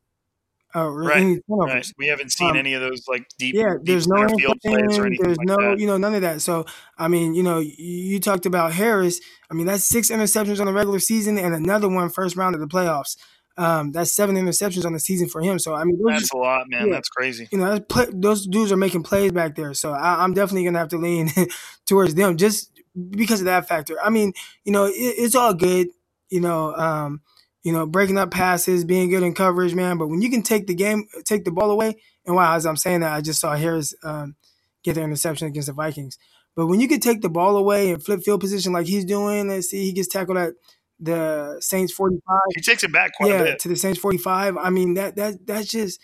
Uh, 0.75 0.89
right, 0.89 1.17
any 1.17 1.39
right. 1.47 1.91
We 1.97 2.05
haven't 2.05 2.31
seen 2.33 2.51
um, 2.51 2.57
any 2.57 2.75
of 2.75 2.81
those 2.81 3.07
like 3.07 3.25
deep. 3.39 3.55
Yeah, 3.55 3.77
deep 3.77 3.85
there's 3.85 4.07
no 4.07 4.27
field 4.27 4.59
plays 4.63 4.99
or 4.99 5.07
anything 5.07 5.25
There's 5.25 5.37
like 5.37 5.47
no, 5.47 5.55
that. 5.55 5.79
you 5.79 5.87
know, 5.87 5.97
none 5.97 6.13
of 6.13 6.21
that. 6.21 6.41
So 6.41 6.67
I 6.99 7.07
mean, 7.07 7.33
you 7.33 7.41
know, 7.41 7.57
you, 7.57 7.73
you 7.79 8.19
talked 8.19 8.45
about 8.45 8.73
Harris. 8.73 9.19
I 9.49 9.55
mean, 9.55 9.65
that's 9.65 9.85
six 9.85 10.11
interceptions 10.11 10.59
on 10.59 10.67
the 10.67 10.73
regular 10.73 10.99
season 10.99 11.39
and 11.39 11.55
another 11.55 11.89
one 11.89 12.09
first 12.09 12.35
round 12.35 12.53
of 12.53 12.61
the 12.61 12.67
playoffs. 12.67 13.17
Um, 13.57 13.91
that's 13.91 14.11
seven 14.11 14.35
interceptions 14.35 14.85
on 14.85 14.93
the 14.93 14.99
season 14.99 15.27
for 15.27 15.41
him. 15.41 15.57
So 15.57 15.73
I 15.73 15.83
mean, 15.83 15.99
that's 16.05 16.31
a 16.31 16.37
lot, 16.37 16.65
man. 16.69 16.87
Yeah, 16.87 16.93
that's 16.93 17.09
crazy. 17.09 17.47
You 17.51 17.57
know, 17.57 17.79
play, 17.79 18.05
those 18.11 18.45
dudes 18.45 18.71
are 18.71 18.77
making 18.77 19.03
plays 19.03 19.31
back 19.31 19.55
there. 19.55 19.73
So 19.73 19.91
I, 19.91 20.23
am 20.23 20.33
definitely 20.33 20.65
gonna 20.65 20.77
have 20.77 20.89
to 20.89 20.97
lean 20.97 21.31
towards 21.87 22.13
them 22.13 22.37
just 22.37 22.71
because 23.09 23.41
of 23.41 23.45
that 23.45 23.67
factor. 23.67 23.97
I 24.03 24.11
mean, 24.11 24.33
you 24.63 24.71
know, 24.71 24.85
it, 24.85 24.93
it's 24.93 25.35
all 25.35 25.55
good. 25.55 25.87
You 26.29 26.41
know, 26.41 26.75
um, 26.75 27.21
you 27.63 27.71
know, 27.71 27.87
breaking 27.87 28.17
up 28.17 28.29
passes, 28.29 28.85
being 28.85 29.09
good 29.09 29.23
in 29.23 29.33
coverage, 29.33 29.73
man. 29.73 29.97
But 29.97 30.07
when 30.07 30.21
you 30.21 30.29
can 30.29 30.43
take 30.43 30.67
the 30.67 30.75
game, 30.75 31.07
take 31.25 31.43
the 31.43 31.51
ball 31.51 31.71
away, 31.71 31.95
and 32.25 32.35
wow, 32.35 32.55
as 32.55 32.65
I'm 32.65 32.77
saying 32.77 32.99
that, 32.99 33.13
I 33.13 33.21
just 33.21 33.41
saw 33.41 33.55
Harris 33.55 33.95
um, 34.03 34.35
get 34.83 34.93
the 34.93 35.01
interception 35.01 35.47
against 35.47 35.67
the 35.67 35.73
Vikings. 35.73 36.19
But 36.55 36.67
when 36.67 36.79
you 36.79 36.87
can 36.87 36.99
take 36.99 37.21
the 37.21 37.29
ball 37.29 37.55
away 37.55 37.91
and 37.91 38.03
flip 38.03 38.21
field 38.23 38.41
position 38.41 38.73
like 38.73 38.87
he's 38.87 39.05
doing, 39.05 39.47
let's 39.47 39.69
see, 39.69 39.85
he 39.85 39.91
gets 39.91 40.07
tackled 40.07 40.37
at 40.37 40.53
the 40.99 41.57
Saints 41.59 41.93
45. 41.93 42.39
He 42.55 42.61
takes 42.61 42.83
it 42.83 42.91
back 42.91 43.13
quite 43.15 43.31
yeah, 43.31 43.39
a 43.39 43.43
bit. 43.43 43.59
to 43.59 43.67
the 43.67 43.75
Saints 43.75 43.99
45. 43.99 44.57
I 44.57 44.69
mean, 44.69 44.95
that 44.95 45.15
that 45.15 45.45
that's 45.45 45.67
just 45.67 45.99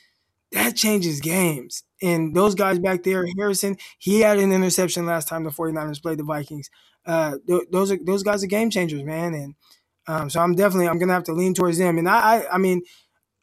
that 0.51 0.75
changes 0.75 1.19
games. 1.19 1.83
And 2.01 2.35
those 2.35 2.55
guys 2.55 2.79
back 2.79 3.03
there, 3.03 3.25
Harrison, 3.37 3.77
he 3.97 4.21
had 4.21 4.37
an 4.37 4.51
interception 4.51 5.05
last 5.05 5.27
time 5.27 5.43
the 5.43 5.49
49ers 5.49 6.01
played 6.01 6.19
the 6.19 6.23
Vikings. 6.23 6.69
Uh, 7.05 7.37
th- 7.47 7.63
those 7.71 7.91
are 7.91 7.97
those 8.03 8.23
guys 8.23 8.43
are 8.43 8.47
game 8.47 8.69
changers, 8.69 9.03
man. 9.03 9.33
And 9.33 9.55
um, 10.07 10.29
so 10.29 10.39
I'm 10.41 10.55
definitely 10.55 10.87
I'm 10.87 10.99
gonna 10.99 11.13
have 11.13 11.23
to 11.25 11.33
lean 11.33 11.53
towards 11.53 11.77
them. 11.77 11.97
And 11.97 12.07
I 12.07 12.19
I, 12.19 12.53
I 12.53 12.57
mean 12.57 12.83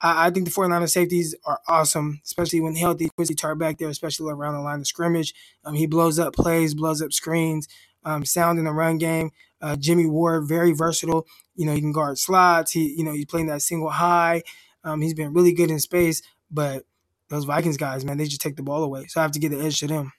I, 0.01 0.27
I 0.27 0.31
think 0.31 0.47
the 0.47 0.53
49ers 0.53 0.91
safeties 0.91 1.35
are 1.45 1.61
awesome, 1.69 2.21
especially 2.25 2.61
when 2.61 2.77
healthy. 2.77 3.11
Quincy 3.17 3.35
Tartt 3.35 3.59
back 3.59 3.79
there, 3.79 3.89
especially 3.89 4.33
around 4.33 4.55
the 4.55 4.61
line 4.61 4.81
of 4.81 4.87
scrimmage. 4.87 5.35
Um, 5.65 5.75
he 5.75 5.87
blows 5.87 6.19
up 6.19 6.35
plays, 6.35 6.75
blows 6.75 7.03
up 7.03 7.13
screens, 7.13 7.69
um, 8.05 8.25
sound 8.25 8.59
in 8.59 8.65
the 8.65 8.73
run 8.73 8.99
game. 8.99 9.31
Uh, 9.61 9.77
Jimmy 9.77 10.07
Ward, 10.07 10.49
very 10.49 10.73
versatile. 10.73 11.27
You 11.55 11.67
know, 11.67 11.73
he 11.73 11.81
can 11.81 11.93
guard 11.93 12.19
slots. 12.19 12.73
He, 12.73 12.95
you 12.97 13.05
know, 13.05 13.13
he's 13.13 13.27
playing 13.27 13.47
that 13.49 13.63
single 13.63 13.91
high. 13.91 14.43
Um, 14.85 15.01
he's 15.01 15.15
been 15.15 15.35
really 15.35 15.53
good 15.53 15.71
in 15.71 15.79
space, 15.79 16.23
but 16.51 16.85
those 17.29 17.45
Vikings 17.45 17.77
guys, 17.77 18.05
man, 18.05 18.17
they 18.17 18.25
just 18.25 18.41
take 18.41 18.57
the 18.57 18.63
ball 18.63 18.83
away. 18.83 19.07
So 19.07 19.21
I 19.21 19.23
have 19.23 19.33
to 19.33 19.39
get 19.39 19.51
the 19.51 19.61
edge 19.61 19.79
to 19.81 19.87
them. 19.87 20.13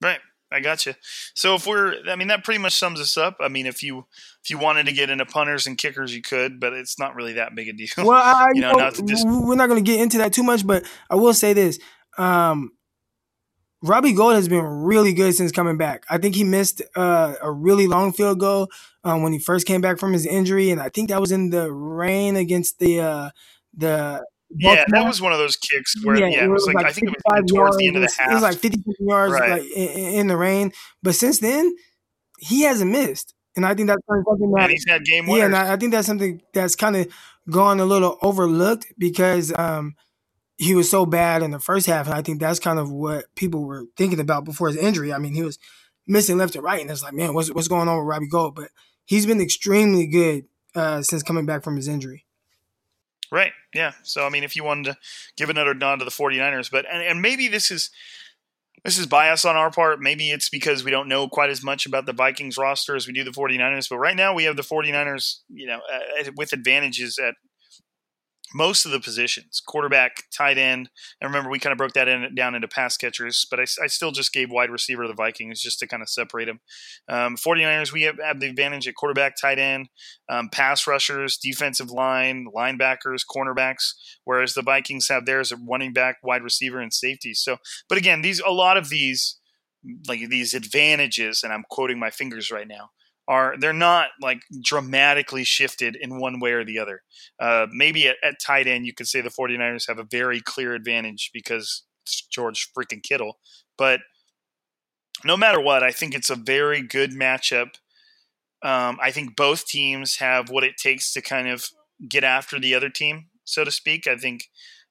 Right. 0.00 0.20
I 0.54 0.60
got 0.60 0.86
you. 0.86 0.94
So 1.34 1.56
if 1.56 1.66
we're, 1.66 1.96
I 2.08 2.14
mean, 2.14 2.28
that 2.28 2.44
pretty 2.44 2.60
much 2.60 2.74
sums 2.74 3.00
us 3.00 3.16
up. 3.16 3.38
I 3.40 3.48
mean, 3.48 3.66
if 3.66 3.82
you 3.82 4.06
if 4.42 4.50
you 4.50 4.58
wanted 4.58 4.86
to 4.86 4.92
get 4.92 5.10
into 5.10 5.26
punters 5.26 5.66
and 5.66 5.76
kickers, 5.76 6.14
you 6.14 6.22
could, 6.22 6.60
but 6.60 6.72
it's 6.72 6.96
not 6.96 7.16
really 7.16 7.32
that 7.34 7.56
big 7.56 7.68
a 7.68 7.72
deal. 7.72 7.88
Well, 7.98 8.12
I, 8.12 8.50
you, 8.54 8.60
know, 8.60 8.72
know, 8.72 8.78
not 8.78 9.00
we're 9.24 9.56
not 9.56 9.68
going 9.68 9.84
to 9.84 9.90
get 9.90 10.00
into 10.00 10.18
that 10.18 10.32
too 10.32 10.44
much, 10.44 10.64
but 10.64 10.84
I 11.10 11.16
will 11.16 11.34
say 11.34 11.54
this: 11.54 11.80
um, 12.18 12.70
Robbie 13.84 14.14
Gould 14.14 14.34
has 14.34 14.48
been 14.48 14.64
really 14.64 15.12
good 15.12 15.34
since 15.34 15.52
coming 15.52 15.76
back. 15.76 16.04
I 16.08 16.16
think 16.16 16.34
he 16.34 16.42
missed 16.42 16.80
uh, 16.96 17.34
a 17.42 17.52
really 17.52 17.86
long 17.86 18.14
field 18.14 18.40
goal 18.40 18.70
um, 19.04 19.22
when 19.22 19.34
he 19.34 19.38
first 19.38 19.66
came 19.66 19.82
back 19.82 19.98
from 19.98 20.14
his 20.14 20.24
injury, 20.24 20.70
and 20.70 20.80
I 20.80 20.88
think 20.88 21.10
that 21.10 21.20
was 21.20 21.30
in 21.30 21.50
the 21.50 21.70
rain 21.70 22.34
against 22.34 22.78
the 22.78 23.00
uh, 23.00 23.30
the 23.76 24.24
yeah, 24.56 24.84
that 24.88 25.04
was 25.04 25.20
one 25.20 25.32
of 25.32 25.38
those 25.38 25.56
kicks 25.56 25.94
where 26.02 26.16
yeah, 26.16 26.28
yeah 26.28 26.44
it, 26.44 26.48
was, 26.48 26.66
like, 26.66 26.76
like 26.76 26.86
I 26.86 26.92
think 26.92 27.08
it 27.08 27.16
was 27.24 27.50
towards 27.50 27.76
the 27.76 27.88
end 27.88 27.96
of 27.96 28.02
the 28.02 28.10
half. 28.16 28.30
It 28.30 28.34
was 28.34 28.42
like 28.42 28.56
50 28.56 28.82
yards 29.00 29.34
right. 29.34 29.50
like, 29.50 29.62
in, 29.62 30.14
in, 30.14 30.26
the 30.28 30.36
rain, 30.36 30.72
but 31.02 31.14
since 31.14 31.40
then 31.40 31.74
he 32.38 32.62
hasn't 32.62 32.90
missed, 32.90 33.34
and 33.54 33.66
I 33.66 33.74
think 33.74 33.88
that's 33.88 34.00
something 34.08 34.52
that 34.52 34.62
and 34.62 34.70
he's 34.70 34.84
had 34.88 35.04
game 35.04 35.26
winners. 35.26 35.38
Yeah, 35.40 35.44
and 35.46 35.56
I, 35.56 35.74
I 35.74 35.76
think 35.76 35.92
that's 35.92 36.06
something 36.06 36.40
that's 36.54 36.74
kind 36.74 36.96
of 36.96 37.08
gone 37.50 37.80
a 37.80 37.84
little 37.84 38.16
overlooked 38.22 38.86
because 38.96 39.52
um, 39.58 39.94
he 40.56 40.74
was 40.74 40.90
so 40.90 41.04
bad 41.04 41.42
in 41.42 41.50
the 41.50 41.58
first 41.58 41.86
half, 41.86 42.06
and 42.06 42.14
I 42.14 42.22
think 42.22 42.40
that's 42.40 42.60
kind 42.60 42.78
of 42.78 42.90
what 42.90 43.34
people 43.34 43.64
were 43.64 43.84
thinking 43.96 44.20
about 44.20 44.44
before 44.44 44.68
his 44.68 44.76
injury. 44.76 45.12
I 45.12 45.18
mean, 45.18 45.34
he 45.34 45.42
was 45.42 45.58
missing 46.06 46.38
left 46.38 46.54
and 46.54 46.64
right, 46.64 46.80
and 46.80 46.90
it's 46.90 47.02
like, 47.02 47.14
man, 47.14 47.34
what's 47.34 47.52
what's 47.52 47.68
going 47.68 47.88
on 47.88 47.98
with 47.98 48.06
Robbie 48.06 48.28
Gould? 48.28 48.54
But 48.54 48.70
he's 49.04 49.26
been 49.26 49.40
extremely 49.40 50.06
good 50.06 50.44
uh, 50.74 51.02
since 51.02 51.22
coming 51.22 51.46
back 51.46 51.64
from 51.64 51.76
his 51.76 51.88
injury. 51.88 52.24
Right. 53.30 53.52
Yeah. 53.74 53.92
So 54.04 54.24
I 54.24 54.28
mean, 54.28 54.44
if 54.44 54.54
you 54.54 54.62
wanted 54.64 54.92
to 54.92 54.98
give 55.36 55.50
another 55.50 55.74
nod 55.74 55.96
to 55.96 56.04
the 56.04 56.10
49ers, 56.10 56.70
but 56.70 56.86
and, 56.90 57.02
and 57.02 57.20
maybe 57.20 57.48
this 57.48 57.70
is 57.70 57.90
this 58.84 58.98
is 58.98 59.06
bias 59.06 59.44
on 59.44 59.56
our 59.56 59.70
part. 59.70 60.00
Maybe 60.00 60.30
it's 60.30 60.48
because 60.48 60.84
we 60.84 60.90
don't 60.90 61.08
know 61.08 61.26
quite 61.26 61.50
as 61.50 61.62
much 61.62 61.86
about 61.86 62.06
the 62.06 62.12
Vikings 62.12 62.58
roster 62.58 62.94
as 62.94 63.06
we 63.06 63.14
do 63.14 63.24
the 63.24 63.30
49ers. 63.30 63.88
But 63.88 63.98
right 63.98 64.14
now 64.14 64.34
we 64.34 64.44
have 64.44 64.56
the 64.56 64.62
49ers, 64.62 65.40
you 65.48 65.66
know, 65.66 65.80
uh, 65.92 66.30
with 66.36 66.52
advantages 66.52 67.18
at 67.18 67.34
most 68.54 68.86
of 68.86 68.92
the 68.92 69.00
positions 69.00 69.60
quarterback, 69.66 70.24
tight 70.34 70.56
end. 70.56 70.88
And 71.20 71.28
remember, 71.28 71.50
we 71.50 71.58
kind 71.58 71.72
of 71.72 71.78
broke 71.78 71.92
that 71.94 72.08
in, 72.08 72.34
down 72.34 72.54
into 72.54 72.68
pass 72.68 72.96
catchers, 72.96 73.46
but 73.50 73.58
I, 73.58 73.64
I, 73.82 73.86
still 73.88 74.12
just 74.12 74.32
gave 74.32 74.50
wide 74.50 74.70
receiver 74.70 75.02
to 75.02 75.08
the 75.08 75.14
Vikings 75.14 75.60
just 75.60 75.78
to 75.80 75.86
kind 75.86 76.02
of 76.02 76.08
separate 76.08 76.46
them. 76.46 76.60
Um, 77.08 77.36
49ers, 77.36 77.92
we 77.92 78.02
have, 78.02 78.16
have, 78.24 78.40
the 78.40 78.48
advantage 78.48 78.86
at 78.86 78.94
quarterback, 78.94 79.34
tight 79.36 79.58
end, 79.58 79.88
um, 80.28 80.48
pass 80.50 80.86
rushers, 80.86 81.36
defensive 81.36 81.90
line, 81.90 82.46
linebackers, 82.54 83.22
cornerbacks, 83.28 83.92
whereas 84.24 84.54
the 84.54 84.62
Vikings 84.62 85.08
have 85.08 85.26
theirs 85.26 85.50
at 85.52 85.58
running 85.68 85.92
back, 85.92 86.16
wide 86.22 86.42
receiver, 86.42 86.80
and 86.80 86.92
safety. 86.92 87.34
So, 87.34 87.56
but 87.88 87.98
again, 87.98 88.22
these 88.22 88.40
a 88.40 88.52
lot 88.52 88.76
of 88.76 88.88
these 88.88 89.38
like 90.08 90.28
these 90.30 90.54
advantages, 90.54 91.42
and 91.42 91.52
I'm 91.52 91.64
quoting 91.70 91.98
my 91.98 92.10
fingers 92.10 92.50
right 92.50 92.66
now 92.66 92.90
are 93.26 93.54
they're 93.58 93.72
not 93.72 94.08
like 94.20 94.42
dramatically 94.62 95.44
shifted 95.44 95.96
in 95.96 96.18
one 96.18 96.40
way 96.40 96.52
or 96.52 96.64
the 96.64 96.78
other. 96.78 97.02
Uh, 97.40 97.66
maybe 97.72 98.06
at, 98.08 98.16
at, 98.22 98.34
tight 98.44 98.66
end, 98.66 98.86
you 98.86 98.92
could 98.92 99.08
say 99.08 99.20
the 99.20 99.30
49ers 99.30 99.88
have 99.88 99.98
a 99.98 100.04
very 100.04 100.40
clear 100.40 100.74
advantage 100.74 101.30
because 101.32 101.84
George 102.30 102.68
freaking 102.76 103.02
Kittle. 103.02 103.38
But 103.78 104.00
no 105.24 105.36
matter 105.36 105.60
what, 105.60 105.82
I 105.82 105.90
think 105.90 106.14
it's 106.14 106.30
a 106.30 106.36
very 106.36 106.82
good 106.82 107.12
matchup. 107.12 107.74
Um, 108.62 108.98
I 109.02 109.10
think 109.10 109.36
both 109.36 109.66
teams 109.66 110.16
have 110.16 110.50
what 110.50 110.64
it 110.64 110.76
takes 110.76 111.12
to 111.12 111.22
kind 111.22 111.48
of 111.48 111.68
get 112.08 112.24
after 112.24 112.58
the 112.58 112.74
other 112.74 112.90
team, 112.90 113.26
so 113.44 113.64
to 113.64 113.70
speak. 113.70 114.06
I 114.06 114.16
think 114.16 114.48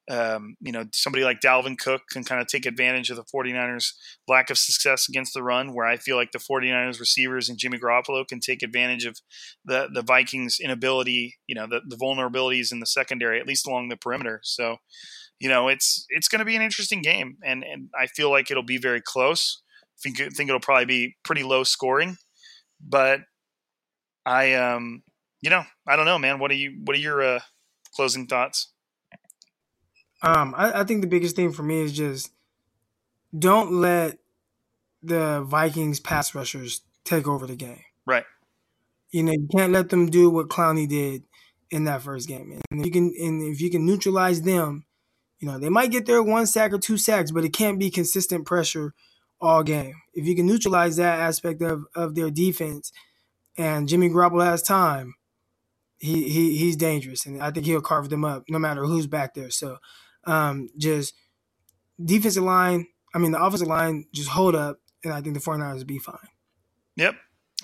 um, 0.09 0.55
you 0.59 0.71
know, 0.71 0.85
somebody 0.93 1.23
like 1.23 1.39
Dalvin 1.39 1.77
Cook 1.77 2.01
can 2.11 2.23
kind 2.23 2.41
of 2.41 2.47
take 2.47 2.65
advantage 2.65 3.09
of 3.09 3.15
the 3.15 3.23
49ers' 3.23 3.93
lack 4.27 4.49
of 4.49 4.57
success 4.57 5.07
against 5.07 5.33
the 5.33 5.43
run, 5.43 5.73
where 5.73 5.85
I 5.85 5.97
feel 5.97 6.17
like 6.17 6.31
the 6.31 6.39
49ers 6.39 6.99
receivers 6.99 7.47
and 7.47 7.57
Jimmy 7.57 7.79
Garoppolo 7.79 8.27
can 8.27 8.39
take 8.39 8.61
advantage 8.63 9.05
of 9.05 9.21
the, 9.63 9.87
the 9.93 10.01
Vikings' 10.01 10.57
inability, 10.59 11.37
you 11.47 11.55
know, 11.55 11.67
the, 11.67 11.81
the 11.87 11.95
vulnerabilities 11.95 12.71
in 12.71 12.79
the 12.79 12.85
secondary, 12.85 13.39
at 13.39 13.47
least 13.47 13.65
along 13.65 13.89
the 13.89 13.97
perimeter. 13.97 14.41
So, 14.43 14.77
you 15.39 15.47
know, 15.47 15.69
it's 15.69 16.05
it's 16.09 16.27
going 16.27 16.39
to 16.39 16.45
be 16.45 16.55
an 16.55 16.61
interesting 16.61 17.01
game, 17.01 17.37
and, 17.43 17.63
and 17.63 17.89
I 17.97 18.07
feel 18.07 18.29
like 18.29 18.51
it'll 18.51 18.63
be 18.63 18.77
very 18.77 19.01
close. 19.01 19.61
I 19.81 19.99
think, 20.03 20.17
think 20.35 20.49
it'll 20.49 20.59
probably 20.59 20.85
be 20.85 21.15
pretty 21.23 21.43
low 21.43 21.63
scoring, 21.63 22.17
but 22.81 23.21
I, 24.25 24.53
um, 24.53 25.03
you 25.41 25.49
know, 25.49 25.63
I 25.87 25.95
don't 25.95 26.05
know, 26.05 26.19
man. 26.19 26.39
What 26.39 26.51
are 26.51 26.55
you? 26.55 26.81
What 26.83 26.95
are 26.95 26.99
your 26.99 27.21
uh, 27.21 27.39
closing 27.95 28.27
thoughts? 28.27 28.72
Um, 30.24 30.55
I, 30.57 30.82
I 30.82 30.84
think 30.86 31.01
the 31.01 31.07
biggest 31.07 31.36
thing 31.36 31.51
for 31.51 31.63
me 31.63 31.82
is 31.82 31.91
just 31.91 32.32
don't 33.38 33.74
let 33.74 34.17
the 35.01 35.41
Vikings 35.41 35.99
pass 35.99 36.34
rushers 36.34 36.82
take 37.03 37.28
over 37.28 37.45
the 37.45 37.57
game. 37.57 37.82
Right. 38.05 38.24
You 39.11 39.24
know, 39.24 39.34
you 39.34 39.47
can't 39.53 39.74
let 39.74 39.89
them 39.89 40.09
do 40.09 40.30
what 40.30 40.47
Clowney 40.47 40.88
did 40.88 41.24
in 41.69 41.84
that 41.84 42.01
first 42.01 42.28
game. 42.28 42.59
And 42.71 42.80
if 42.80 42.86
you 42.86 42.91
can 42.91 43.13
and 43.19 43.41
if 43.53 43.59
you 43.59 43.69
can 43.69 43.86
neutralize 43.86 44.41
them, 44.41 44.86
you 45.39 45.47
know, 45.47 45.59
they 45.59 45.69
might 45.69 45.91
get 45.91 46.05
their 46.05 46.24
one 46.24 46.45
sack 46.45 46.71
or 46.71 46.80
two 46.80 46.97
sacks, 46.97 47.32
but 47.32 47.43
it 47.43 47.49
can't 47.53 47.80
be 47.80 47.89
consistent 47.89 48.45
pressure 48.45 48.93
all 49.41 49.61
game. 49.61 49.95
If 50.13 50.26
you 50.26 50.36
can 50.36 50.45
neutralize 50.45 50.95
that 50.95 51.19
aspect 51.19 51.61
of, 51.61 51.84
of 51.95 52.15
their 52.15 52.30
defense 52.30 52.91
and 53.57 53.89
Jimmy 53.89 54.09
Garoppolo 54.09 54.45
has 54.45 54.63
time, 54.63 55.15
he, 55.97 56.30
he 56.30 56.57
he's 56.57 56.76
dangerous 56.76 57.26
and 57.26 57.41
I 57.41 57.51
think 57.51 57.65
he'll 57.65 57.82
carve 57.82 58.09
them 58.09 58.24
up 58.24 58.43
no 58.49 58.57
matter 58.57 58.86
who's 58.86 59.07
back 59.07 59.34
there. 59.34 59.49
So 59.49 59.78
um, 60.26 60.69
just 60.78 61.13
defensive 62.03 62.43
line, 62.43 62.88
I 63.13 63.17
mean, 63.17 63.32
the 63.32 63.43
offensive 63.43 63.67
line 63.67 64.05
just 64.13 64.30
hold 64.30 64.55
up, 64.55 64.80
and 65.03 65.13
I 65.13 65.21
think 65.21 65.36
the 65.36 65.41
49ers 65.41 65.78
will 65.80 65.86
be 65.86 65.99
fine. 65.99 66.30
Yep. 66.95 67.15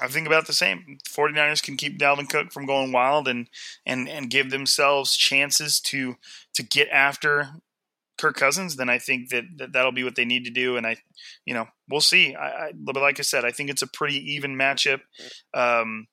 I 0.02 0.08
think 0.08 0.28
about 0.28 0.48
the 0.48 0.54
same. 0.54 0.98
49ers 1.10 1.62
can 1.62 1.76
keep 1.76 2.00
Dalvin 2.00 2.30
Cook 2.30 2.52
from 2.54 2.66
going 2.66 2.94
wild 2.94 3.28
and 3.28 3.50
and 3.86 4.08
and 4.08 4.30
give 4.30 4.50
themselves 4.50 5.18
chances 5.18 5.82
to 5.82 6.16
to 6.54 6.64
get 6.64 6.88
after 6.90 7.62
Kirk 8.20 8.36
Cousins, 8.36 8.76
then 8.76 8.90
I 8.90 9.00
think 9.00 9.30
that, 9.30 9.46
that 9.58 9.72
that'll 9.72 9.94
be 9.94 10.04
what 10.04 10.16
they 10.16 10.26
need 10.26 10.44
to 10.44 10.52
do. 10.52 10.76
And 10.76 10.86
I, 10.86 10.98
you 11.46 11.54
know, 11.54 11.68
we'll 11.90 12.02
see. 12.02 12.36
I, 12.36 12.48
I 12.48 12.72
but 12.76 12.96
like 12.98 13.18
I 13.18 13.24
said, 13.24 13.46
I 13.46 13.52
think 13.52 13.70
it's 13.70 13.82
a 13.82 13.88
pretty 13.88 14.18
even 14.34 14.58
matchup. 14.58 15.00
Um, 15.54 16.08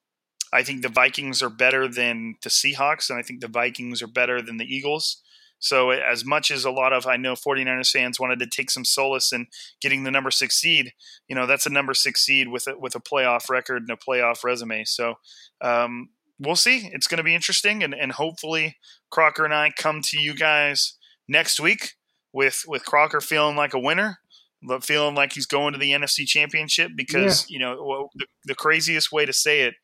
I 0.52 0.62
think 0.62 0.82
the 0.82 0.88
Vikings 0.88 1.42
are 1.42 1.50
better 1.50 1.88
than 1.88 2.36
the 2.42 2.48
Seahawks, 2.48 3.10
and 3.10 3.18
I 3.18 3.22
think 3.22 3.40
the 3.40 3.48
Vikings 3.48 4.02
are 4.02 4.06
better 4.06 4.40
than 4.40 4.56
the 4.56 4.64
Eagles. 4.64 5.20
So 5.58 5.90
as 5.90 6.24
much 6.24 6.50
as 6.50 6.64
a 6.64 6.70
lot 6.70 6.92
of 6.92 7.06
I 7.06 7.16
know 7.16 7.34
49ers 7.34 7.90
fans 7.90 8.20
wanted 8.20 8.38
to 8.40 8.46
take 8.46 8.70
some 8.70 8.84
solace 8.84 9.32
in 9.32 9.46
getting 9.80 10.04
the 10.04 10.10
number 10.10 10.30
six 10.30 10.60
seed, 10.60 10.92
you 11.28 11.34
know 11.34 11.46
that's 11.46 11.66
a 11.66 11.70
number 11.70 11.94
six 11.94 12.24
seed 12.24 12.48
with 12.48 12.66
a, 12.66 12.78
with 12.78 12.94
a 12.94 13.00
playoff 13.00 13.48
record 13.48 13.82
and 13.82 13.90
a 13.90 13.96
playoff 13.96 14.44
resume. 14.44 14.84
So 14.84 15.14
um, 15.60 16.10
we'll 16.38 16.56
see. 16.56 16.90
It's 16.92 17.06
going 17.06 17.18
to 17.18 17.24
be 17.24 17.34
interesting, 17.34 17.82
and, 17.82 17.94
and 17.94 18.12
hopefully 18.12 18.76
Crocker 19.10 19.44
and 19.44 19.54
I 19.54 19.72
come 19.76 20.02
to 20.02 20.20
you 20.20 20.34
guys 20.34 20.94
next 21.28 21.58
week 21.58 21.92
with 22.32 22.64
with 22.68 22.84
Crocker 22.84 23.20
feeling 23.20 23.56
like 23.56 23.74
a 23.74 23.80
winner, 23.80 24.18
but 24.62 24.84
feeling 24.84 25.14
like 25.14 25.32
he's 25.32 25.46
going 25.46 25.72
to 25.72 25.78
the 25.78 25.92
NFC 25.92 26.26
Championship 26.26 26.92
because 26.94 27.48
yeah. 27.48 27.54
you 27.54 27.58
know 27.60 28.08
the, 28.14 28.26
the 28.44 28.54
craziest 28.54 29.10
way 29.10 29.24
to 29.24 29.32
say 29.32 29.62
it 29.62 29.74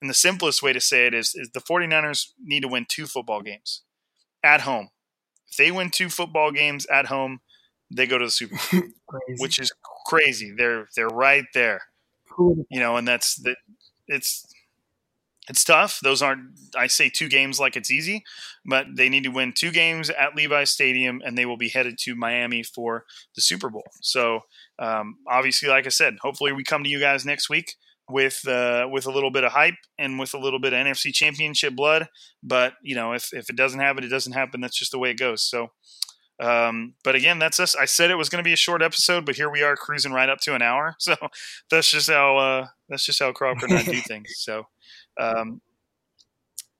and 0.00 0.10
the 0.10 0.14
simplest 0.14 0.62
way 0.62 0.72
to 0.72 0.80
say 0.80 1.06
it 1.06 1.14
is 1.14 1.34
is 1.34 1.50
the 1.54 1.60
49ers 1.60 2.30
need 2.42 2.62
to 2.62 2.68
win 2.68 2.84
two 2.88 3.06
football 3.06 3.40
games 3.40 3.82
at 4.44 4.62
home 4.62 4.88
if 5.52 5.58
they 5.58 5.70
win 5.70 5.90
two 5.90 6.08
football 6.08 6.50
games 6.50 6.86
at 6.86 7.06
home, 7.06 7.40
they 7.90 8.06
go 8.06 8.16
to 8.16 8.24
the 8.24 8.30
Super 8.30 8.56
Bowl, 8.72 8.82
which 9.38 9.58
is 9.58 9.70
crazy. 10.06 10.52
They're 10.56 10.88
they're 10.96 11.08
right 11.08 11.44
there, 11.52 11.82
you 12.38 12.80
know, 12.80 12.96
and 12.96 13.06
that's 13.06 13.36
that. 13.42 13.56
It's 14.08 14.46
it's 15.48 15.62
tough. 15.62 16.00
Those 16.00 16.22
aren't 16.22 16.58
I 16.76 16.86
say 16.86 17.10
two 17.10 17.28
games 17.28 17.60
like 17.60 17.76
it's 17.76 17.90
easy, 17.90 18.24
but 18.64 18.86
they 18.96 19.10
need 19.10 19.24
to 19.24 19.30
win 19.30 19.52
two 19.52 19.70
games 19.70 20.08
at 20.08 20.34
Levi 20.34 20.64
Stadium, 20.64 21.20
and 21.22 21.36
they 21.36 21.44
will 21.44 21.58
be 21.58 21.68
headed 21.68 21.98
to 21.98 22.14
Miami 22.14 22.62
for 22.62 23.04
the 23.34 23.42
Super 23.42 23.68
Bowl. 23.68 23.84
So 24.00 24.40
um, 24.78 25.18
obviously, 25.28 25.68
like 25.68 25.84
I 25.84 25.90
said, 25.90 26.16
hopefully 26.22 26.52
we 26.52 26.64
come 26.64 26.82
to 26.82 26.90
you 26.90 26.98
guys 26.98 27.26
next 27.26 27.50
week 27.50 27.76
with 28.10 28.46
uh, 28.46 28.88
with 28.90 29.06
a 29.06 29.10
little 29.10 29.30
bit 29.30 29.44
of 29.44 29.52
hype 29.52 29.74
and 29.98 30.18
with 30.18 30.34
a 30.34 30.38
little 30.38 30.58
bit 30.58 30.72
of 30.72 30.78
NFC 30.84 31.12
Championship 31.12 31.74
blood. 31.74 32.08
But 32.42 32.74
you 32.82 32.94
know, 32.94 33.12
if 33.12 33.32
if 33.32 33.48
it 33.50 33.56
doesn't 33.56 33.80
happen, 33.80 34.04
it 34.04 34.08
doesn't 34.08 34.32
happen. 34.32 34.60
That's 34.60 34.78
just 34.78 34.92
the 34.92 34.98
way 34.98 35.10
it 35.10 35.18
goes. 35.18 35.42
So. 35.42 35.70
Um, 36.40 36.94
but 37.04 37.14
again, 37.14 37.38
that's 37.38 37.60
us. 37.60 37.76
I 37.76 37.84
said 37.84 38.10
it 38.10 38.16
was 38.16 38.28
going 38.28 38.42
to 38.42 38.48
be 38.48 38.54
a 38.54 38.56
short 38.56 38.82
episode, 38.82 39.24
but 39.24 39.36
here 39.36 39.48
we 39.48 39.62
are 39.62 39.76
cruising 39.76 40.12
right 40.12 40.28
up 40.28 40.40
to 40.40 40.54
an 40.54 40.62
hour. 40.62 40.96
So 40.98 41.14
that's 41.70 41.90
just 41.90 42.10
how 42.10 42.36
uh, 42.36 42.66
that's 42.88 43.04
just 43.04 43.20
how 43.20 43.30
Crocker 43.30 43.66
and 43.66 43.78
I 43.78 43.82
do 43.82 44.00
things. 44.00 44.32
So, 44.36 44.66
um, 45.20 45.60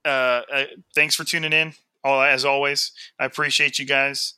uh, 0.03 0.41
uh, 0.53 0.65
thanks 0.95 1.15
for 1.15 1.23
tuning 1.23 1.53
in. 1.53 1.73
All 2.03 2.21
as 2.21 2.43
always, 2.43 2.91
I 3.19 3.25
appreciate 3.25 3.79
you 3.79 3.85
guys. 3.85 4.33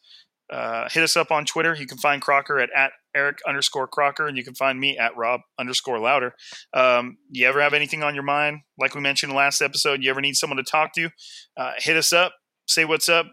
Uh, 0.50 0.88
hit 0.90 1.02
us 1.02 1.18
up 1.18 1.32
on 1.32 1.46
Twitter. 1.46 1.74
You 1.74 1.88
can 1.88 1.98
find 1.98 2.22
Crocker 2.22 2.60
at, 2.60 2.70
at 2.76 2.92
Eric 3.16 3.40
underscore 3.48 3.88
Crocker, 3.88 4.28
and 4.28 4.38
you 4.38 4.44
can 4.44 4.56
find 4.56 4.80
me 4.80 4.98
at 4.98 5.16
Rob 5.16 5.42
underscore 5.58 6.00
Lowder. 6.00 6.34
Um, 6.74 7.18
you 7.32 7.48
ever 7.48 7.62
have 7.62 7.74
anything 7.74 8.04
on 8.04 8.14
your 8.14 8.24
mind? 8.24 8.62
Like 8.78 8.94
we 8.94 9.02
mentioned 9.02 9.34
last 9.34 9.62
episode, 9.62 10.04
you 10.04 10.10
ever 10.10 10.22
need 10.22 10.36
someone 10.36 10.58
to 10.58 10.64
talk 10.64 10.94
to? 10.94 11.10
Uh, 11.58 11.74
hit 11.78 11.96
us 11.96 12.12
up. 12.14 12.34
Say 12.68 12.86
what's 12.86 13.10
up. 13.10 13.28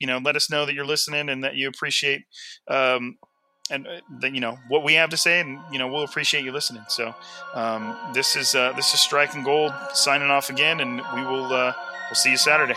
You 0.00 0.06
know, 0.06 0.18
let 0.18 0.36
us 0.36 0.50
know 0.50 0.66
that 0.66 0.74
you're 0.74 0.86
listening 0.86 1.28
and 1.28 1.42
that 1.44 1.56
you 1.56 1.68
appreciate 1.68 2.22
um, 2.68 3.16
and 3.70 3.86
uh, 3.86 4.00
that 4.20 4.34
you 4.34 4.40
know 4.40 4.56
what 4.68 4.84
we 4.84 4.94
have 4.94 5.10
to 5.10 5.16
say, 5.16 5.40
and 5.40 5.58
you 5.72 5.78
know 5.78 5.88
we'll 5.88 6.04
appreciate 6.04 6.44
you 6.44 6.52
listening. 6.52 6.84
So 6.88 7.14
um, 7.54 7.96
this 8.12 8.36
is 8.36 8.54
uh, 8.54 8.72
this 8.72 8.94
is 8.94 9.00
Striking 9.00 9.42
Gold 9.42 9.72
signing 9.94 10.30
off 10.30 10.50
again, 10.50 10.80
and 10.80 11.02
we 11.14 11.22
will 11.22 11.52
uh, 11.52 11.72
we'll 12.08 12.14
see 12.14 12.30
you 12.30 12.36
Saturday. 12.36 12.76